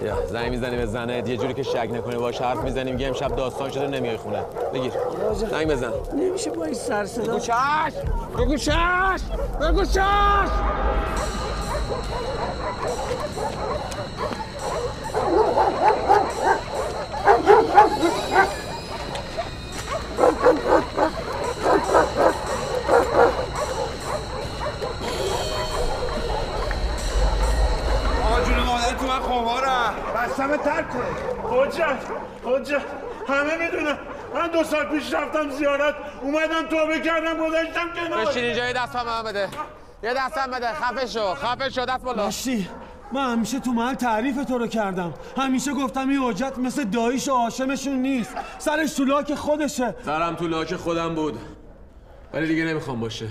یا 0.02 0.26
زنگ 0.26 0.50
می‌زنیم 0.50 0.78
به 0.78 0.86
زنت 0.86 1.28
یه 1.28 1.36
جوری 1.36 1.54
که 1.54 1.62
شک 1.62 1.88
نکنه. 1.92 2.18
باش 2.18 2.40
حرف 2.40 2.58
می‌زنیم 2.58 2.94
میگه 2.94 3.06
امشب 3.06 3.36
داستان 3.36 3.70
شده 3.70 3.86
نمیای 3.86 4.16
خونه. 4.16 4.42
بگیر. 4.74 4.92
زنگ 5.50 5.68
بزن. 5.68 5.92
نمیشه 6.32 6.50
با 6.50 6.64
این 6.64 6.74
سر 6.74 7.06
صدا. 7.06 7.32
بگو 7.32 7.38
چش 7.38 7.92
بگو 8.38 8.56
چش 8.56 9.20
بگو 9.60 9.84
چش 9.84 10.48
من 29.08 29.20
خمارم. 29.20 29.94
بستم 30.16 30.56
ترک 30.56 30.88
کنه 30.90 31.02
حجت 31.50 31.98
حجت. 32.44 32.82
همه 33.28 33.56
می‌دونم 33.56 33.98
من 34.34 34.48
دو 34.48 34.64
سال 34.64 34.84
پیش 34.84 35.14
رفتم 35.14 35.50
زیارت. 35.50 35.94
اومدم 36.22 36.68
توبه 36.70 37.00
کردم 37.00 37.46
گذاشتم 37.46 37.92
کنار. 37.94 38.26
بشین 38.26 38.44
اینجا 38.44 38.66
یه 38.66 38.72
دست 38.72 38.96
هم 38.96 39.22
بده. 39.22 39.48
یه 40.02 40.14
دست 40.14 40.38
هم 40.38 40.50
بده. 40.50 40.72
خفه 40.72 41.06
شو 41.06 41.34
خفه 41.34 41.70
شو 41.70 41.84
دست 41.84 42.04
بالا. 42.04 42.26
مشتی 42.26 42.68
من 43.12 43.32
همیشه 43.32 43.60
تو 43.60 43.72
محل 43.72 43.94
تعریف 43.94 44.44
تو 44.44 44.58
رو 44.58 44.66
کردم. 44.66 45.14
همیشه 45.36 45.72
گفتم 45.72 46.08
این 46.08 46.18
حجت 46.22 46.58
مثل 46.58 46.84
داییش 46.84 47.28
و 47.28 47.34
هاشمشون 47.34 47.94
نیست. 47.94 48.34
سرش 48.58 48.92
تو 48.92 49.04
لاک 49.04 49.34
خودشه. 49.34 49.94
سرم 50.04 50.34
تو 50.34 50.48
لاک 50.48 50.76
خودم 50.76 51.14
بود. 51.14 51.38
ولی 52.32 52.46
دیگه 52.46 52.64
نمی‌خوام 52.64 53.00
باشه. 53.00 53.28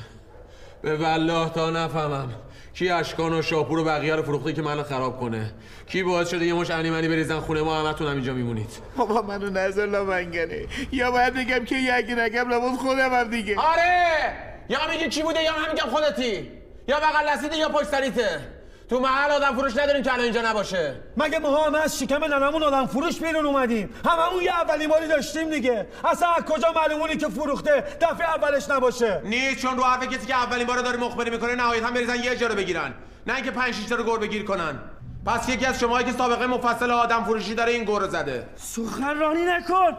به 0.81 0.97
والله 0.97 1.49
تا 1.49 1.69
نفهمم. 1.69 2.29
کی 2.73 2.89
اشکان 2.89 3.33
و 3.33 3.41
شاپور 3.41 3.79
و 3.79 3.83
بقیه 3.83 4.15
رو 4.15 4.23
فروخته 4.23 4.53
که 4.53 4.61
منو 4.61 4.83
خراب 4.83 5.19
کنه؟ 5.19 5.53
کی 5.87 6.03
باعث 6.03 6.29
شده 6.29 6.45
یه 6.45 6.53
مش 6.53 6.71
منی 6.71 7.07
بریزن 7.07 7.39
خونه؟ 7.39 7.61
ما 7.61 7.79
همتون 7.79 8.07
هم 8.07 8.13
اینجا 8.13 8.33
میمونید. 8.33 8.69
بابا 8.97 9.21
منو 9.21 9.49
نظر 9.49 9.85
لامنگنه 9.85 10.65
یا 10.91 11.11
باید 11.11 11.33
بگم 11.33 11.65
که 11.65 11.75
یکی 11.75 12.15
نگم 12.15 12.49
لابد 12.49 12.75
خودم 12.77 13.13
هم 13.13 13.29
دیگه. 13.29 13.59
آره! 13.59 14.33
یا 14.69 14.79
میگی 14.91 15.09
کی 15.09 15.23
بوده؟ 15.23 15.43
یا 15.43 15.51
من 15.51 15.73
میگم 15.73 15.89
خودتی. 15.89 16.51
یا 16.87 16.99
بغل 16.99 17.57
یا 17.57 17.69
پشت 17.69 17.87
سریته. 17.87 18.60
تو 18.91 18.99
محل 18.99 19.31
آدم 19.31 19.55
فروش 19.55 19.77
نداریم 19.77 20.03
که 20.03 20.13
الان 20.13 20.23
اینجا 20.23 20.41
نباشه. 20.41 20.95
مگه 21.17 21.39
ما 21.39 21.65
هم 21.65 21.75
از 21.75 21.99
شکم 21.99 22.23
ننمون 22.23 22.63
آدم 22.63 22.85
فروش 22.85 23.19
بیرون 23.19 23.45
اومدیم؟ 23.45 23.89
هممون 24.05 24.43
یه 24.43 24.61
اولین 24.61 24.89
باری 24.89 25.07
داشتیم 25.07 25.49
دیگه. 25.49 25.87
اصلا 26.05 26.29
از 26.29 26.43
کجا 26.43 26.71
معلومونی 26.75 27.17
که 27.17 27.27
فروخته؟ 27.27 27.83
دفعه 28.01 28.29
اولش 28.29 28.69
نباشه. 28.69 29.21
نیست 29.23 29.61
چون 29.61 29.77
رو 29.77 29.83
حرف 29.83 30.07
کسی 30.07 30.27
که 30.27 30.35
اولین 30.35 30.67
بار 30.67 30.81
داره 30.81 30.97
مخبری 30.97 31.29
می‌کنه 31.29 31.55
نهایتا 31.55 31.91
بریزن 31.91 32.15
یه 32.15 32.35
جا 32.35 32.47
رو 32.47 32.55
بگیرن. 32.55 32.93
نه 33.27 33.35
اینکه 33.35 33.51
پنج 33.51 33.73
شیش 33.73 33.85
تا 33.85 33.95
رو 33.95 34.03
گور 34.03 34.19
بگیر 34.19 34.45
کنن. 34.45 34.79
پس 35.25 35.49
یکی 35.49 35.65
از 35.65 35.79
شماهایی 35.79 36.05
که 36.05 36.11
سابقه 36.11 36.47
مفصل 36.47 36.91
آدم 36.91 37.23
فروشی 37.23 37.55
داره 37.55 37.71
این 37.71 37.83
گور 37.83 38.01
رو 38.01 38.07
زده. 38.07 38.47
سخنرانی 38.55 39.45
نکن. 39.45 39.97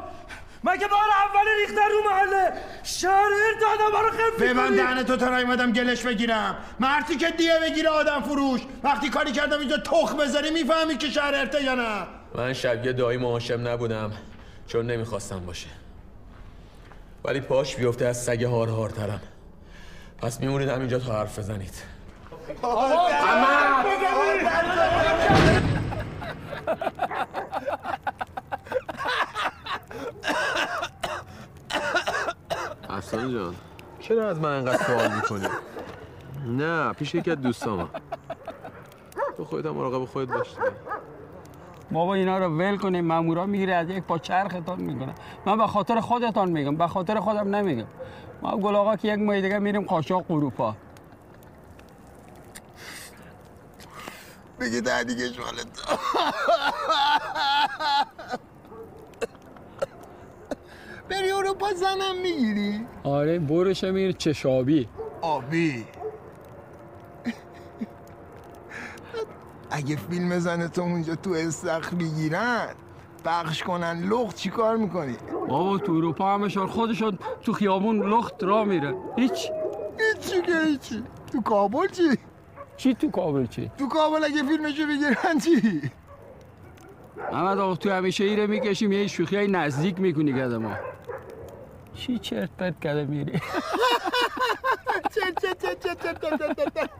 مگه 0.65 0.89
بار 0.89 1.01
اول 1.01 1.49
ریختن 1.61 1.91
رو 1.91 2.11
محله؟ 2.11 2.53
شهر 2.83 3.31
دادم 3.61 3.93
برای 3.93 4.11
خیلی 4.11 4.55
به 4.55 4.61
من 4.61 4.75
دهن 4.75 5.03
تو 5.03 5.17
تا 5.17 5.37
نیومدم 5.37 5.73
گلش 5.73 6.03
بگیرم. 6.03 6.57
مرتی 6.81 7.17
که 7.17 7.31
دیه 7.31 7.59
بگیره 7.63 7.89
آدم 7.89 8.23
فروش. 8.23 8.61
وقتی 8.83 9.11
کاری 9.11 9.33
کردم 9.33 9.59
اینجا 9.59 9.77
تخ 9.77 10.15
بذاری 10.15 10.51
می‌فهمی 10.51 10.97
که 10.97 11.11
شهر 11.11 11.35
ارته 11.35 11.65
یا 11.65 11.75
نه؟ 11.75 12.07
من 12.35 12.53
شبیه 12.53 12.93
دایی 12.93 13.19
مهاشم 13.19 13.69
نبودم. 13.69 14.13
چون 14.67 14.87
نمی‌خواستم 14.87 15.47
باشه. 15.47 15.69
ولی 17.25 17.41
پاش 17.41 17.77
بیفته 17.77 18.07
از 18.07 18.25
سگ 18.25 18.45
هار 18.45 18.69
هارترم 18.69 19.21
پس 20.19 20.41
میمونید 20.41 20.69
همینجا 20.69 20.99
تا 20.99 21.13
حرف 21.13 21.39
بزنید. 21.39 21.75
احسان 32.91 33.33
جان. 33.33 33.55
چرا 34.01 34.29
از 34.29 34.39
من 34.39 34.57
انقدر 34.57 34.85
سوال 34.85 35.15
می‌کنی؟ 35.15 35.47
نه 36.47 36.93
پیش 36.93 37.15
یکی 37.15 37.31
از 37.31 37.41
دوستامم. 37.41 37.89
تو 39.37 39.45
خودت 39.45 39.67
هم 39.67 39.73
مراقب 39.73 40.05
خودت 40.05 40.33
باش 40.33 40.49
دیگه. 40.49 40.73
بابا 41.91 42.15
اینا 42.15 42.39
رو 42.39 42.59
ول 42.59 42.77
کنیم. 42.77 43.07
مامورا 43.07 43.47
می‌گیره 43.47 43.75
از 43.75 43.89
یک 43.89 44.03
پا 44.03 44.19
چرختان 44.19 44.81
می‌کنه. 44.81 45.15
من 45.47 45.59
به 45.59 45.67
خاطر 45.67 46.01
خودتان 46.01 46.51
میگم. 46.51 46.77
به 46.77 46.87
خاطر 46.87 47.21
خودم 47.21 47.55
نمیگم. 47.55 47.87
ما 48.43 48.57
گل 48.57 48.77
آقا 48.77 48.97
که 48.97 49.09
یک 49.09 49.19
ماه 49.19 49.41
دیگه 49.41 49.59
میریم 49.59 49.83
قاشق 49.83 50.31
اروپا. 50.31 50.77
بگه 54.61 54.81
ده 54.81 55.05
دیگه 55.05 55.33
شالت 55.33 55.67
بری 61.13 61.33
اروپا 61.33 61.67
زنم 61.73 62.23
می‌گیری 62.23 62.87
آره 63.05 63.39
برش 63.39 63.85
میر 63.85 64.13
چشابی 64.13 64.89
آبی 65.21 65.85
اگه 69.71 69.97
فیلم 69.97 70.39
زن 70.39 70.69
تو 70.69 70.83
اونجا 70.83 71.15
تو 71.15 71.31
استخر 71.31 71.95
بگیرن 71.95 72.69
پخش 73.25 73.63
کنن 73.63 74.09
لخت 74.09 74.37
چی 74.37 74.51
کار 74.51 74.77
می‌کنی؟ 74.77 75.17
بابا 75.49 75.79
تو 75.79 75.93
اروپا 75.93 76.35
همشان 76.35 76.67
خودشون 76.67 77.19
تو 77.43 77.53
خیابون 77.53 78.03
لخت 78.03 78.45
را 78.45 78.65
میره 78.65 78.95
هیچ 79.17 79.51
هیچی 79.99 80.43
که 80.43 80.53
هیچی 80.67 81.03
تو 81.33 81.41
کابل 81.43 81.89
چی؟ 81.89 82.19
چی 82.77 82.95
تو 82.95 83.11
کابل 83.11 83.47
چی؟ 83.47 83.71
تو 83.79 83.89
کابل 83.89 84.25
اگه 84.25 84.43
فیلمشو 84.43 84.83
بگیرن 84.87 85.39
چی؟ 85.45 85.91
محمد 87.33 87.59
آقا 87.59 87.75
تو 87.75 87.91
همیشه 87.91 88.25
ایره 88.25 88.47
می‌کشیم 88.47 88.93
یه 88.93 89.07
شوخی 89.07 89.37
های 89.37 89.49
نزدیک 89.49 90.01
می‌کنی 90.01 90.33
گده 90.33 90.59
ما 90.59 90.73
shi 91.97 92.23
çertler 92.23 92.75
kalemleri. 92.83 93.33
çet 95.15 95.41
çet 95.41 95.61
çet 95.61 95.83
çet 95.83 96.03
çet 96.03 96.23
çet 96.23 96.75
çet. 96.77 96.91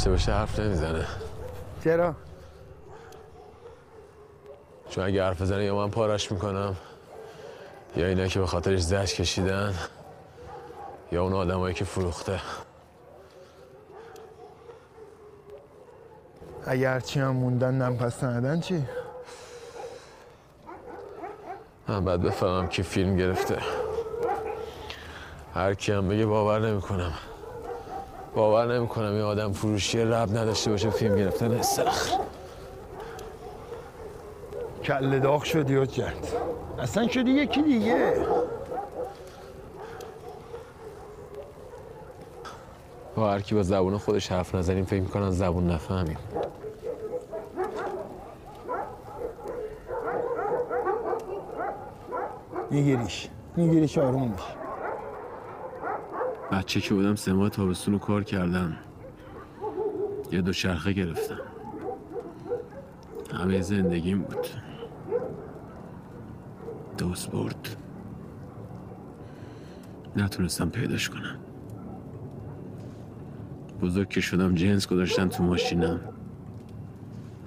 داشته 0.00 0.10
باشه 0.10 0.32
حرف 0.32 0.60
نمی‌زنه 0.60 1.06
چرا؟ 1.84 2.14
چون 4.90 5.04
اگه 5.04 5.24
حرف 5.24 5.42
بزنه 5.42 5.64
یا 5.64 5.76
من 5.76 5.90
پارش 5.90 6.32
می‌کنم 6.32 6.76
یا 7.96 8.06
اینا 8.06 8.26
که 8.26 8.40
به 8.40 8.46
خاطرش 8.46 8.80
زش 8.80 9.14
کشیدن 9.14 9.74
یا 11.12 11.22
اون 11.22 11.32
آدمایی 11.32 11.74
که 11.74 11.84
فروخته 11.84 12.40
اگر 16.66 17.00
چی 17.00 17.20
هم 17.20 17.30
موندن 17.30 17.74
نم 17.74 17.96
پس 17.96 18.24
ندن 18.24 18.60
چی؟ 18.60 18.84
من 21.88 22.04
بعد 22.04 22.22
بفهمم 22.22 22.68
که 22.68 22.82
فیلم 22.82 23.16
گرفته 23.16 23.58
هر 25.54 25.74
کی 25.74 25.92
هم 25.92 26.08
بگه 26.08 26.26
باور 26.26 26.58
نمی‌کنم 26.58 27.12
باور 28.34 28.78
نمی‌کنم 28.78 29.16
یه 29.16 29.22
آدم 29.22 29.52
فروشی 29.52 30.00
رب 30.00 30.36
نداشته 30.36 30.70
باشه 30.70 30.90
فیلم 30.90 31.16
گرفتن 31.16 31.52
استخر 31.52 32.18
کله 34.84 35.18
داغ 35.18 35.42
شدی 35.42 35.76
و 35.76 35.86
کرد 35.86 36.28
اصلا 36.78 37.08
شدی 37.08 37.30
یکی 37.30 37.62
دیگه. 37.62 38.12
با 43.16 43.30
هر 43.30 43.40
کی 43.40 43.54
با 43.54 43.62
زبون 43.62 43.98
خودش 43.98 44.32
حرف 44.32 44.54
نزنیم 44.54 44.84
فکر 44.84 45.00
می‌کنن 45.00 45.30
زبون 45.30 45.70
نفهمیم. 45.70 46.18
میگیریش. 52.70 53.28
میگیریش 53.56 53.98
آروم 53.98 54.28
باش. 54.28 54.59
بچه 56.52 56.80
که 56.80 56.94
بودم 56.94 57.14
سه 57.14 57.32
ماه 57.32 57.48
تابستون 57.48 57.94
رو 57.94 58.00
کار 58.00 58.24
کردم. 58.24 58.76
یه 60.32 60.40
دو 60.40 60.52
چرخه 60.52 60.92
گرفتم. 60.92 61.40
همه 63.34 63.60
زندگیم 63.60 64.22
بود. 64.22 64.46
دوست 66.98 67.30
برد. 67.30 67.76
نتونستم 70.16 70.70
پیداش 70.70 71.08
کنم. 71.08 71.38
بزرگ 73.82 74.08
که 74.08 74.20
شدم 74.20 74.54
جنس 74.54 74.86
گذاشتن 74.86 75.28
تو 75.28 75.42
ماشینم. 75.42 76.00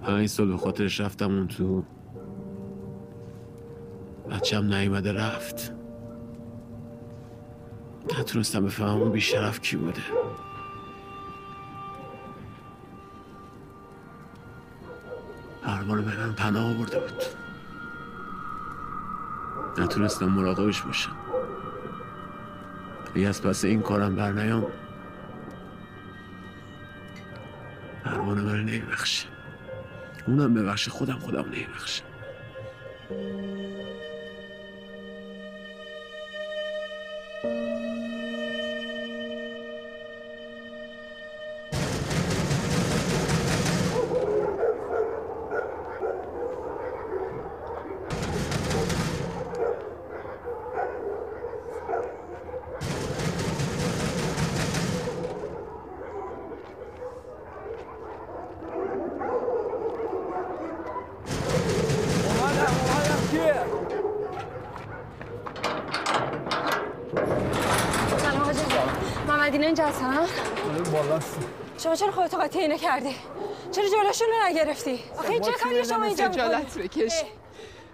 پنج 0.01 0.27
سال 0.27 0.47
به 0.47 0.57
خاطرش 0.57 1.01
رفتم 1.01 1.31
اون 1.31 1.47
تو. 1.47 1.83
بچم 4.29 4.73
نیومده 4.73 5.13
رفت. 5.13 5.82
نتونستم 8.19 8.65
بفهمم 8.65 9.01
اون 9.01 9.11
بیشرف 9.11 9.61
کی 9.61 9.75
بوده. 9.77 10.01
هرمان 15.63 16.05
به 16.05 16.17
من 16.17 16.33
پناه 16.33 16.75
آورده 16.75 16.99
بود. 16.99 17.23
نتونستم 19.77 20.25
مراقبش 20.25 20.81
باشم. 20.81 21.15
اگه 23.15 23.27
از 23.27 23.41
پس 23.41 23.65
این 23.65 23.81
کارم 23.81 24.15
بر 24.15 24.31
نیام 24.31 24.67
هرمان 28.05 28.41
من 28.41 28.59
نمیبخشه 28.65 29.27
اونم 30.27 30.53
ببخشه 30.53 30.91
خودم 30.91 31.19
خودم 31.19 31.45
نمیبخشه 31.45 32.03
سلام 68.17 68.43
حاجی 68.43 68.59
محمدینه 69.27 69.65
اینجا 69.65 69.85
هستن 69.85 70.25
شما 71.77 71.95
چرا 71.95 72.11
خودتو 72.11 72.37
قاطی 72.37 72.59
اینه 72.59 72.77
کردی؟ 72.93 73.15
چرا 73.71 73.85
جلوشون 73.89 74.27
رو 74.27 74.49
نگرفتی؟ 74.49 75.03
آخه 75.17 75.29
این 75.29 75.41
چه 75.41 75.51
کاری 75.51 75.85
شما 75.85 76.05
اینجا 76.05 76.29
خجالت؟ 76.29 76.77
بکش. 76.77 77.23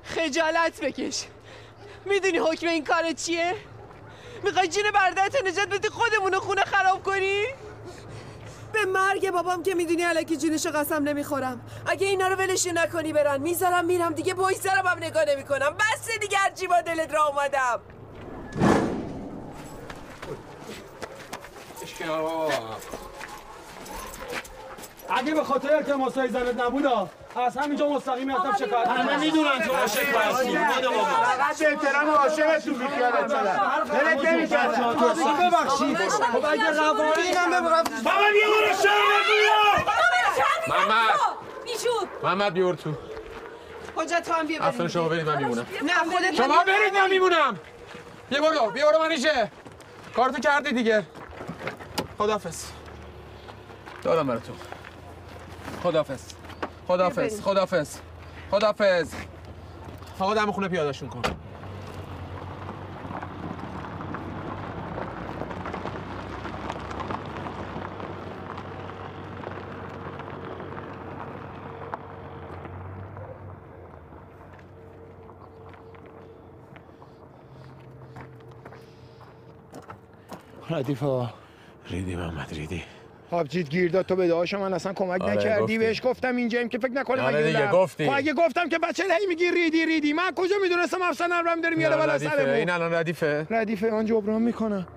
خجالت 0.03 0.81
بکش. 0.81 1.25
می‌دونی 2.05 2.37
حکم 2.37 2.67
این 2.67 2.83
کار 2.83 3.11
چیه؟ 3.11 3.55
می‌خوای 4.43 4.67
جون 4.67 4.91
برادرت 4.91 5.45
نجات 5.45 5.67
بدی 5.67 5.89
خودمون 5.89 6.33
رو 6.33 6.39
خونه 6.39 6.61
خراب 6.61 7.03
کنی؟ 7.03 7.45
به 8.73 8.85
مرگ 8.85 9.31
بابام 9.31 9.63
که 9.63 9.75
می‌دونی 9.75 10.03
علکی 10.03 10.37
جونشو 10.37 10.69
قسم 10.69 11.03
نمی‌خورم. 11.03 11.61
اگه 11.85 12.07
اینا 12.07 12.27
رو 12.27 12.35
ولش 12.35 12.67
نکنی 12.67 13.13
برن. 13.13 13.41
می‌ذارم 13.41 13.85
میرم 13.85 14.13
دیگه 14.13 14.33
بایسترم 14.33 14.87
هم 14.87 14.97
نگاه 14.97 15.25
نمی‌کنم. 15.25 15.77
بس 15.79 16.19
دیگه 16.21 16.37
هرچی 16.37 16.67
با 16.67 16.81
دلت 16.81 17.13
را 17.13 17.25
اومدم. 17.25 17.81
اگه 25.09 25.33
به 25.33 25.43
خاطر 25.43 25.75
التماسای 25.75 26.27
زنت 26.27 26.61
نبودا 26.61 27.09
از 27.45 27.57
همینجا 27.57 27.89
مستقیم 27.89 28.35
رفتم 28.35 28.55
شکایت 28.65 28.87
همه 28.87 29.17
می‌دونن 29.17 29.59
تو 29.59 29.73
عاشق 29.73 30.15
هستی. 30.15 30.57
فقط 30.57 31.59
به 31.59 31.67
احترام 31.67 32.09
عاشقتون 32.09 32.73
بیخیالت 32.73 33.29
شدم 33.29 33.83
دلت 33.91 34.25
نمی‌کرد. 34.25 34.69
ببخشید. 35.39 35.97
خب 35.97 36.45
اگه 36.45 36.71
روانی 36.71 37.21
اینم 37.21 37.49
ببخشید 37.49 38.03
بابا 38.03 38.17
بیا. 38.33 38.47
برو 38.49 38.73
شهر 40.37 40.69
محمد 40.69 41.15
محمد 42.23 42.53
بیار 42.53 42.73
تو. 42.73 42.93
حجت 43.95 44.23
تو 44.23 44.33
هم 44.33 44.47
بیا 44.47 44.59
بریم. 44.59 44.73
اصلا 44.73 44.87
شما 44.87 45.09
برید 45.09 45.29
من 45.29 45.37
میمونم. 45.37 45.65
نه 45.83 45.93
خودت 46.11 46.35
شما 46.35 46.63
برید 46.63 46.93
من 46.93 47.09
میمونم. 47.09 47.59
بیا 48.29 48.41
برو 48.41 48.71
بیا 48.71 48.91
برو 48.91 49.03
منیشه 49.03 49.51
کارتو 50.15 50.39
کردی 50.41 50.71
دیگه. 50.71 51.03
خدافز 52.17 52.65
دادم 54.03 54.27
برای 54.27 54.41
خدافز 55.83 56.33
خدافز 56.87 57.41
خدافز 57.41 57.97
خدافز 58.51 59.13
آقا 60.19 60.33
دم 60.33 60.51
خونه 60.51 60.67
پیادشون 60.67 61.09
کن. 61.09 61.21
ردیفا 80.69 81.29
ریدی 81.89 82.15
محمد 82.15 82.53
ریدی. 82.53 82.83
آبجیت 83.31 83.69
گیر 83.69 83.91
داد 83.91 84.05
تو 84.05 84.15
به 84.15 84.27
دعاش 84.27 84.53
من 84.53 84.73
اصلا 84.73 84.93
کمک 84.93 85.21
آره، 85.21 85.33
نکردی 85.33 85.61
گفتی. 85.61 85.77
بهش 85.77 86.01
گفتم 86.03 86.35
اینجاییم 86.35 86.69
که 86.69 86.77
فکر 86.77 86.91
نکنه 86.91 87.21
آره 87.21 87.43
دیگه،. 87.43 87.71
گفتی. 87.71 88.05
خب 88.05 88.13
اگه 88.15 88.33
گفتم 88.33 88.69
که 88.69 88.79
بچه 88.79 89.03
هی 89.03 89.27
میگی 89.27 89.51
ریدی 89.51 89.85
ریدی 89.85 90.13
من 90.13 90.31
کجا 90.35 90.55
می‌دونستم 90.61 91.01
افسر 91.01 91.27
نرم 91.27 91.61
داری 91.61 91.75
میاره 91.75 91.97
بالا 91.97 92.17
سرمون 92.17 92.53
این 92.53 92.69
الان 92.69 92.93
ردیفه 92.93 93.47
ردیفه 93.49 93.91
آن 93.91 94.05
جبران 94.05 94.41
می‌کنه 94.41 94.87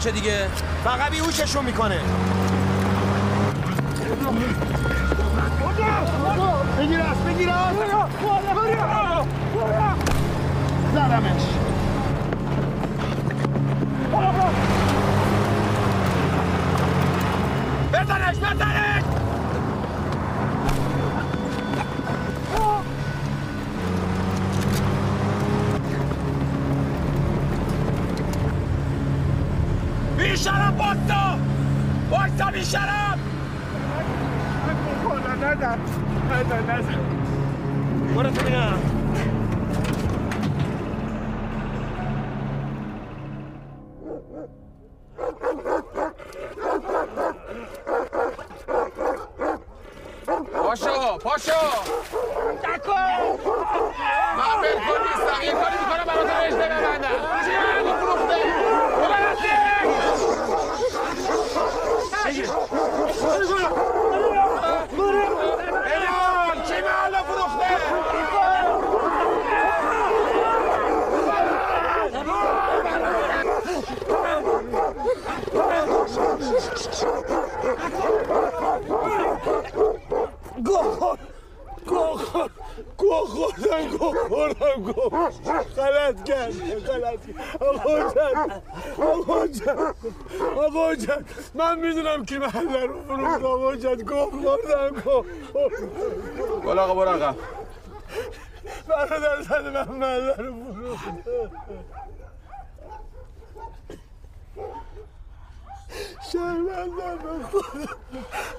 نمی‌کشه 0.00 0.10
دیگه. 0.10 0.46
فقط 0.84 1.10
بیهوششون 1.10 1.64
می‌کنه. 1.64 2.00
می‌دونم 92.20 92.24
کی 92.24 92.58
محله 92.58 92.86
رو 92.86 93.02
فروخت 93.02 93.44
آقا 93.44 93.76
جان 93.76 93.96
گو 93.96 94.30
خوردم 94.30 94.90
برو 96.66 96.80
آقا 96.80 96.94
برو 96.94 97.08
عقب 97.10 97.36
برادر 98.88 99.42
زن 99.42 99.70
من 99.70 99.88
محله 99.88 100.34
رو 100.36 100.74
فروخت 100.74 101.04
شرمندم 106.32 107.18
به 107.22 107.46
خودم 107.50 107.96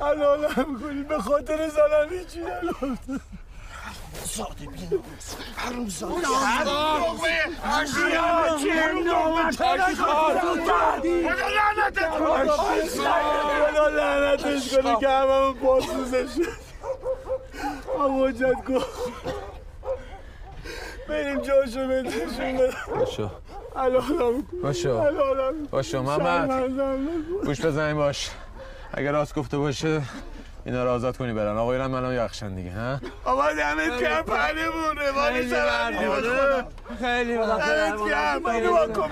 الانم 0.01 0.79
کنی 0.81 1.03
به 1.03 1.19
خاطر 1.19 1.69
زنم 1.69 2.09
هیچی 2.09 2.39
نگفتم 2.39 3.21
زاده 4.35 4.65
بیروز 4.65 5.35
حروم 5.55 5.89
زاده 5.89 6.27
هر 6.27 6.63
لغمه 6.63 7.39
اشیا 7.81 8.57
چیم 8.59 9.07
نومت 9.07 9.57
کار 9.57 10.39
خدا 10.39 10.95
لعنتت 11.03 12.09
کنه 12.17 12.47
خدا 13.71 13.87
لعنتش 13.87 14.75
کنه 14.77 14.99
که 14.99 15.09
همه 15.09 15.53
پاسوزش 15.53 16.29
اما 17.99 18.27
حجت 18.27 18.65
گفت 18.65 19.11
بریم 21.09 21.41
جاشو 21.41 21.87
بنتشون 21.87 22.57
بدم 22.57 23.31
الانم 23.75 24.41
باشو. 24.63 25.01
باشو 25.71 26.01
محمد. 26.03 26.49
گوش 27.45 27.61
بزنیم 27.61 27.95
باش. 27.97 28.29
اگر 28.93 29.11
راست 29.11 29.35
گفته 29.35 29.57
باشه 29.57 30.01
اینا 30.65 30.83
رو 30.83 30.89
آزاد 30.89 31.17
کنی 31.17 31.33
برن. 31.33 31.57
آقایان 31.57 31.91
منم 31.91 32.13
یخشن 32.25 32.55
دیگه 32.55 32.71
ها؟ 32.73 32.99
آقا 33.25 33.53
دمت 33.53 34.01
گرم 34.01 34.23
پهلمون 34.23 34.97
روانی 34.97 35.41
به 35.41 36.09
خدا. 36.09 36.67
خیلی 36.99 37.37
دمت 37.37 38.09
گرم 38.09 38.45
اینو 38.45 38.71
واکن 38.71 39.09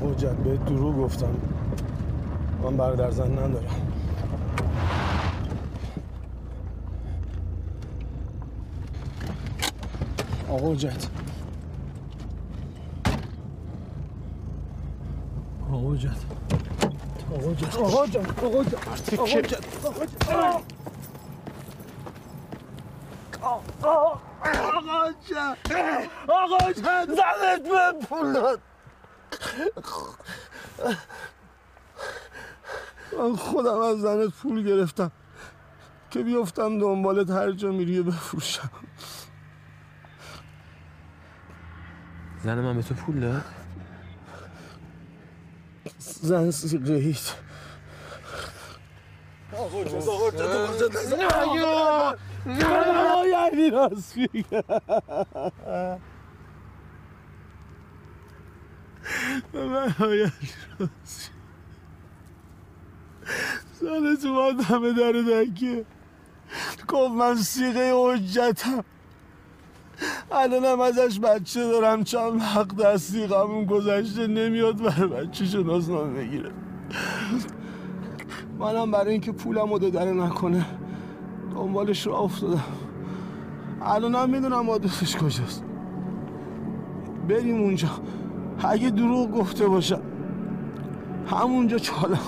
حجت 0.00 0.36
بهت 0.36 0.64
دروغ 0.64 0.96
گفتم. 0.98 1.57
من 2.70 2.76
برادر 2.76 3.10
زن 3.10 3.32
ندارم 3.32 3.92
آقا 10.48 10.72
حجت 10.74 11.08
آقا 15.72 15.94
حجت 15.94 16.18
آقا 17.32 17.50
حجت 17.50 17.76
آقا 17.76 18.04
حجت 18.04 18.42
آقا 18.42 18.62
حجت 18.62 18.74
آقا 19.18 19.26
حجت 19.26 19.64
آقا 23.42 23.60
حجت 23.60 23.84
آقا 23.84 24.80
حجت 25.04 25.58
آقا 26.28 26.56
حجت 26.66 27.06
زنت 27.06 27.62
به 27.62 28.06
پول 28.06 28.32
داد 28.32 28.60
من 33.18 33.36
خودم 33.36 33.78
از 33.78 34.00
زنت 34.00 34.30
پول 34.30 34.64
گرفتم 34.64 35.12
که 36.10 36.22
بیفتم 36.22 36.78
دنبالت 36.78 37.30
هر 37.30 37.52
جا 37.52 37.72
میری 37.72 37.98
و 37.98 38.02
بفروشم 38.02 38.70
زن 42.44 42.60
من 42.60 42.76
به 42.76 42.82
تو 42.82 42.94
پول 42.94 43.20
داد 43.20 43.44
زن 45.98 46.50
سیقهیت 46.50 47.34
آقا 49.52 49.84
جد 49.84 50.08
آقا 50.08 50.30
جد 50.30 50.40
آقا 50.40 50.76
جد 50.76 50.96
نه 52.46 53.28
یعنی 53.28 53.70
راست 53.70 54.16
میگه 54.16 54.64
من 59.54 59.94
باید 59.98 60.32
راست 60.78 61.30
سال 61.30 61.34
تو 64.22 64.34
باید 64.34 64.60
همه 64.60 64.92
در 64.92 65.12
دکه 65.12 65.84
گفت 66.88 67.14
من 67.14 67.34
سیغه 67.34 67.92
حجتم. 67.94 68.84
الانم 70.32 70.80
ازش 70.80 71.20
بچه 71.20 71.60
دارم 71.60 72.04
چند 72.04 72.40
حق 72.40 72.76
دستی 72.76 73.26
قبول 73.26 73.64
گذشته 73.64 74.26
نمیاد 74.26 74.82
برای 74.82 75.08
بچهشو 75.08 75.62
نازنامه 75.62 76.20
بگیره. 76.20 76.50
منم 78.58 78.90
برای 78.90 79.12
اینکه 79.12 79.32
پولم 79.32 79.72
رو 79.72 79.78
دادن 79.78 80.20
نکنه 80.20 80.66
دنبالش 81.54 82.06
رو 82.06 82.12
افتادم. 82.12 82.64
الانم 83.82 84.30
می‌دونم 84.30 84.70
آدرسش 84.70 85.16
کجاست. 85.16 85.64
بریم 87.28 87.62
اونجا. 87.62 87.88
اگه 88.58 88.90
دروغ 88.90 89.30
گفته 89.30 89.68
باشم 89.68 90.02
همونجا 91.30 91.78
چالم 91.78 92.18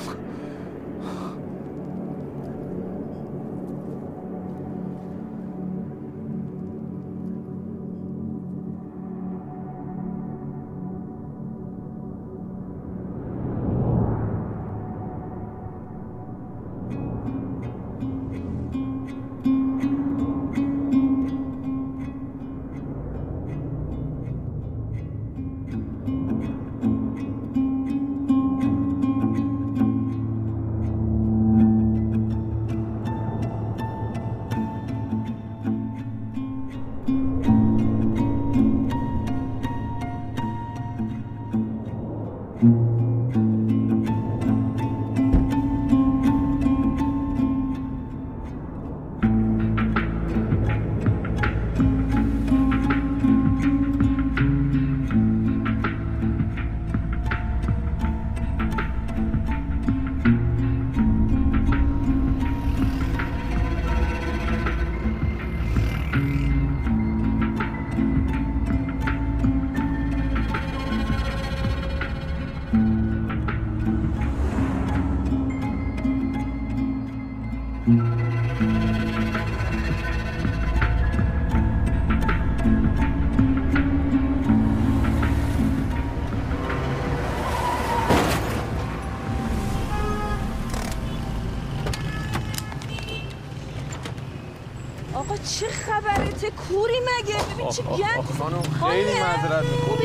خانم 98.41 98.63
خیلی 98.91 99.21
معذرت 99.21 99.65
می‌خوام. 99.65 99.99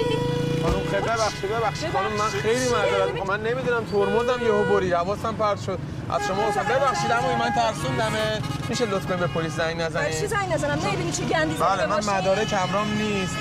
خانم 0.64 0.86
خیلی 0.92 1.02
ببخشید 1.02 1.50
ببخشید. 1.50 1.92
خانم 1.92 2.12
من 2.12 2.30
خیلی 2.30 2.70
معذرت 2.70 3.12
می‌خوام. 3.14 3.28
من 3.28 3.50
نمی‌دونم 3.50 3.86
ترمزم 3.86 4.46
یهو 4.46 4.64
برید 4.64 4.94
حواسم 4.94 5.36
پرت 5.36 5.62
شد. 5.62 5.80
از 6.10 6.28
شما 6.28 6.44
اصلا 6.44 6.64
ببخشید 6.64 7.12
اما 7.12 7.36
من 7.36 7.50
ترسوندمه. 7.50 8.42
میشه 8.70 8.86
لطفا 8.86 9.16
به 9.16 9.28
پلیس 9.28 9.52
زنگ 9.56 9.78
برای 9.78 10.14
چی 10.14 10.26
نزنید 10.26 10.30
زنگ 10.30 10.54
نزنم؟ 10.54 10.80
نمی‌بینی 10.86 11.12
چه 11.12 11.24
گندی 11.24 11.56
بله 11.56 11.86
من؟ 11.86 12.18
مدارک 12.18 12.54
امرام 12.68 12.94
نیست. 12.94 13.36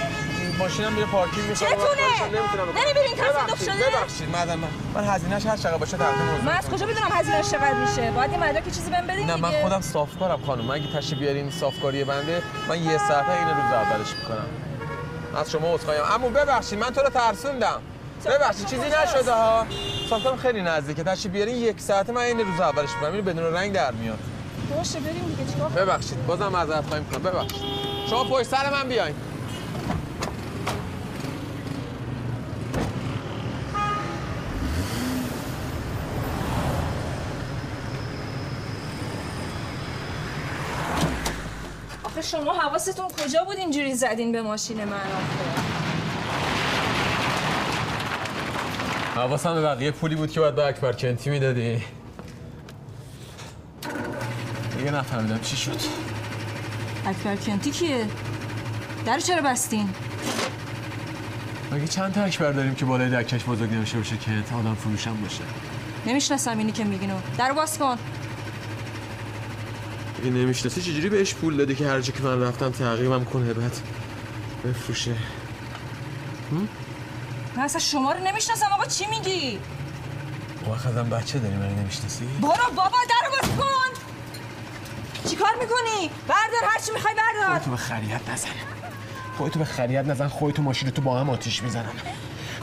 ماشینم 0.58 0.92
میره 0.92 1.06
پارکینگ 1.06 1.48
می‌خوره 1.48 1.70
چتونه؟ 1.70 2.84
نمی‌بینین 2.84 3.16
تصادف 3.16 3.62
شده؟ 3.62 3.72
ببخشید. 3.72 4.28
من 4.30 4.68
من 4.94 5.04
هزینه‌ش 5.04 5.46
هر 5.46 5.56
چقدر 5.56 5.76
باشه 5.76 5.96
تقدیم 5.96 6.22
موضوع 6.22 6.44
من 6.44 6.56
از 6.56 6.68
کجا 6.68 6.86
بدونم 6.86 7.08
هزینه‌اش 7.12 7.50
چقدر 7.50 7.74
میشه؟ 7.74 8.10
باید 8.10 8.32
یه 8.32 8.38
مدرک 8.38 8.64
چیزی 8.64 8.90
بهم 8.90 9.06
بدین 9.06 9.26
نه 9.26 9.36
من. 9.36 9.62
خودم 9.62 9.80
صافکارم 9.80 10.42
خانم. 10.46 10.64
من 10.64 10.74
اگه 10.74 10.92
تشریف 10.96 11.18
بیارین 11.18 11.50
صافکاری 11.50 12.04
بنده 12.04 12.42
من 12.68 12.82
یه 12.82 12.98
ساعته 12.98 13.32
این 13.32 13.48
روز 13.48 13.72
اولش 13.72 14.14
می‌کنم. 14.22 14.46
از 15.40 15.50
شما 15.50 15.74
عذرخواهی 15.74 16.00
اما 16.00 16.28
ببخشید 16.28 16.78
من 16.78 16.90
تو 16.90 17.00
رو 17.00 17.08
ترسوندم. 17.08 17.82
ببخشید 18.26 18.66
چیزی 18.66 18.82
نشده 18.82 19.32
ها. 19.32 19.66
صافکارم 20.10 20.36
خیلی 20.36 20.62
نزدیکه. 20.62 21.02
تشریف 21.02 21.32
بیارین 21.32 21.56
یک 21.56 21.80
ساعته 21.80 22.12
من 22.12 22.22
این 22.22 22.38
روز 22.40 22.60
اولش 22.60 22.88
می‌کنم. 22.94 23.12
اینو 23.12 23.22
بدون 23.22 23.54
رنگ 23.54 23.72
در 23.72 23.92
میاد. 23.92 24.18
باشه 24.76 25.00
بریم 25.00 25.36
دیگه. 25.36 25.52
چیکار؟ 25.52 25.68
ببخشید 25.68 26.26
بازم 26.26 26.48
معذرت 26.48 26.86
خواهی 26.86 27.02
می‌کنم. 27.02 27.22
ببخشید. 27.22 27.62
شما 28.10 28.24
پشت 28.24 28.42
سر 28.42 28.70
من 28.70 28.88
بیاین 28.88 29.14
آخه 42.04 42.22
شما 42.34 42.52
حواستون 42.52 43.08
کجا 43.08 43.44
بود 43.44 43.56
اینجوری 43.56 43.94
زدین 43.94 44.32
به 44.32 44.42
ماشین 44.42 44.84
من؟ 44.84 44.96
آخه 44.96 45.04
حواسم 49.20 49.54
به 49.54 49.62
بقیه 49.62 49.90
پولی 49.90 50.14
بود 50.14 50.30
که 50.30 50.40
باید 50.40 50.54
به 50.54 50.66
اکبر 50.66 50.92
کنتی 50.92 51.30
می‌دادی. 51.30 51.82
دیگه 54.78 54.90
نفهمیدم 54.90 55.38
چی 55.38 55.56
شد. 55.56 55.76
اکبر 57.06 57.36
کنتی 57.36 57.70
کیه؟ 57.70 58.06
در 59.06 59.18
چرا 59.18 59.42
بستین؟ 59.42 59.88
مگه 61.72 61.88
چند 61.88 62.14
تا 62.14 62.22
اکبر 62.22 62.52
داریم 62.52 62.74
که 62.74 62.84
بالای 62.84 63.10
دکش 63.10 63.44
بزرگ 63.44 63.72
نمیشه 63.72 63.98
باشه 63.98 64.16
که 64.16 64.30
آدم 64.58 64.74
فروشم 64.74 65.16
باشه؟ 65.22 65.44
نمی‌شناسم 66.06 66.58
اینی 66.58 66.72
که 66.72 66.84
میگینو 66.84 67.14
در 67.38 67.52
باز 67.52 67.78
کن. 67.78 67.98
اگه 70.24 70.32
نمی‌شناسی 70.32 70.82
چجوری 70.82 71.08
بهش 71.08 71.34
پول 71.34 71.56
دادی 71.56 71.74
که 71.74 71.88
هر 71.88 72.00
جا 72.00 72.12
که 72.12 72.22
من 72.22 72.42
رفتم 72.42 72.70
تعقیبم 72.70 73.24
کنه؟ 73.24 73.52
بعد 73.52 73.76
بفروشه. 74.64 75.14
من 77.56 77.62
اصلا 77.62 77.80
شما 77.80 78.12
رو 78.12 78.24
نمی‌شناسم 78.24 78.66
آقا 78.74 78.84
چی 78.84 79.06
میگی؟ 79.06 79.58
وقت 80.70 80.86
ازم 80.86 81.08
بچه 81.08 81.38
داری 81.38 81.54
من 81.54 81.68
نمی‌شناسی؟ 81.68 82.24
برو 82.40 82.74
بابا 82.76 82.98
در 83.08 83.28
باز 83.30 83.56
کن! 83.58 83.90
چیکار 85.30 85.52
می‌کنی؟ 85.60 86.10
بردار 86.28 86.70
هر 86.70 86.80
چی 86.80 86.92
می‌خوای 86.92 87.14
بردار! 87.14 87.54
خودتو 87.54 87.70
به 87.70 87.76
خریت 87.76 88.30
نزن. 88.30 88.48
خودتو 89.38 89.58
به 89.58 89.64
خریت 89.64 90.06
نزن 90.06 90.28
خودتو 90.28 90.62
ماشین 90.62 90.90
تو 90.90 91.02
با 91.02 91.20
هم 91.20 91.30
آتیش 91.30 91.62
می‌زنم 91.62 91.92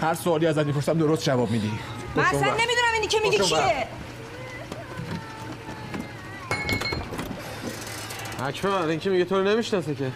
هر 0.02 0.14
سوالی 0.14 0.48
ازت 0.48 0.66
می‌پرسم 0.66 0.98
درست 0.98 1.24
جواب 1.24 1.52
میدی. 1.52 1.72
من 2.16 2.24
اصلا 2.24 2.40
نمی‌دونم 2.40 2.94
اینی 2.94 3.08
که 3.08 3.20
میگی 3.24 3.38
کیه. 3.38 3.88
اکبر 8.42 8.88
این 8.88 9.00
که 9.00 9.10
میگه 9.10 9.26
تو 9.26 9.36
رو 9.36 9.44
نمی‌شناسه 9.44 9.96
که. 9.96 10.12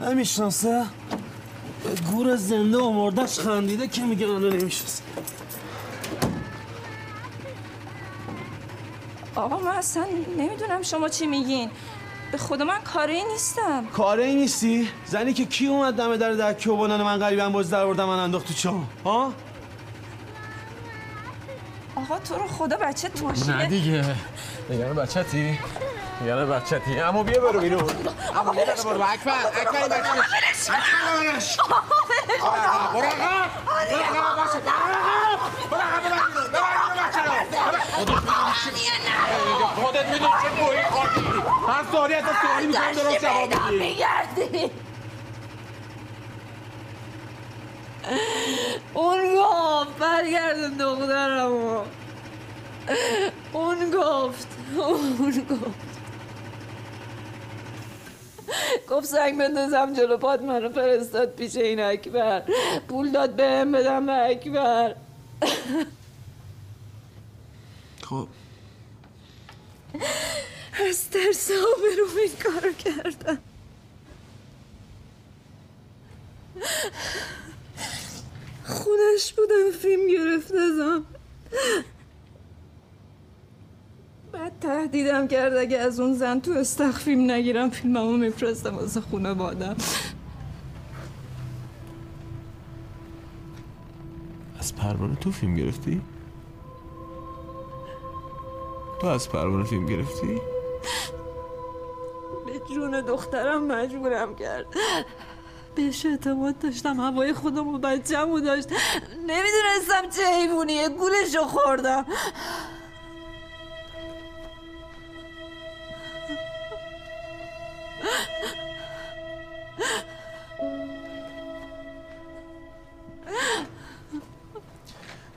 نمی‌شناسه؟ 0.00 0.84
به 1.84 1.90
گور 2.10 2.36
زنده 2.36 2.78
و 2.78 2.90
مردش 2.92 3.38
خندیده 3.38 3.88
که 3.88 4.02
میگه 4.02 4.26
منو 4.26 4.50
نمی‌شناسه. 4.50 5.02
آقا 9.34 9.58
من 9.58 9.70
اصلا 9.70 10.06
نمی‌دونم 10.38 10.82
شما 10.82 11.08
چی 11.08 11.26
میگین. 11.26 11.70
به 12.32 12.38
خدا 12.38 12.64
من 12.64 12.80
کاری 12.80 13.24
نیستم. 13.24 13.86
کاره 13.86 14.24
ای 14.24 14.34
نیستی؟ 14.34 14.88
زنی 15.06 15.32
که 15.32 15.44
کی 15.44 15.66
اومد 15.66 15.94
دم 15.94 16.16
در 16.16 16.32
دکه 16.32 16.70
و 16.70 16.76
بانن 16.76 17.02
من 17.02 17.18
غریبم 17.18 17.52
باز 17.52 17.70
در 17.70 17.86
بردم 17.86 18.04
من 18.04 18.18
انداخت 18.18 18.46
تو 18.46 18.54
چام 18.54 18.88
ها؟ 19.04 19.32
آقا 21.96 22.18
تو 22.18 22.34
رو 22.34 22.46
خدا 22.46 22.76
بچه 22.76 23.08
تو 23.08 23.24
ماشینه 23.28 23.56
نه 23.56 23.66
دیگه. 23.66 24.04
نگران 24.70 24.96
بچتی؟ 24.96 25.58
نگران 26.22 26.50
بچتی. 26.50 27.00
اما 27.00 27.22
بیا 27.22 27.40
برو 27.40 27.60
بیرون. 27.60 27.90
اما 28.36 28.52
بیا 28.52 28.64
برو 28.64 28.82
برو 28.84 29.02
اکبر 29.02 29.32
اکبر 29.60 29.76
این 29.76 29.88
بچه. 29.88 29.92
اکبر 29.92 30.22
برش 31.32 31.56
برو 31.56 31.74
آقا 32.46 32.92
برو 32.92 33.06
آقا 33.06 34.42
باشه 34.42 34.58
برو 35.70 35.80
آقا 35.80 36.00
برو 38.00 38.12
آقا 39.54 39.66
خودت 39.66 40.06
می‌دونی 40.06 40.32
چه 40.42 40.48
گویی 40.64 40.82
خوردی 40.82 41.20
هر 41.68 41.84
سوالی 41.92 42.14
ازت 42.14 42.26
سوالی 42.42 42.66
می‌کنم 42.66 42.92
درست 42.92 43.20
جواب 43.24 43.54
میدی. 43.70 44.70
اون 48.94 49.18
گفت 49.36 49.98
برگردون 49.98 50.76
دخترمو. 50.76 51.84
اون 53.52 53.90
گفت 53.90 54.48
اون 54.78 55.16
گفت 55.50 55.90
گفت 58.88 59.06
سنگ 59.06 59.38
بندازم 59.38 59.92
جلو 59.92 60.16
پات 60.16 60.42
منو 60.42 60.68
فرستاد 60.72 61.34
پیش 61.34 61.56
این 61.56 61.80
اکبر. 61.80 62.42
پول 62.88 63.10
داد 63.10 63.30
بهم 63.30 63.72
بدم 63.72 64.06
به 64.06 64.30
اکبر. 64.30 64.94
خب. 68.08 68.28
از 70.88 71.10
ترس 71.10 71.50
آبروم 71.50 72.16
این 72.18 72.32
کارو 72.42 72.72
کردم. 72.72 73.38
خودش 78.64 79.32
بودم 79.32 79.70
فیلم 79.82 80.06
گرفت 80.08 80.52
ازم. 80.52 81.04
بعد 84.32 84.52
تهدیدم 84.60 85.28
کرد 85.28 85.56
اگه 85.56 85.78
از 85.78 86.00
اون 86.00 86.14
زن 86.14 86.40
تو 86.40 86.52
استخ 86.52 86.98
فیلم 86.98 87.30
نگیرم 87.30 87.70
فیلممو 87.70 88.16
میفرستم 88.16 88.76
واسه 88.76 89.00
خونه 89.00 89.34
بادم 89.34 89.76
از 94.58 94.76
پروانه 94.76 95.16
تو 95.16 95.30
فیلم 95.30 95.54
گرفتی؟ 95.54 96.00
تو 99.00 99.06
از 99.06 99.28
پروانه 99.28 99.64
فیلم 99.64 99.86
گرفتی؟ 99.86 100.40
به 102.46 102.74
جون 102.74 103.00
دخترم 103.00 103.66
مجبورم 103.66 104.36
کرد 104.36 104.66
بهش 105.74 106.06
اعتماد 106.06 106.58
داشتم 106.58 107.00
هوای 107.00 107.32
خودم 107.32 107.68
و 107.68 107.78
بچه‌مو 107.78 108.40
داشت 108.40 108.68
نمی‌دونستم 109.18 110.10
چه 110.16 110.22
حیوانیه 110.40 110.88
گولشو 110.88 111.44
خوردم 111.44 112.06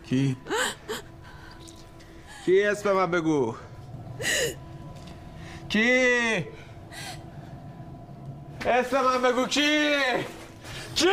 کی؟ 0.03 0.35
کی 2.45 2.63
اسم 2.63 2.93
من 2.93 3.11
بگو 3.11 3.51
کی؟ 5.69 5.89
اسم 8.65 8.97
من 8.97 9.21
بگو 9.21 9.45
کی؟ 9.45 9.89
کی؟ 10.95 11.07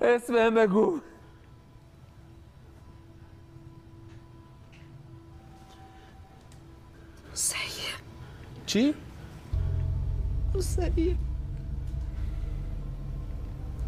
اسم 0.00 0.34
من 0.34 0.54
بگو 0.54 0.98
چی؟ 8.72 8.94
سیه 10.60 11.16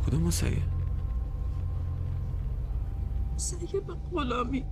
کدوم 0.07 0.23
موسیقی؟ 0.23 0.63
سیه 3.37 3.81
به 3.81 3.95
غلامی 4.13 4.65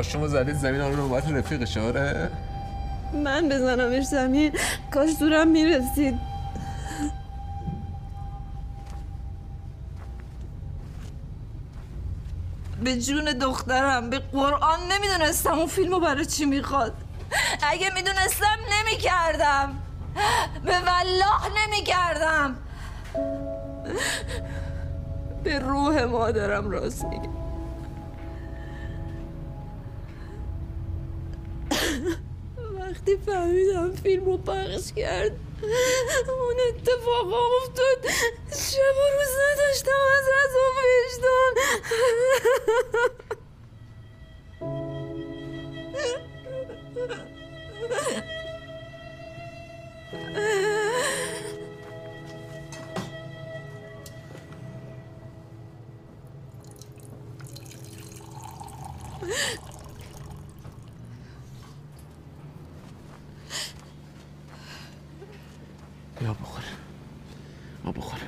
آشمو 0.00 0.28
زدید 0.28 0.56
زمین 0.56 0.80
آن 0.80 0.92
نوبت 0.92 1.30
رفیقش 1.30 1.76
آره؟ 1.76 2.30
من 3.24 3.48
بزنمش 3.48 4.04
زمین. 4.04 4.52
کاش 4.90 5.10
دورم 5.20 5.48
می‌رسید. 5.48 6.14
به 12.84 13.00
جون 13.00 13.24
دخترم 13.24 14.10
به 14.10 14.18
قرآن 14.18 14.80
نمی‌دونستم 14.92 15.52
اون 15.52 15.66
فیلمو 15.66 16.00
برای 16.00 16.26
چی 16.26 16.44
می‌خواد. 16.44 16.92
اگه 17.62 17.94
می‌دونستم 17.94 18.58
نمی‌کردم. 18.72 19.74
به 20.64 20.72
والله 20.72 21.66
نمی‌کردم. 21.66 22.56
به 25.44 25.58
روح 25.58 26.04
مادرم 26.04 26.70
راست 26.70 27.04
میگم 27.04 27.39
وقتی 32.90 33.16
فهمیدم 33.16 33.92
فیلم 34.02 34.24
رو 34.24 34.36
پخش 34.36 34.92
کرد 34.96 35.32
اون 36.28 36.56
اتفاق 36.68 37.32
افتاد. 37.32 38.12
شب 38.52 38.96
و 38.96 39.06
روز 39.16 39.32
نداشتم 39.52 40.00
از 40.18 40.26
از 40.44 40.52
و 40.56 40.64
وجدان 40.76 41.54
یا 66.22 66.32
بخور 66.34 66.64
ما 67.84 67.92
بخور 67.92 68.18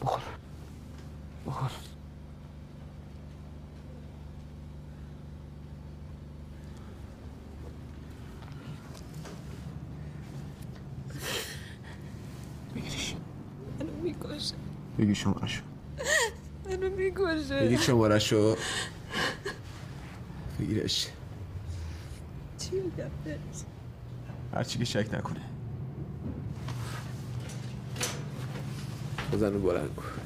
بخور 0.00 0.20
بخور 1.46 1.70
بگیرش 12.76 13.14
منو 13.80 13.92
می‌کشه 14.02 14.54
بگی 15.00 15.14
شمارشو. 15.14 15.62
منو 16.70 16.90
می‌کشه. 16.96 17.60
بگی 17.60 17.78
شمارشو. 17.78 18.56
بگیرش. 20.60 21.08
چی 22.58 22.70
بهش؟ 23.24 23.36
هرچی 24.54 24.78
که 24.78 24.84
شک 24.84 25.08
نکنه. 25.14 25.40
بزن 29.32 29.52
رو 29.52 29.60
بلند 29.60 29.94
کن 29.94 30.20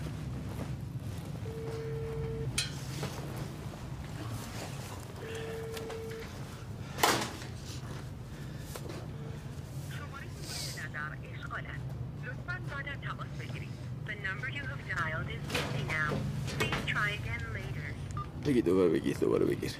بگی 18.46 18.62
دوباره 18.62 18.88
بگیر 18.88 19.16
دوباره 19.16 19.44
بگیر 19.44 19.72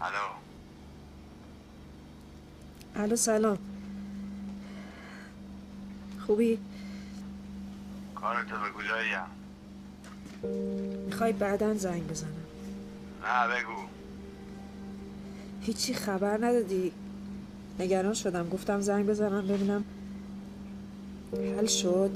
الو 0.00 0.26
الو 3.08 3.16
سلام. 3.16 3.58
خوبی؟ 6.26 6.58
کارتو 8.14 8.56
بگو 8.56 8.82
جاییم 8.88 9.20
می‌خوای 11.06 11.32
بعدا 11.32 11.74
زنگ 11.74 12.08
بزنم. 12.08 12.30
نه 13.22 13.54
بگو. 13.54 13.86
هیچی 15.60 15.94
خبر 15.94 16.36
ندادی؟ 16.36 16.92
نگران 17.78 18.14
شدم 18.14 18.48
گفتم 18.48 18.80
زنگ 18.80 19.06
بزنم 19.06 19.46
ببینم 19.46 19.84
حل 21.32 21.66
شد؟ 21.66 22.10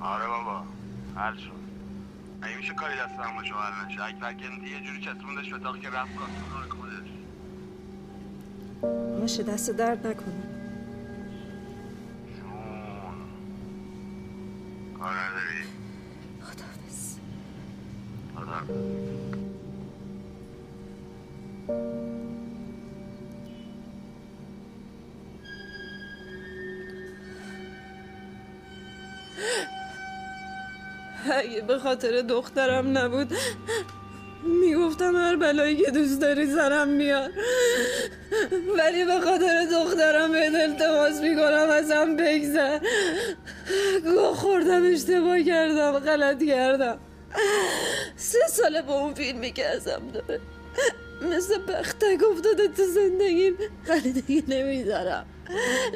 آره 0.00 0.26
بابا 0.26 0.62
حل 1.16 1.36
شد. 1.36 1.62
اگه 2.42 2.56
میشه 2.56 2.74
کاری 2.74 2.94
دستم 2.94 3.34
باشه 3.36 3.54
حل 3.54 3.86
نشه 3.86 4.02
اگه 4.02 4.44
یه 4.44 4.80
جوری 4.80 5.00
چسبوندش 5.00 5.52
به 5.52 5.80
که 5.80 5.90
رفت 5.90 6.12
باشه 9.22 9.42
دست 9.42 9.70
درد 9.70 10.06
نکنه. 10.06 10.42
کار 14.98 15.12
نداری 15.12 15.64
خداحافظ. 16.42 17.16
خدا 18.36 18.74
اگه 31.32 31.60
به 31.60 31.78
خاطر 31.78 32.20
دخترم 32.22 32.98
نبود 32.98 33.32
می‌گفتم 34.44 35.16
هر 35.16 35.36
بلایی 35.36 35.76
که 35.76 35.90
دوست 35.90 36.20
داری 36.20 36.46
سرم 36.46 36.88
میاد 36.88 37.30
ولی 38.78 39.04
به 39.04 39.20
خاطر 39.20 39.66
دخترم 39.72 40.32
به 40.32 40.62
التماس 40.62 41.20
می‌کنم 41.20 41.70
ازم 41.70 42.16
بگذر. 42.16 42.78
گوه 44.04 44.34
خوردم 44.34 44.92
اشتباه 44.92 45.42
کردم 45.42 45.98
غلط 45.98 46.42
کردم. 46.42 46.98
سه 48.16 48.38
ساله 48.48 48.82
با 48.82 49.00
اون 49.00 49.14
فیلمی 49.14 49.52
که 49.52 49.68
ازم 49.68 50.02
داره. 50.12 50.40
مثل 51.22 51.58
بختک 51.58 52.20
افتاده 52.32 52.68
تو 52.68 52.82
زندگیم. 52.84 53.56
ولی 53.88 54.12
دیگه 54.12 54.42
نمی‌ذارم. 54.48 55.26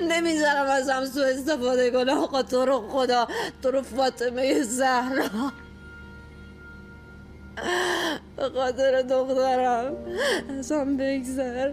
نمی‌ذارم 0.08 0.66
ازم 0.66 1.04
سو 1.04 1.20
استفاده 1.20 1.90
کنه 1.90 2.14
آقا 2.14 2.42
تو 2.42 2.66
رو 2.66 2.88
خدا 2.88 3.28
تو 3.62 3.70
رو 3.70 3.82
فاطمه 3.82 4.62
زهرا. 4.62 5.52
به 8.36 8.48
خاطر 8.54 9.02
دخترم 9.02 9.96
ازم 10.58 10.96
بگذر. 10.96 11.72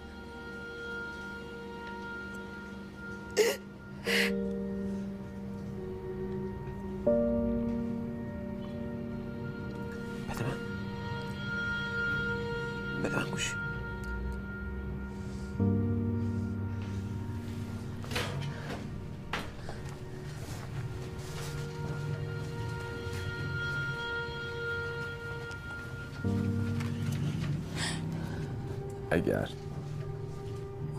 اگر 29.31 29.49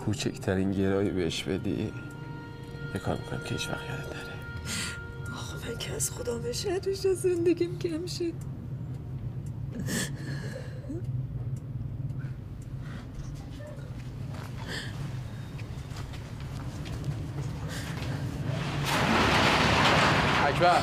کوچکترین 0.05 0.73
گرایی 0.73 1.11
بهش 1.11 1.43
بدی 1.43 1.93
بکار 2.95 3.17
می‌کنم 3.17 3.41
که 3.45 3.55
هیچوقت 3.55 3.81
یادت 3.91 4.07
نره. 4.07 4.33
آخه 5.35 5.71
من 5.71 5.79
که 5.79 5.93
از 5.93 6.11
خدا 6.11 6.39
به 6.39 6.53
شدش 6.53 7.07
از 7.07 7.21
زندگیم 7.21 7.79
کم 7.79 8.07
شد. 8.07 8.33
اکبر. 20.47 20.83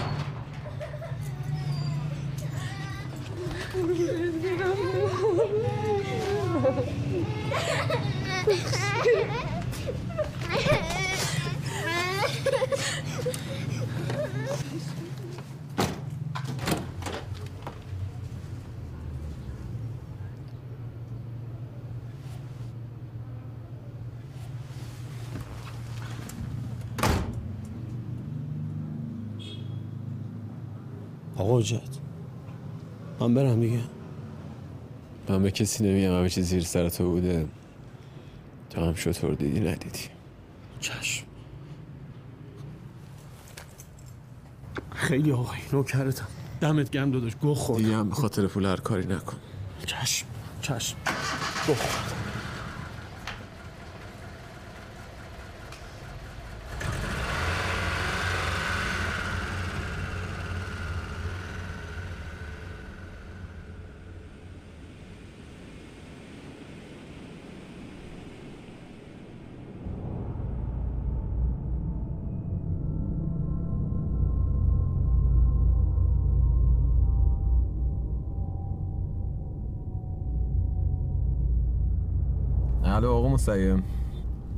آقا 31.37 31.61
جد 31.61 31.81
من 33.19 33.33
برم 33.33 33.59
دیگه. 33.59 33.98
من 35.29 35.43
به 35.43 35.51
کسی 35.51 35.83
نمیگم 35.83 36.17
همه 36.17 36.29
چیز 36.29 36.49
زیر 36.49 36.63
سر 36.63 36.89
تو 36.89 37.09
بوده. 37.09 37.47
تو 38.69 38.81
هم 38.85 38.95
شطور 38.95 39.33
دیدی 39.33 39.59
ندیدی. 39.59 39.99
چشم. 40.79 41.25
خیلی 44.95 45.31
آقای 45.31 45.59
نوکرتم. 45.73 46.27
دمت 46.61 46.91
گم 46.91 47.11
داداش 47.11 47.35
گو 47.35 47.53
خورد 47.53 47.83
دیگه 47.83 47.95
هم 47.97 48.09
به 48.09 48.15
خاطر 48.15 48.47
پول 48.47 48.65
هر 48.65 48.77
کاری 48.77 49.07
نکن. 49.07 49.37
چشم 49.85 50.27
چشم. 50.61 50.97
گو 51.67 51.73
خورد 51.73 52.08
مسیم 83.39 83.83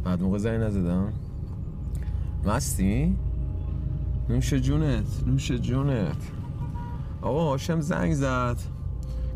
بعد 0.03 0.21
موقع 0.21 0.37
زنگ 0.37 0.61
نزدم. 0.61 1.13
مستی؟ 2.45 3.15
نوش 4.29 4.53
جونت 4.53 5.23
نوش 5.27 5.51
جونت. 5.51 6.31
آقا 7.21 7.49
هاشم 7.49 7.81
زنگ 7.81 8.13
زد. 8.13 8.57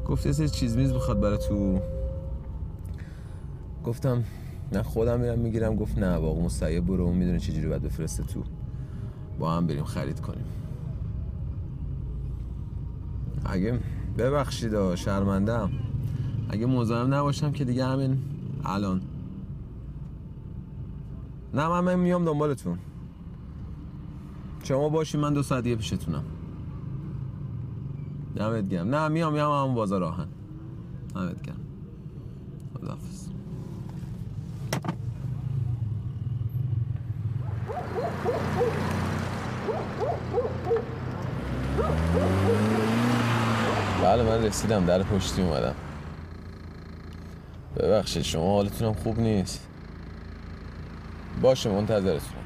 گفت 0.08 0.40
یه 0.40 0.48
چیز 0.48 0.78
میز 0.78 0.94
بخواد 0.94 1.20
برای 1.20 1.38
تو. 1.38 1.80
گفتم 3.84 4.24
نه 4.72 4.84
خودم 4.84 5.20
میرم 5.20 5.40
می‌گیرم. 5.40 5.76
گفت 5.76 5.98
نه 5.98 6.20
با 6.20 6.28
آقا 6.28 6.42
مسیب 6.42 6.86
برو. 6.86 7.04
اون 7.04 7.18
می‌دونه 7.18 7.40
چجوری 7.40 7.68
باید 7.68 7.82
بفرسته 7.82 8.24
تو. 8.24 8.44
با 9.40 9.52
هم 9.52 9.68
بریم 9.68 9.84
خرید 9.84 10.20
کنیم. 10.20 10.46
اگه 13.46 13.80
ببخشید 14.18 14.76
آ، 14.76 14.96
شرمندم 14.96 15.72
اگه 16.50 16.66
مزاحم 16.66 17.14
نباشم 17.14 17.52
که 17.52 17.66
دیگه 17.66 17.86
همین 17.86 18.18
الان. 18.64 19.02
نه 21.56 21.68
من, 21.68 21.80
من 21.80 21.96
میام 21.96 22.26
دنبالتون. 22.26 22.80
شما 24.64 24.90
باشین 24.90 25.22
من 25.22 25.34
دو 25.34 25.44
ساعت 25.44 25.64
دیگه 25.64 25.76
پیشتونم. 25.76 26.24
دمت 28.36 28.70
گرم. 28.70 28.96
نه 28.96 29.08
میام 29.08 29.34
میام 29.34 29.52
همون 29.52 29.76
بازار 29.76 30.04
آهن. 30.04 30.28
دمت 31.16 31.42
گرم. 31.42 31.56
خداحافظ. 32.74 33.28
بله 44.04 44.24
من 44.24 44.44
رسیدم. 44.44 44.86
در 44.86 45.04
پشتی 45.04 45.42
اومدم. 45.42 45.76
ببخشید 47.78 48.24
شما 48.24 48.56
حالتونم 48.56 48.94
خوب 48.94 49.20
نیست. 49.20 49.68
باشه 51.42 51.70
منتظرتونم 51.70 52.45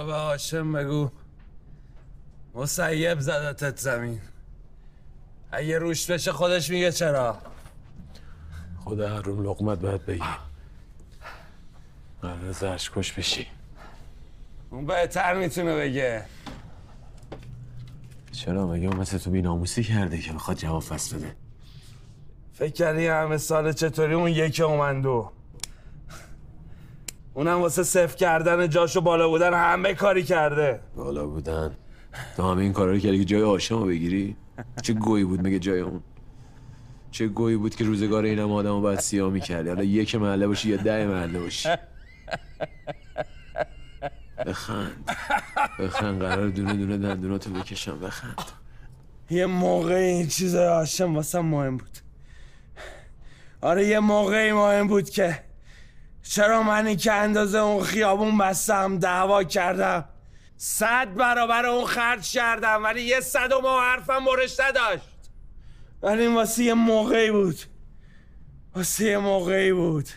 برو 0.00 0.06
به 0.06 0.14
هاشم 0.14 0.72
بگو. 0.72 1.10
مسیب 2.54 3.20
زدتت 3.20 3.78
زمین. 3.78 4.20
اگه 5.52 5.78
روش 5.78 6.10
بشه 6.10 6.32
خودش 6.32 6.70
میگه 6.70 6.92
چرا؟ 6.92 7.38
خدا 8.84 9.08
هر 9.08 9.22
روم 9.22 9.44
لقمت 9.46 9.78
باید 9.78 10.06
بگی. 10.06 10.24
قرار 12.22 12.52
زرش 12.52 12.90
کش 12.90 13.12
بشی. 13.12 13.46
اون 14.70 14.86
بهتر 14.86 15.34
می‌تونه 15.34 15.76
بگه. 15.76 16.24
چرا؟ 18.32 18.66
مگه 18.66 18.88
اون 18.88 18.96
مثل 18.96 19.18
تو 19.18 19.30
بیناموسی 19.30 19.84
کرده 19.84 20.18
که 20.18 20.32
بخواد 20.32 20.56
جواب 20.56 20.82
فصل 20.82 21.16
بده؟ 21.16 21.36
فکر 22.52 22.72
کردی 22.72 23.06
همه 23.06 23.38
سال 23.38 23.72
چطوری 23.72 24.14
اون 24.14 24.30
یکی 24.30 24.62
اومندو؟ 24.62 25.32
اونم 27.34 27.60
واسه 27.60 27.82
صفر 27.82 28.16
کردن 28.16 28.68
جاشو 28.68 29.00
بالا 29.00 29.28
بودن 29.28 29.54
همه 29.54 29.94
کاری 29.94 30.22
کرده. 30.22 30.80
بالا 30.96 31.26
بودن. 31.26 31.76
تو 32.36 32.50
همه 32.50 32.62
این 32.62 32.72
کارا 32.72 32.92
رو 32.92 32.98
کردی 32.98 33.18
که 33.18 33.24
جای 33.24 33.42
آشامو 33.42 33.86
بگیری؟ 33.86 34.36
چه 34.82 34.92
گویی 34.92 35.24
بود 35.24 35.46
مگه 35.46 35.58
جای 35.58 35.80
اون؟ 35.80 36.02
چه 37.10 37.28
گویی 37.28 37.56
بود 37.56 37.74
که 37.74 37.84
روزگار 37.84 38.24
اینم 38.24 38.52
آدم 38.52 38.70
رو 38.70 38.80
باید 38.80 39.00
سیاه 39.00 39.30
می‌کردی؟ 39.30 39.68
حالا 39.68 39.84
یک 39.84 40.14
محله 40.14 40.46
باشی 40.46 40.68
یا 40.68 40.76
ده 40.76 41.06
محله 41.06 41.40
باشی؟ 41.40 41.68
بخند. 44.46 45.10
بخند. 45.78 46.22
قرار 46.22 46.48
دونه 46.48 46.74
دونه 46.74 46.98
دندوناتو 46.98 47.50
بکشم. 47.50 48.00
بخند. 48.00 48.42
یه 49.30 49.46
موقع 49.46 49.94
این 49.94 50.28
چیزای 50.28 50.66
هاشم 50.66 51.14
واسه 51.14 51.40
مهم 51.40 51.76
بود. 51.76 51.98
آره 53.60 53.86
یه 53.86 54.00
موقعی 54.00 54.52
مهم 54.52 54.88
بود 54.88 55.10
که 55.10 55.49
چرا 56.22 56.62
منی 56.62 56.96
که 56.96 57.12
اندازه 57.12 57.58
اون 57.58 57.84
خیابون 57.84 58.38
بستم 58.38 58.98
دعوا 58.98 59.44
کردم؟ 59.44 60.04
صد 60.56 61.14
برابر 61.14 61.66
اون 61.66 61.86
خرج 61.86 62.32
کردم 62.32 62.84
ولی 62.84 63.02
یه 63.02 63.20
صد 63.20 63.52
و 63.52 63.60
ما 63.60 63.80
حرفم 63.80 64.24
برش 64.24 64.60
نداشت 64.60 65.04
ولی 66.02 66.22
این 66.22 66.34
واسه 66.34 66.62
یه 66.62 66.74
موقعی 66.74 67.30
بود. 67.30 67.58
واسه 68.76 69.04
یه 69.04 69.18
موقعی 69.18 69.72
بود. 69.72 70.08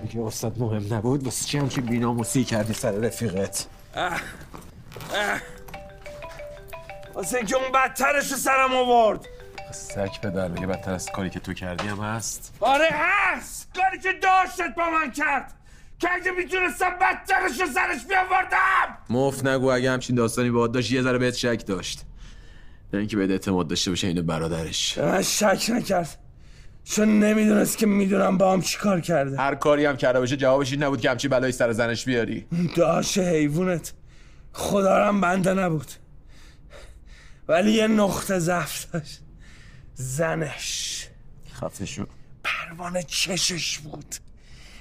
میگه 0.00 0.20
واسه 0.20 0.52
مهم 0.56 0.94
نبود 0.94 1.24
واسه 1.24 1.44
چی 1.44 1.58
همچین 1.58 1.84
بیناموسی 1.84 2.44
کردی 2.44 2.72
سر 2.72 2.90
رفیقت؟ 2.90 3.66
اه. 3.94 4.20
اه. 5.14 5.40
واسه 7.14 7.36
اینکه 7.36 7.56
اون 7.56 7.72
بدترش 7.72 8.30
رو 8.30 8.36
سرم 8.36 8.74
آورد. 8.74 9.26
سک 9.72 10.20
پدر 10.20 10.48
میگه 10.48 10.66
بدتر 10.66 10.92
از 10.92 11.10
کاری 11.10 11.30
که 11.30 11.40
تو 11.40 11.52
کردی 11.52 11.88
هم 11.88 11.98
هست. 12.00 12.54
آره 12.60 12.88
هست! 12.92 13.68
کاری 13.76 13.98
که 13.98 14.12
داشتت 14.12 14.74
با 14.76 14.90
من 14.90 15.10
کرد! 15.10 15.54
که 15.98 16.08
اگه 16.12 16.30
می‌تونستم 16.30 16.90
بدترش 16.90 17.60
رو 17.60 17.66
سرش 17.66 18.06
بیاوردم! 18.08 18.98
مفت 19.10 19.46
نگو 19.46 19.70
اگه 19.70 19.90
همچین 19.90 20.16
داستانی 20.16 20.50
باید 20.50 20.72
داشت 20.72 20.92
یه 20.92 21.02
ذره 21.02 21.18
بهت 21.18 21.34
شک 21.34 21.66
داشت. 21.66 22.04
نه 22.92 22.98
اینکه 22.98 23.16
بهت 23.16 23.30
اعتماد 23.30 23.68
داشته 23.68 23.90
باشه 23.90 24.06
اینو 24.06 24.22
برادرش. 24.22 24.98
به 24.98 25.04
من 25.04 25.22
شک 25.22 25.70
نکرد. 25.70 26.18
چون 26.84 27.18
نمی‌دونست 27.18 27.78
که 27.78 27.86
می‌دونم 27.86 28.38
با 28.38 28.52
هم 28.52 28.62
چیکار 28.62 29.00
کرده. 29.00 29.36
هر 29.36 29.54
کاری 29.54 29.86
هم 29.86 29.96
کرده 29.96 30.20
باشه 30.20 30.36
جوابش 30.36 30.72
این 30.72 30.82
نبود 30.82 31.00
که 31.00 31.10
همچی 31.10 31.28
بلایی 31.28 31.52
سر 31.52 31.72
زنش 31.72 32.04
بیاری. 32.04 32.46
داش 32.76 33.18
حیوونت 33.18 33.92
خدارم 34.52 35.20
بنده 35.20 35.54
نبود. 35.54 35.92
ولی 37.48 37.70
یه 37.72 37.86
نقطه 37.86 38.38
ضعف 38.38 38.90
داشت. 38.92 39.20
زنش 40.00 41.06
خفه 41.60 41.86
شو 41.86 42.06
پروانه 42.44 43.02
چشش 43.02 43.78
بود 43.78 44.14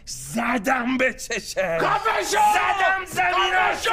زدم 0.05 0.97
به 0.97 1.13
چشه 1.13 1.77
خفه 1.81 2.23
شو! 2.31 2.37
زدم 2.53 3.05
زمین 3.05 3.53
خفه 3.53 3.83
شو! 3.83 3.89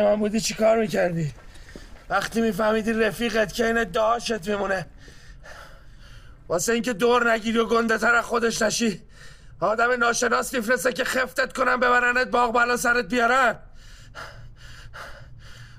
من 0.03 0.17
بودی 0.17 0.41
چی 0.41 0.55
کار 0.55 0.81
می‌کردی؟ 0.81 1.33
وقتی 2.15 2.41
میفهمیدی 2.41 2.93
رفیقت 2.93 3.53
که 3.53 3.67
این 3.67 3.85
داشت 3.85 4.49
میمونه. 4.49 4.87
واسه 6.49 6.73
اینکه 6.73 6.93
دور 6.93 7.33
نگیری 7.33 7.59
و 7.59 7.65
گنده 7.65 7.99
تر 7.99 8.21
خودش 8.21 8.63
نشی. 8.63 9.03
آدم 9.61 9.93
ناشناس 9.93 10.55
میفرسته 10.55 10.93
که 10.93 11.05
خفتت 11.05 11.53
کنن 11.53 11.77
ببرنت 11.77 12.29
باغ 12.29 12.53
بالا 12.53 12.77
سرت 12.77 13.05
بیارن 13.05 13.59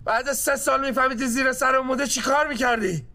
بعد 0.05 0.33
سه 0.33 0.55
سال 0.55 0.87
میفهمیدی 0.87 1.27
زیر 1.27 1.53
سر 1.53 1.79
موده 1.79 2.07
چی 2.07 2.21
کار 2.21 2.47
می‌کردی؟ 2.47 3.07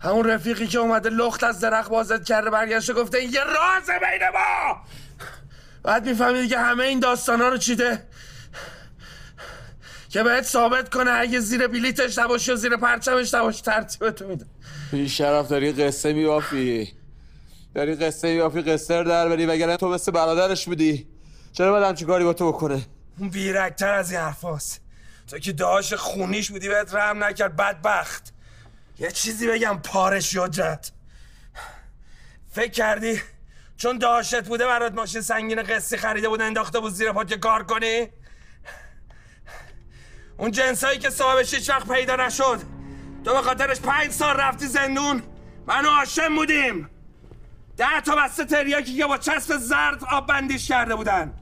همون 0.00 0.30
رفیقی 0.30 0.66
که 0.66 0.78
اومده 0.78 1.10
لخت 1.10 1.44
از 1.44 1.60
درخت 1.60 1.90
بازت 1.90 2.24
کرده 2.24 2.50
برگشته 2.50 2.92
گفته 2.92 3.24
یه 3.24 3.44
رازه 3.44 3.92
بین 3.98 4.28
ما! 4.28 4.84
بعد 5.82 6.08
میفهمیدی 6.08 6.48
که 6.48 6.58
همه 6.58 6.84
این 6.84 7.00
داستانا 7.00 7.48
رو 7.48 7.56
چیده؟ 7.56 8.09
که 10.10 10.22
بهت 10.22 10.44
ثابت 10.44 10.88
کنه 10.88 11.10
اگه 11.10 11.40
زیر 11.40 11.66
بلیتش 11.66 12.18
نباشی 12.18 12.52
و 12.52 12.56
زیر 12.56 12.76
پرچمش 12.76 13.34
نباشی 13.34 13.62
ترتیبتو 13.62 14.28
میده. 14.28 14.46
این 14.92 15.08
شرف 15.08 15.48
داری 15.48 15.72
قصه 15.72 16.12
میبافی. 16.12 16.92
داری 17.74 17.94
قصه 17.94 18.32
میبافی 18.32 18.62
قصه 18.62 18.98
رو 18.98 19.04
در 19.04 19.28
بری 19.28 19.46
وگرنه 19.46 19.76
تو 19.76 19.88
مثل 19.88 20.12
برادرش 20.12 20.66
بودی. 20.66 21.08
چرا 21.52 21.72
باید 21.72 21.84
همچین 21.84 22.06
کاری 22.06 22.24
با 22.24 22.32
تو 22.32 22.52
بکنه؟ 22.52 22.86
اون 23.18 23.28
بیرکتر 23.28 23.94
از 23.94 24.10
این 24.10 24.20
حرفاست. 24.20 24.80
تو 25.26 25.38
که 25.38 25.52
داش 25.52 25.92
خونیش 25.94 26.50
بودی 26.50 26.68
بهت 26.68 26.94
رحم 26.94 27.24
نکرد 27.24 27.56
بدبخت. 27.56 28.32
یه 28.98 29.10
چیزی 29.10 29.48
بگم 29.48 29.80
پارش 29.84 30.34
یاجت 30.34 30.90
فکر 32.52 32.70
کردی 32.70 33.20
چون 33.76 33.98
داشت 33.98 34.42
بوده 34.42 34.66
برات 34.66 34.92
ماشین 34.92 35.20
سنگین 35.20 35.62
قصی 35.62 35.96
خریده 35.96 36.28
بود 36.28 36.40
انداخته 36.40 36.80
بود 36.80 36.92
زیر 36.92 37.12
پات 37.12 37.28
که 37.28 37.36
کار 37.36 37.62
کنی؟ 37.62 38.08
اون 40.40 40.50
جنسایی 40.50 40.98
که 40.98 41.10
صاحبش 41.10 41.54
هیچ 41.54 41.70
وقت 41.70 41.88
پیدا 41.88 42.16
نشد. 42.16 42.60
تو 43.24 43.32
به 43.32 43.42
خاطرش 43.42 43.80
پنج 43.80 44.10
سال 44.10 44.36
رفتی 44.36 44.66
زندون. 44.66 45.22
من 45.66 45.86
و 45.86 45.88
هاشم 45.88 46.36
بودیم. 46.36 46.88
ده 47.76 48.00
تا 48.04 48.16
بسته 48.16 48.44
تریاکی 48.44 48.96
که 48.96 49.06
با 49.06 49.18
چسب 49.18 49.56
زرد 49.56 50.04
آب 50.10 50.26
بندیش 50.26 50.68
کرده 50.68 50.94
بودن. 50.94 51.34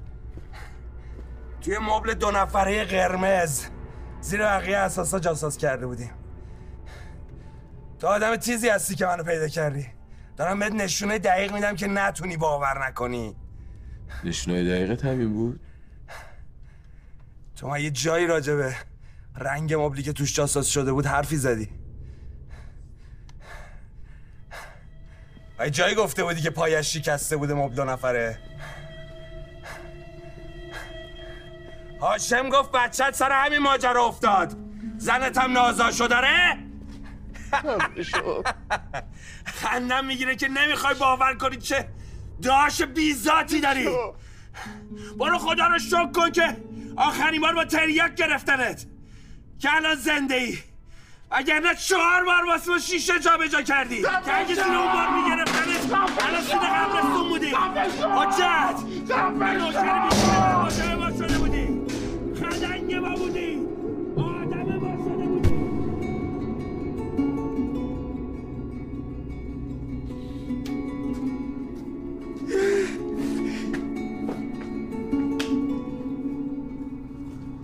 توی 1.60 1.78
مبل 1.78 2.14
دو 2.14 2.30
نفره 2.30 2.84
قرمز 2.84 3.66
زیر 4.20 4.40
بقیه 4.40 4.76
اساسا 4.76 5.18
جاساس 5.18 5.56
کرده 5.56 5.86
بودیم. 5.86 6.10
تو 7.98 8.06
آدم 8.06 8.36
تیزی 8.36 8.68
هستی 8.68 8.94
که 8.94 9.06
منو 9.06 9.22
پیدا 9.22 9.48
کردی. 9.48 9.86
دارم 10.36 10.58
بهت 10.58 10.72
نشونه 10.72 11.18
دقیق 11.18 11.52
میدم 11.52 11.76
که 11.76 11.86
نتونی 11.86 12.36
باور 12.36 12.86
نکنی. 12.88 13.36
نشونه 14.24 14.64
دقیقه 14.64 15.08
همین 15.08 15.32
بود؟ 15.32 15.60
تو 17.56 17.68
ما 17.68 17.78
یه 17.78 17.90
جایی 17.90 18.26
راجبه؟ 18.26 18.87
رنگ 19.38 19.74
مبلی 19.74 20.02
که 20.02 20.12
توش 20.12 20.34
جاساس 20.34 20.66
شده 20.66 20.92
بود 20.92 21.06
حرفی 21.06 21.36
زدی. 21.36 21.68
یه 25.60 25.70
جایی 25.70 25.94
گفته 25.94 26.24
بودی 26.24 26.40
که 26.40 26.50
پایش 26.50 26.92
شکسته 26.96 27.36
بوده 27.36 27.54
مبل 27.54 27.74
دو 27.74 27.84
نفره؟ 27.84 28.38
هاشم 32.00 32.48
گفت 32.48 32.72
بچت 32.72 33.14
سر 33.14 33.32
همین 33.32 33.58
ماجرا 33.58 34.04
افتاد. 34.04 34.56
زنت 34.98 35.38
هم 35.38 35.52
نازا 35.52 36.06
داره 36.06 36.58
خندم 39.60 40.04
می‌گیره 40.04 40.36
که 40.36 40.48
نمی‌خوای 40.48 40.94
باور 40.94 41.34
کنی 41.34 41.56
چه 41.56 41.88
داش 42.42 42.82
بیزاتی 42.82 43.60
داری. 43.60 43.88
برو 45.18 45.38
خدا 45.38 45.66
رو 45.66 45.78
شکر 45.78 46.12
کن 46.12 46.30
که 46.30 46.56
آخرین 46.96 47.40
بار 47.40 47.54
با 47.54 47.64
تریاک 47.64 48.14
گرفتنت. 48.14 48.86
که 49.58 49.76
الان 49.76 49.94
زنده 49.94 50.34
ای 50.34 50.58
اگر 51.30 51.60
نه 51.60 51.74
چهار 51.74 52.24
بار 52.24 52.44
واسه 52.44 52.70
ما 52.70 52.78
شیشه 52.78 53.18
جا 53.18 53.36
به 53.36 53.48
جا 53.48 53.62
کردی 53.62 54.02
که 54.02 54.38
اگه 54.38 54.54
زیر 54.54 54.64
اون 54.64 54.92
بار 54.92 55.08
میگرفتنت 55.08 55.92
الان 55.92 56.42
سید 56.42 56.60
قبرستون 56.60 57.28
بودی. 57.28 57.46
حجت. 57.46 58.80
نوکر 59.40 60.08
بیشتر 60.64 60.94
ما 60.96 61.10
شده 61.10 61.38
بودی. 61.38 61.68
خدنگ 62.34 62.94
ما 62.94 63.14
بودی. 63.16 63.58
آدم 64.16 64.76
ما 64.76 65.04
شده 65.04 65.26
بودی. 65.26 65.48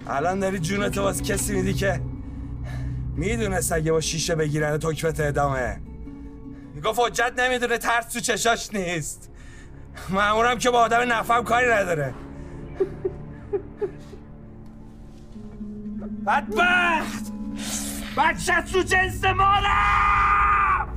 الان 0.08 0.38
داری 0.40 0.58
جونتو 0.58 1.02
واسه 1.02 1.24
کسی 1.24 1.52
میدی 1.54 1.74
که 1.74 2.00
می‌دونست 3.16 3.72
اگه 3.72 3.92
با 3.92 4.00
شیشه 4.00 4.34
بگیرن 4.34 4.78
تکفت 4.78 5.20
ادامه. 5.20 5.80
می‌گفت 6.74 7.00
حجت 7.00 7.32
نمی‌دونه 7.38 7.78
ترس 7.78 8.12
تو 8.12 8.20
چشاش 8.20 8.74
نیست. 8.74 9.30
مامورم 10.08 10.58
که 10.58 10.70
با 10.70 10.78
آدم 10.78 11.12
نفهم 11.12 11.44
کاری 11.44 11.66
نداره. 11.66 12.14
بدبخت! 16.26 17.32
بچه 18.16 18.62
تو 18.72 18.82
جنس 18.82 19.24
مالم 19.24 20.88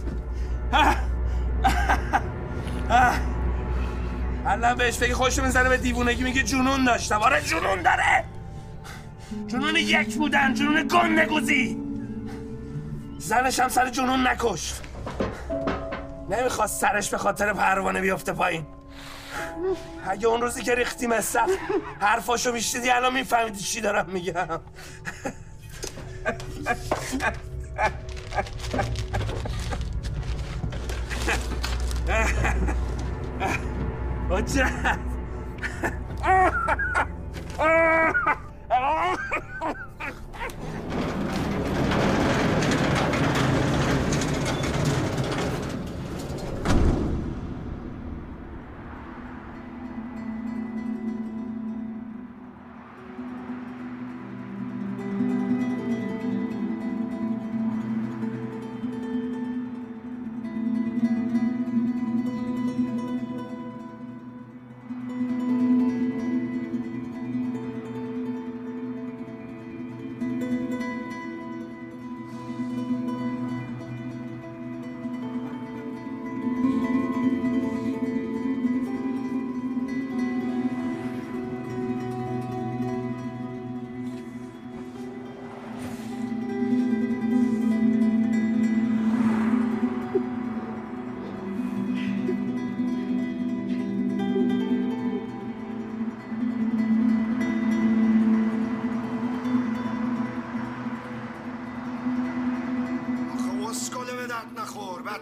الان 4.45 4.75
بهش 4.75 4.97
فکر 4.97 5.13
خوش 5.13 5.39
می‌زنه 5.39 5.69
به 5.69 5.77
دیوونگی 5.77 6.23
میگه 6.23 6.43
جنون 6.43 6.85
داشتم. 6.85 7.21
آره 7.21 7.41
جنون 7.41 7.81
داره! 7.81 8.23
جنون 9.47 9.75
یک 9.75 10.15
بودن 10.15 10.53
جنون 10.53 10.87
گنده 10.87 11.25
گوزی 11.25 11.77
زنش 13.17 13.59
هم 13.59 13.69
سر 13.69 13.89
جنون 13.89 14.27
نکشت 14.27 14.81
نمی‌خواست 16.29 16.81
سرش 16.81 17.09
به 17.09 17.17
خاطر 17.17 17.53
پروانه 17.53 18.01
بیفته 18.01 18.33
پایین 18.33 18.65
اگه 20.09 20.27
اون 20.27 20.41
روزی 20.41 20.63
که 20.63 20.75
ریختی 20.75 21.07
مصف 21.07 21.49
حرفاشو 21.99 22.51
میشنیدی 22.51 22.89
الان 22.89 23.13
میفهمیدی 23.13 23.59
چی 23.59 23.81
دارم 23.81 24.09
میگم 24.09 24.59
حجت 34.29 34.99
Ah! 38.79 39.17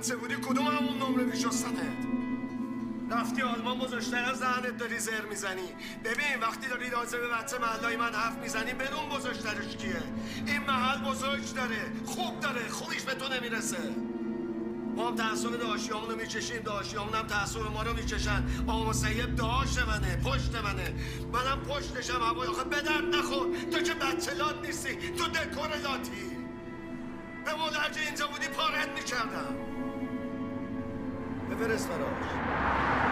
بچه 0.06 0.16
بودی؟ 0.16 0.36
کدوم 0.36 0.68
همون 0.68 0.98
نمره 0.98 1.24
میشستنت 1.24 1.98
رفتی 3.12 3.42
آلمان 3.42 3.80
بزرگتر 3.80 4.24
از 4.32 4.38
زنت 4.38 4.78
داری 4.78 5.00
زر 5.00 5.26
می‌زنی. 5.30 5.68
ببین 6.04 6.40
وقتی 6.42 6.68
داری 6.68 6.90
راجع 6.90 7.20
به 7.20 7.28
بچه 7.28 7.58
محلای 7.58 7.96
من 7.96 8.14
حرف 8.14 8.38
می‌زنی 8.38 8.74
بدون 8.74 9.10
بزرگترش 9.10 9.76
کیه؟ 9.78 10.04
این 10.46 10.64
محل 10.64 11.02
بزرگ 11.12 11.54
داره 11.54 11.92
خوب 12.06 12.40
داره 12.40 12.70
خوبیش 12.70 13.02
به 13.02 13.14
تو 13.14 13.34
نمی‌رسه. 13.34 13.78
ما 14.96 15.08
هم 15.08 15.16
تحصیل 15.16 15.58
داشیامون 15.58 16.10
رو 16.10 16.16
میچشیم 16.16 16.62
داشیامون 16.62 17.14
هم 17.14 17.28
تحصیل 17.28 17.62
ما 17.62 17.84
رو 17.84 17.94
میچشن. 17.94 18.44
آقا 18.68 18.94
سیب 18.94 19.36
داشت 19.36 19.80
منه 19.80 20.18
پشت 20.18 20.56
منه. 20.56 20.94
منم 21.34 21.62
پشتشم 21.62 22.22
هوای 22.22 22.48
آخه 22.48 22.64
به 22.64 22.82
درد 22.82 23.16
نخور. 23.16 23.48
تو 23.72 23.80
که 23.80 23.94
بچه 23.94 24.34
لات 24.34 24.66
نیستی 24.66 24.96
تو 24.96 25.28
دکور 25.28 25.78
لاتی. 25.78 26.38
به 27.46 27.54
مدرجه 27.54 28.02
اینجا 28.02 28.28
بودی 28.28 28.48
پارت 28.48 28.90
می‌کردم. 28.96 29.75
بفرست 31.60 31.90
براش. 31.90 33.05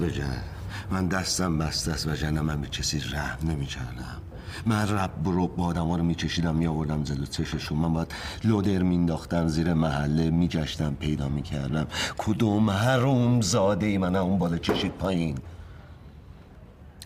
درست 0.00 0.14
بجرد 0.14 0.44
من 0.90 1.08
دستم 1.08 1.58
بسته 1.58 1.92
است 1.92 2.08
و 2.08 2.14
جنم 2.14 2.44
من 2.44 2.60
به 2.60 2.66
کسی 2.66 3.00
رحم 3.00 3.50
نمی 3.50 3.66
کردم 3.66 4.20
من 4.66 4.88
رب 4.88 5.26
و 5.26 5.46
رب 5.46 5.60
آدم 5.60 5.88
ها 5.88 5.96
رو 5.96 6.02
میکشیدم 6.02 6.54
میآوردم 6.54 7.02
جلو 7.02 7.26
چششون. 7.26 7.78
من 7.78 7.92
باید 7.92 8.12
لودر 8.44 8.82
مینداختم 8.82 9.48
زیر 9.48 9.74
محله 9.74 10.30
میگشتم 10.30 10.94
پیدا 10.94 11.28
می‌کردم. 11.28 11.86
کدوم 12.18 12.70
حروم 12.70 13.40
زاده 13.40 13.86
ای 13.86 13.98
من 13.98 14.16
اون 14.16 14.38
بالا 14.38 14.58
کشید 14.58 14.92
پایین؟ 14.92 15.38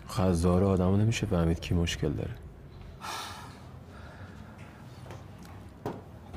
خزار 0.09 0.63
آدم 0.63 0.95
نمیشه 0.95 1.27
فهمید 1.27 1.59
کی 1.59 1.73
مشکل 1.73 2.11
داره. 2.11 2.35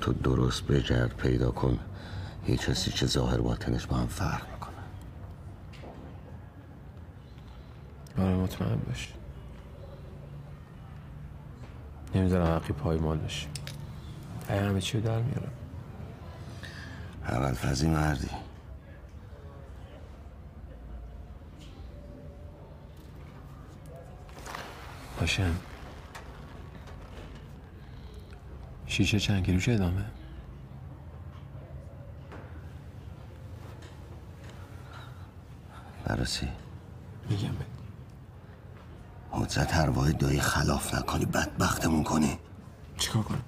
تو 0.00 0.12
درست 0.12 0.66
بجرد 0.66 1.16
پیدا 1.16 1.50
کن. 1.50 1.78
یه 2.48 2.56
کسی 2.56 2.90
که 2.90 3.06
ظاهر 3.06 3.40
باطنش 3.40 3.86
با 3.86 3.96
هم 3.96 4.06
فرق 4.06 4.57
آره 8.18 8.34
مطمئن 8.34 8.78
باش 8.86 9.12
نمی‌ذارم 12.14 12.56
حقی 12.56 12.72
پایمال 12.72 13.18
بشه 13.18 13.46
ای 14.48 14.58
همه 14.58 14.80
چی 14.80 14.98
رو 14.98 15.04
در 15.04 15.22
میارم. 15.22 15.52
اول 17.22 17.52
فضی 17.52 17.88
مردی. 17.88 18.30
باشم. 25.20 25.54
شیشه 28.86 29.20
چند 29.20 29.44
کیلوش 29.44 29.68
ادامه. 29.68 30.04
برسی 36.04 36.48
میگم 37.30 37.77
به 39.38 39.44
حجت 39.44 39.70
ارواح 39.72 40.10
دایی 40.12 40.40
خلاف 40.40 40.94
نکنی 40.94 41.24
بدبختمون 41.24 42.04
کنی. 42.04 42.38
چیکار 42.98 43.22
کنم؟ 43.22 43.42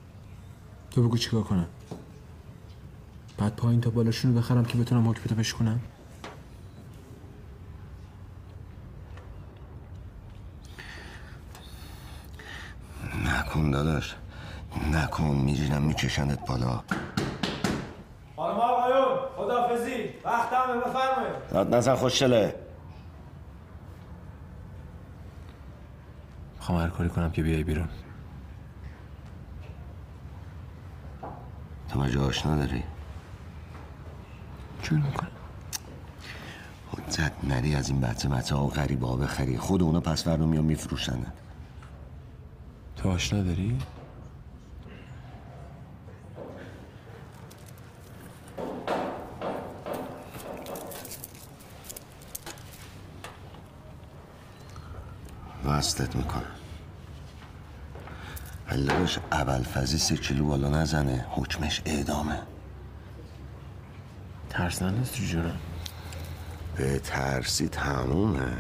تو 0.91 1.03
بگو 1.03 1.17
چیکار 1.17 1.43
کنم؟ 1.43 1.67
بعد 3.39 3.57
پایین 3.57 3.81
تا 3.81 3.91
بالاشونو 3.91 4.39
بخرم 4.39 4.65
که 4.65 4.79
بتونم 4.79 5.09
حکمتو 5.09 5.35
بشکنم 5.35 5.81
نکن 13.27 13.71
داداش. 13.71 14.15
نکن 14.93 15.25
میرینم 15.25 15.83
میکشنت 15.83 16.47
بالا. 16.47 16.81
خانم 18.37 18.57
آقایون 18.61 19.19
خدافزی 19.37 20.09
وقت 20.25 20.53
همه 20.53 20.77
بفرمایید. 20.81 21.49
داد 21.53 21.75
نزن 21.75 21.95
خوشله 21.95 22.55
می‌خوام 26.71 26.91
هر 26.91 26.97
کاری 26.97 27.09
کنم 27.09 27.31
که 27.31 27.43
بیای 27.43 27.65
بیرون. 27.65 27.89
تو 31.89 32.01
مجا 32.01 32.27
آشنا 32.27 32.57
داری؟ 32.57 32.83
جور 34.83 34.99
می‌کنم 34.99 35.31
حجت 36.93 37.33
نری 37.43 37.75
از 37.75 37.89
این 37.89 38.01
بچه 38.01 38.29
بچه 38.29 38.55
ها 38.57 38.67
غریبه 38.67 39.07
ها 39.07 39.17
بخری. 39.17 39.59
خود 39.59 39.83
اونا 39.83 40.01
پس 40.01 40.25
فردا 40.25 40.47
میان 40.47 40.65
میفروشنت. 40.65 41.33
تو 42.97 43.11
آشنا 43.11 43.43
داری؟ 43.43 43.79
وصلت 55.65 56.17
می‌کنم. 56.17 56.60
علش 58.71 59.19
اول 59.33 59.63
فضی 59.63 59.99
سه 59.99 60.17
کیلو 60.17 60.45
بالا 60.45 60.69
نزنه. 60.69 61.27
حکمش 61.31 61.83
اعدامه. 61.85 62.39
تو 64.51 65.25
جونم 65.25 65.57
به 66.77 66.99
ترسی 66.99 67.69
تمومه. 67.69 68.53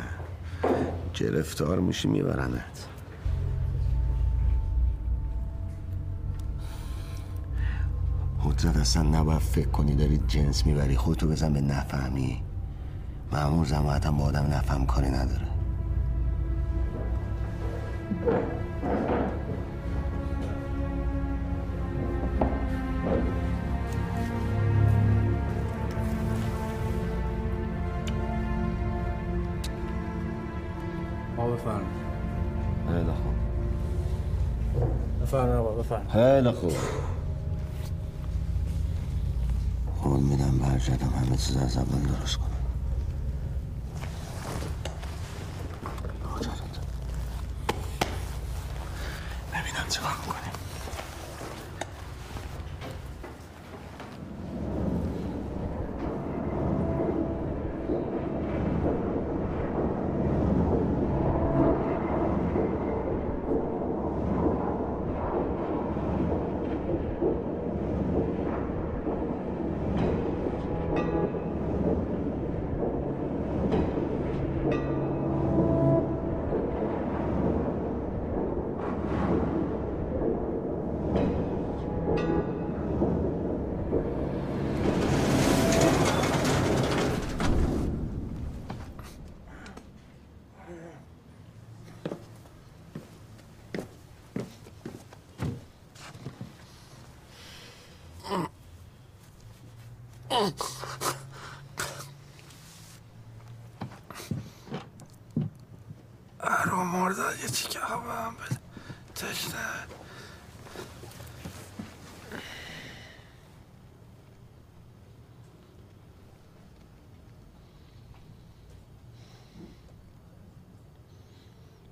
گرفتار 1.14 1.80
میشی 1.80 2.08
میبرنت. 2.08 2.86
حجت 8.38 8.76
اصلا 8.76 9.02
نباید 9.02 9.38
فکر 9.38 9.68
کنی 9.68 9.94
داری 9.94 10.20
جنس 10.28 10.66
می‌بری. 10.66 10.96
خودتو 10.96 11.28
بزن 11.28 11.52
به 11.52 11.60
نفهمی. 11.60 12.42
معمول 13.32 13.66
زماعتم 13.66 14.16
با 14.16 14.24
آدم 14.24 14.46
نفهم 14.46 14.86
کاری 14.86 15.10
نداره. 15.10 15.46
بفرم 31.51 31.82
خیلی 32.89 33.05
خوب. 33.05 33.35
بفرم 35.22 35.48
آقا 35.59 35.70
بفرم 35.70 36.06
خیلی 36.12 36.51
خوب. 36.51 36.72
قول 40.02 40.20
میدم 40.20 40.59
برگردم 40.59 41.12
همه 41.27 41.36
چیز 41.36 41.56
از 41.56 41.77
اول 41.77 42.02
درست 42.02 42.36
کنم. 42.36 42.49
که 107.52 107.78
هم 107.78 108.35
بده 108.35 108.59
تشنه 109.14 109.86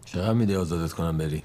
چقدر 0.05 0.33
میده 0.33 0.59
آزادت 0.59 0.93
کنم 0.93 1.19
بری؟ 1.19 1.43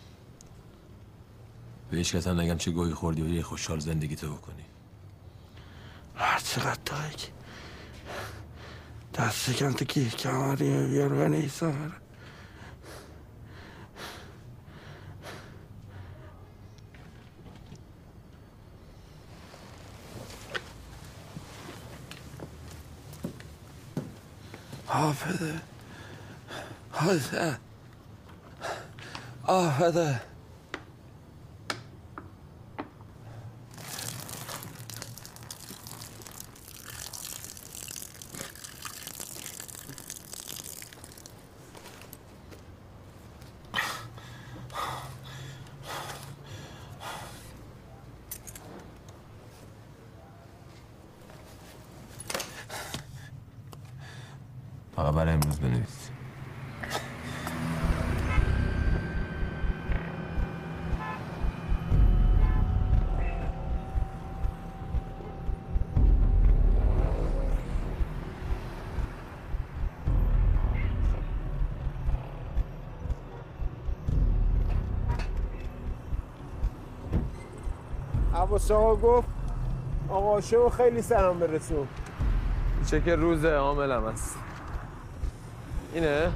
به 1.91 1.97
هیچ 1.97 2.15
کس 2.15 2.27
هم 2.27 2.39
نگم 2.39 2.57
چه 2.57 2.71
گوهی 2.71 2.93
خوردی 2.93 3.21
و 3.21 3.27
یه 3.27 3.41
خوشحال 3.41 3.79
زندگی 3.79 4.15
تو 4.15 4.33
بکنی. 4.33 4.63
هر 6.15 6.39
چقدر 6.39 6.79
دایک 6.85 7.31
دست 9.13 9.51
شکن 9.51 9.73
تو 9.73 9.85
گیه 9.85 10.09
کمری 10.09 10.87
بیار 10.87 11.29
for. 25.23 25.61
What 26.91 27.03
oh, 27.03 27.11
is 27.11 27.29
that? 27.31 27.59
Oh, 29.47 29.75
for. 29.79 30.21
عباس 78.63 78.71
آقا 78.71 78.95
گفت 78.95 79.27
آقا 80.09 80.41
شو 80.41 80.69
خیلی 80.69 81.01
سلام 81.01 81.39
برسون. 81.39 81.87
چه 82.85 83.01
که 83.01 83.15
روز 83.15 83.45
عاملم 83.45 84.07
هست 84.07 84.35
اینه؟ 85.93 86.31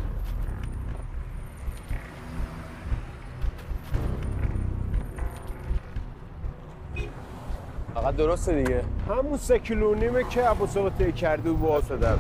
فقط 7.94 8.16
درسته 8.16 8.64
دیگه. 8.64 8.84
همون 9.10 9.38
سه 9.38 9.60
کیلو 9.60 9.96
نیمه 9.96 10.24
که 10.24 10.42
عباس 10.42 10.78
آقا 10.78 10.90
طی 10.90 11.12
کرده 11.12 11.50
و 11.50 11.54
با 11.54 11.80
در. 11.80 12.18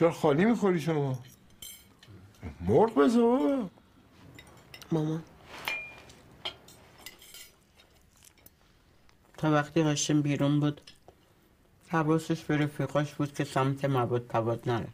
چرا 0.00 0.10
خالی 0.10 0.44
می‌خوری 0.44 0.80
شما؟ 0.80 1.18
مرغ 2.60 2.94
بذار 2.94 3.70
مامان. 4.92 5.22
تا 9.36 9.50
وقتی 9.52 9.80
هاشم 9.80 10.22
بیرون 10.22 10.60
بود 10.60 10.80
حواسش 11.88 12.44
به 12.44 12.56
رفیقاش 12.56 13.14
بود 13.14 13.34
که 13.34 13.44
سمت 13.44 13.84
مواد 13.84 14.22
پواد 14.22 14.68
نره. 14.68 14.88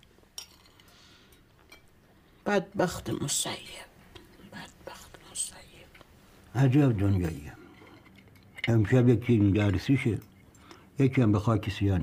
بدبخت 2.46 3.10
مسیب. 3.10 3.52
عجب 6.54 6.98
دنیاییه. 6.98 7.52
امشب 8.68 9.08
یکی 9.08 9.32
این 9.32 9.50
درسیشه 9.50 10.18
یکی 10.98 11.22
هم 11.22 11.32
به 11.32 11.38
خاک 11.38 11.70
سیاه 11.70 11.98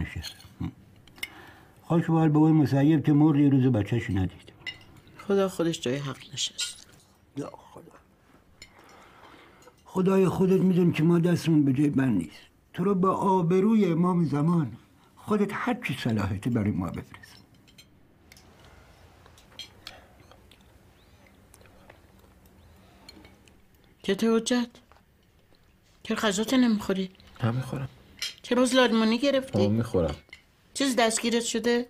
خوش 1.94 2.06
بال 2.10 2.30
به 2.30 2.38
اون 2.38 2.52
مسیب 2.52 3.06
که 3.06 3.14
مرد 3.14 3.40
یه 3.40 3.50
روز 3.50 3.64
بچهش 3.64 4.10
ندید. 4.10 4.54
خدا 5.28 5.50
خودش 5.50 5.82
جای 5.82 5.96
حق 5.96 6.18
نشست. 6.34 6.88
یا 7.38 7.52
خدا. 7.56 7.92
خدای 9.86 10.28
خودت 10.28 10.60
میدون 10.60 10.92
که 10.92 11.04
ما 11.04 11.20
دستمون 11.20 11.66
به 11.66 11.74
جای 11.74 11.90
بند 11.90 12.18
نیست. 12.18 12.38
تو 12.74 12.84
رو 12.84 12.96
با 12.96 13.12
آبروی 13.12 13.86
امام 13.86 14.26
زمان 14.26 14.78
خودت 15.16 15.50
هر 15.52 15.78
چی 15.88 15.98
صلاحیتی 16.00 16.50
برای 16.50 16.72
ما 16.72 16.88
بفرست. 16.90 17.44
چطور 24.04 24.40
حجت؟ 24.40 24.70
چرا 26.04 26.18
غذاتو 26.18 26.58
نمی‌خوری؟ 26.58 27.10
هم 27.42 27.56
می‌خورم. 27.56 27.90
چرا 28.42 28.62
باز 28.62 28.76
لالمونی 28.76 29.18
گرفتی؟ 29.18 29.60
آه 29.60 29.68
می‌خورم. 29.68 30.16
چیز 30.74 30.96
دستگیرت 30.96 31.44
شده؟ 31.44 31.88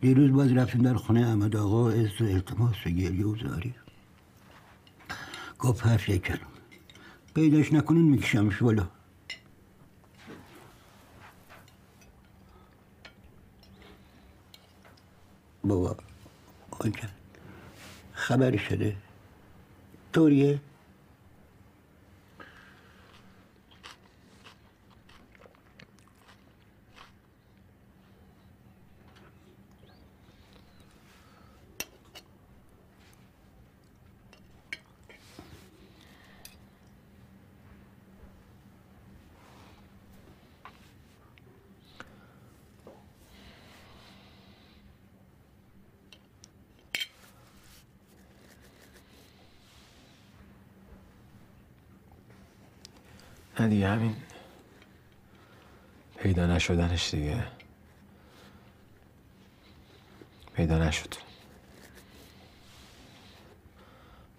دیروز 0.00 0.32
باز 0.32 0.52
رفتیم 0.52 0.82
در 0.82 0.94
خونه 0.94 1.20
احمد 1.20 1.56
آقا 1.56 1.90
از 1.90 2.20
و 2.20 2.24
التماس 2.24 2.86
و 2.86 2.90
گریه 2.90 3.26
و 3.26 3.36
زاری. 3.36 3.74
گفت 5.58 5.86
حرف 5.86 6.10
کلم 6.10 6.38
پیداش 7.34 7.72
نکنین 7.72 8.02
میکشمش 8.02 8.62
بالا. 8.62 8.88
بابا 15.64 15.96
آنجا. 16.70 17.08
خبری 18.12 18.58
شده. 18.58 18.96
طوریه 20.12 20.60
نه 53.64 53.73
دیگه 53.84 53.94
همین 53.94 54.16
پیدا 56.16 56.46
نشدنش 56.46 57.14
دیگه. 57.14 57.44
پیدا 60.54 60.78
نشد. 60.78 61.14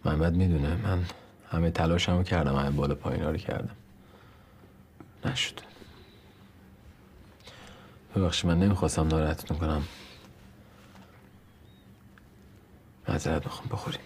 محمد 0.06 0.34
می‌دونه 0.34 0.76
من 0.76 1.06
همه 1.52 1.72
تلاشمو 1.72 2.24
کردم 2.24 2.56
همه 2.56 2.70
بالا 2.70 2.96
پایینا 2.96 3.32
رو 3.32 3.38
کردم. 3.38 3.76
نشد. 5.26 5.60
ببخشید 8.16 8.46
من 8.46 8.60
نمی‌خواستم 8.60 9.08
ناراحتتون 9.08 9.58
کنم 9.58 9.84
معذرت 13.08 13.46
می‌خوام 13.46 13.68
بخوریم. 13.72 14.02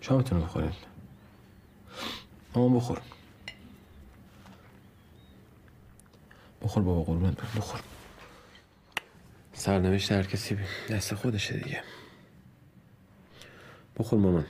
شامتون 0.00 0.38
رو 0.38 0.44
بخوریم. 0.44 0.72
اما 2.54 2.68
بخور. 2.68 3.00
بخور 6.62 6.82
بابا 6.82 7.02
قربونت. 7.02 7.36
برم 7.36 7.50
بخور. 7.56 7.80
سرنوشت 9.52 10.12
هر 10.12 10.22
کسی 10.22 10.58
دست 10.90 11.14
خودشه 11.14 11.56
دیگه. 11.56 11.82
بخور 13.98 14.18
مامان. 14.18 14.46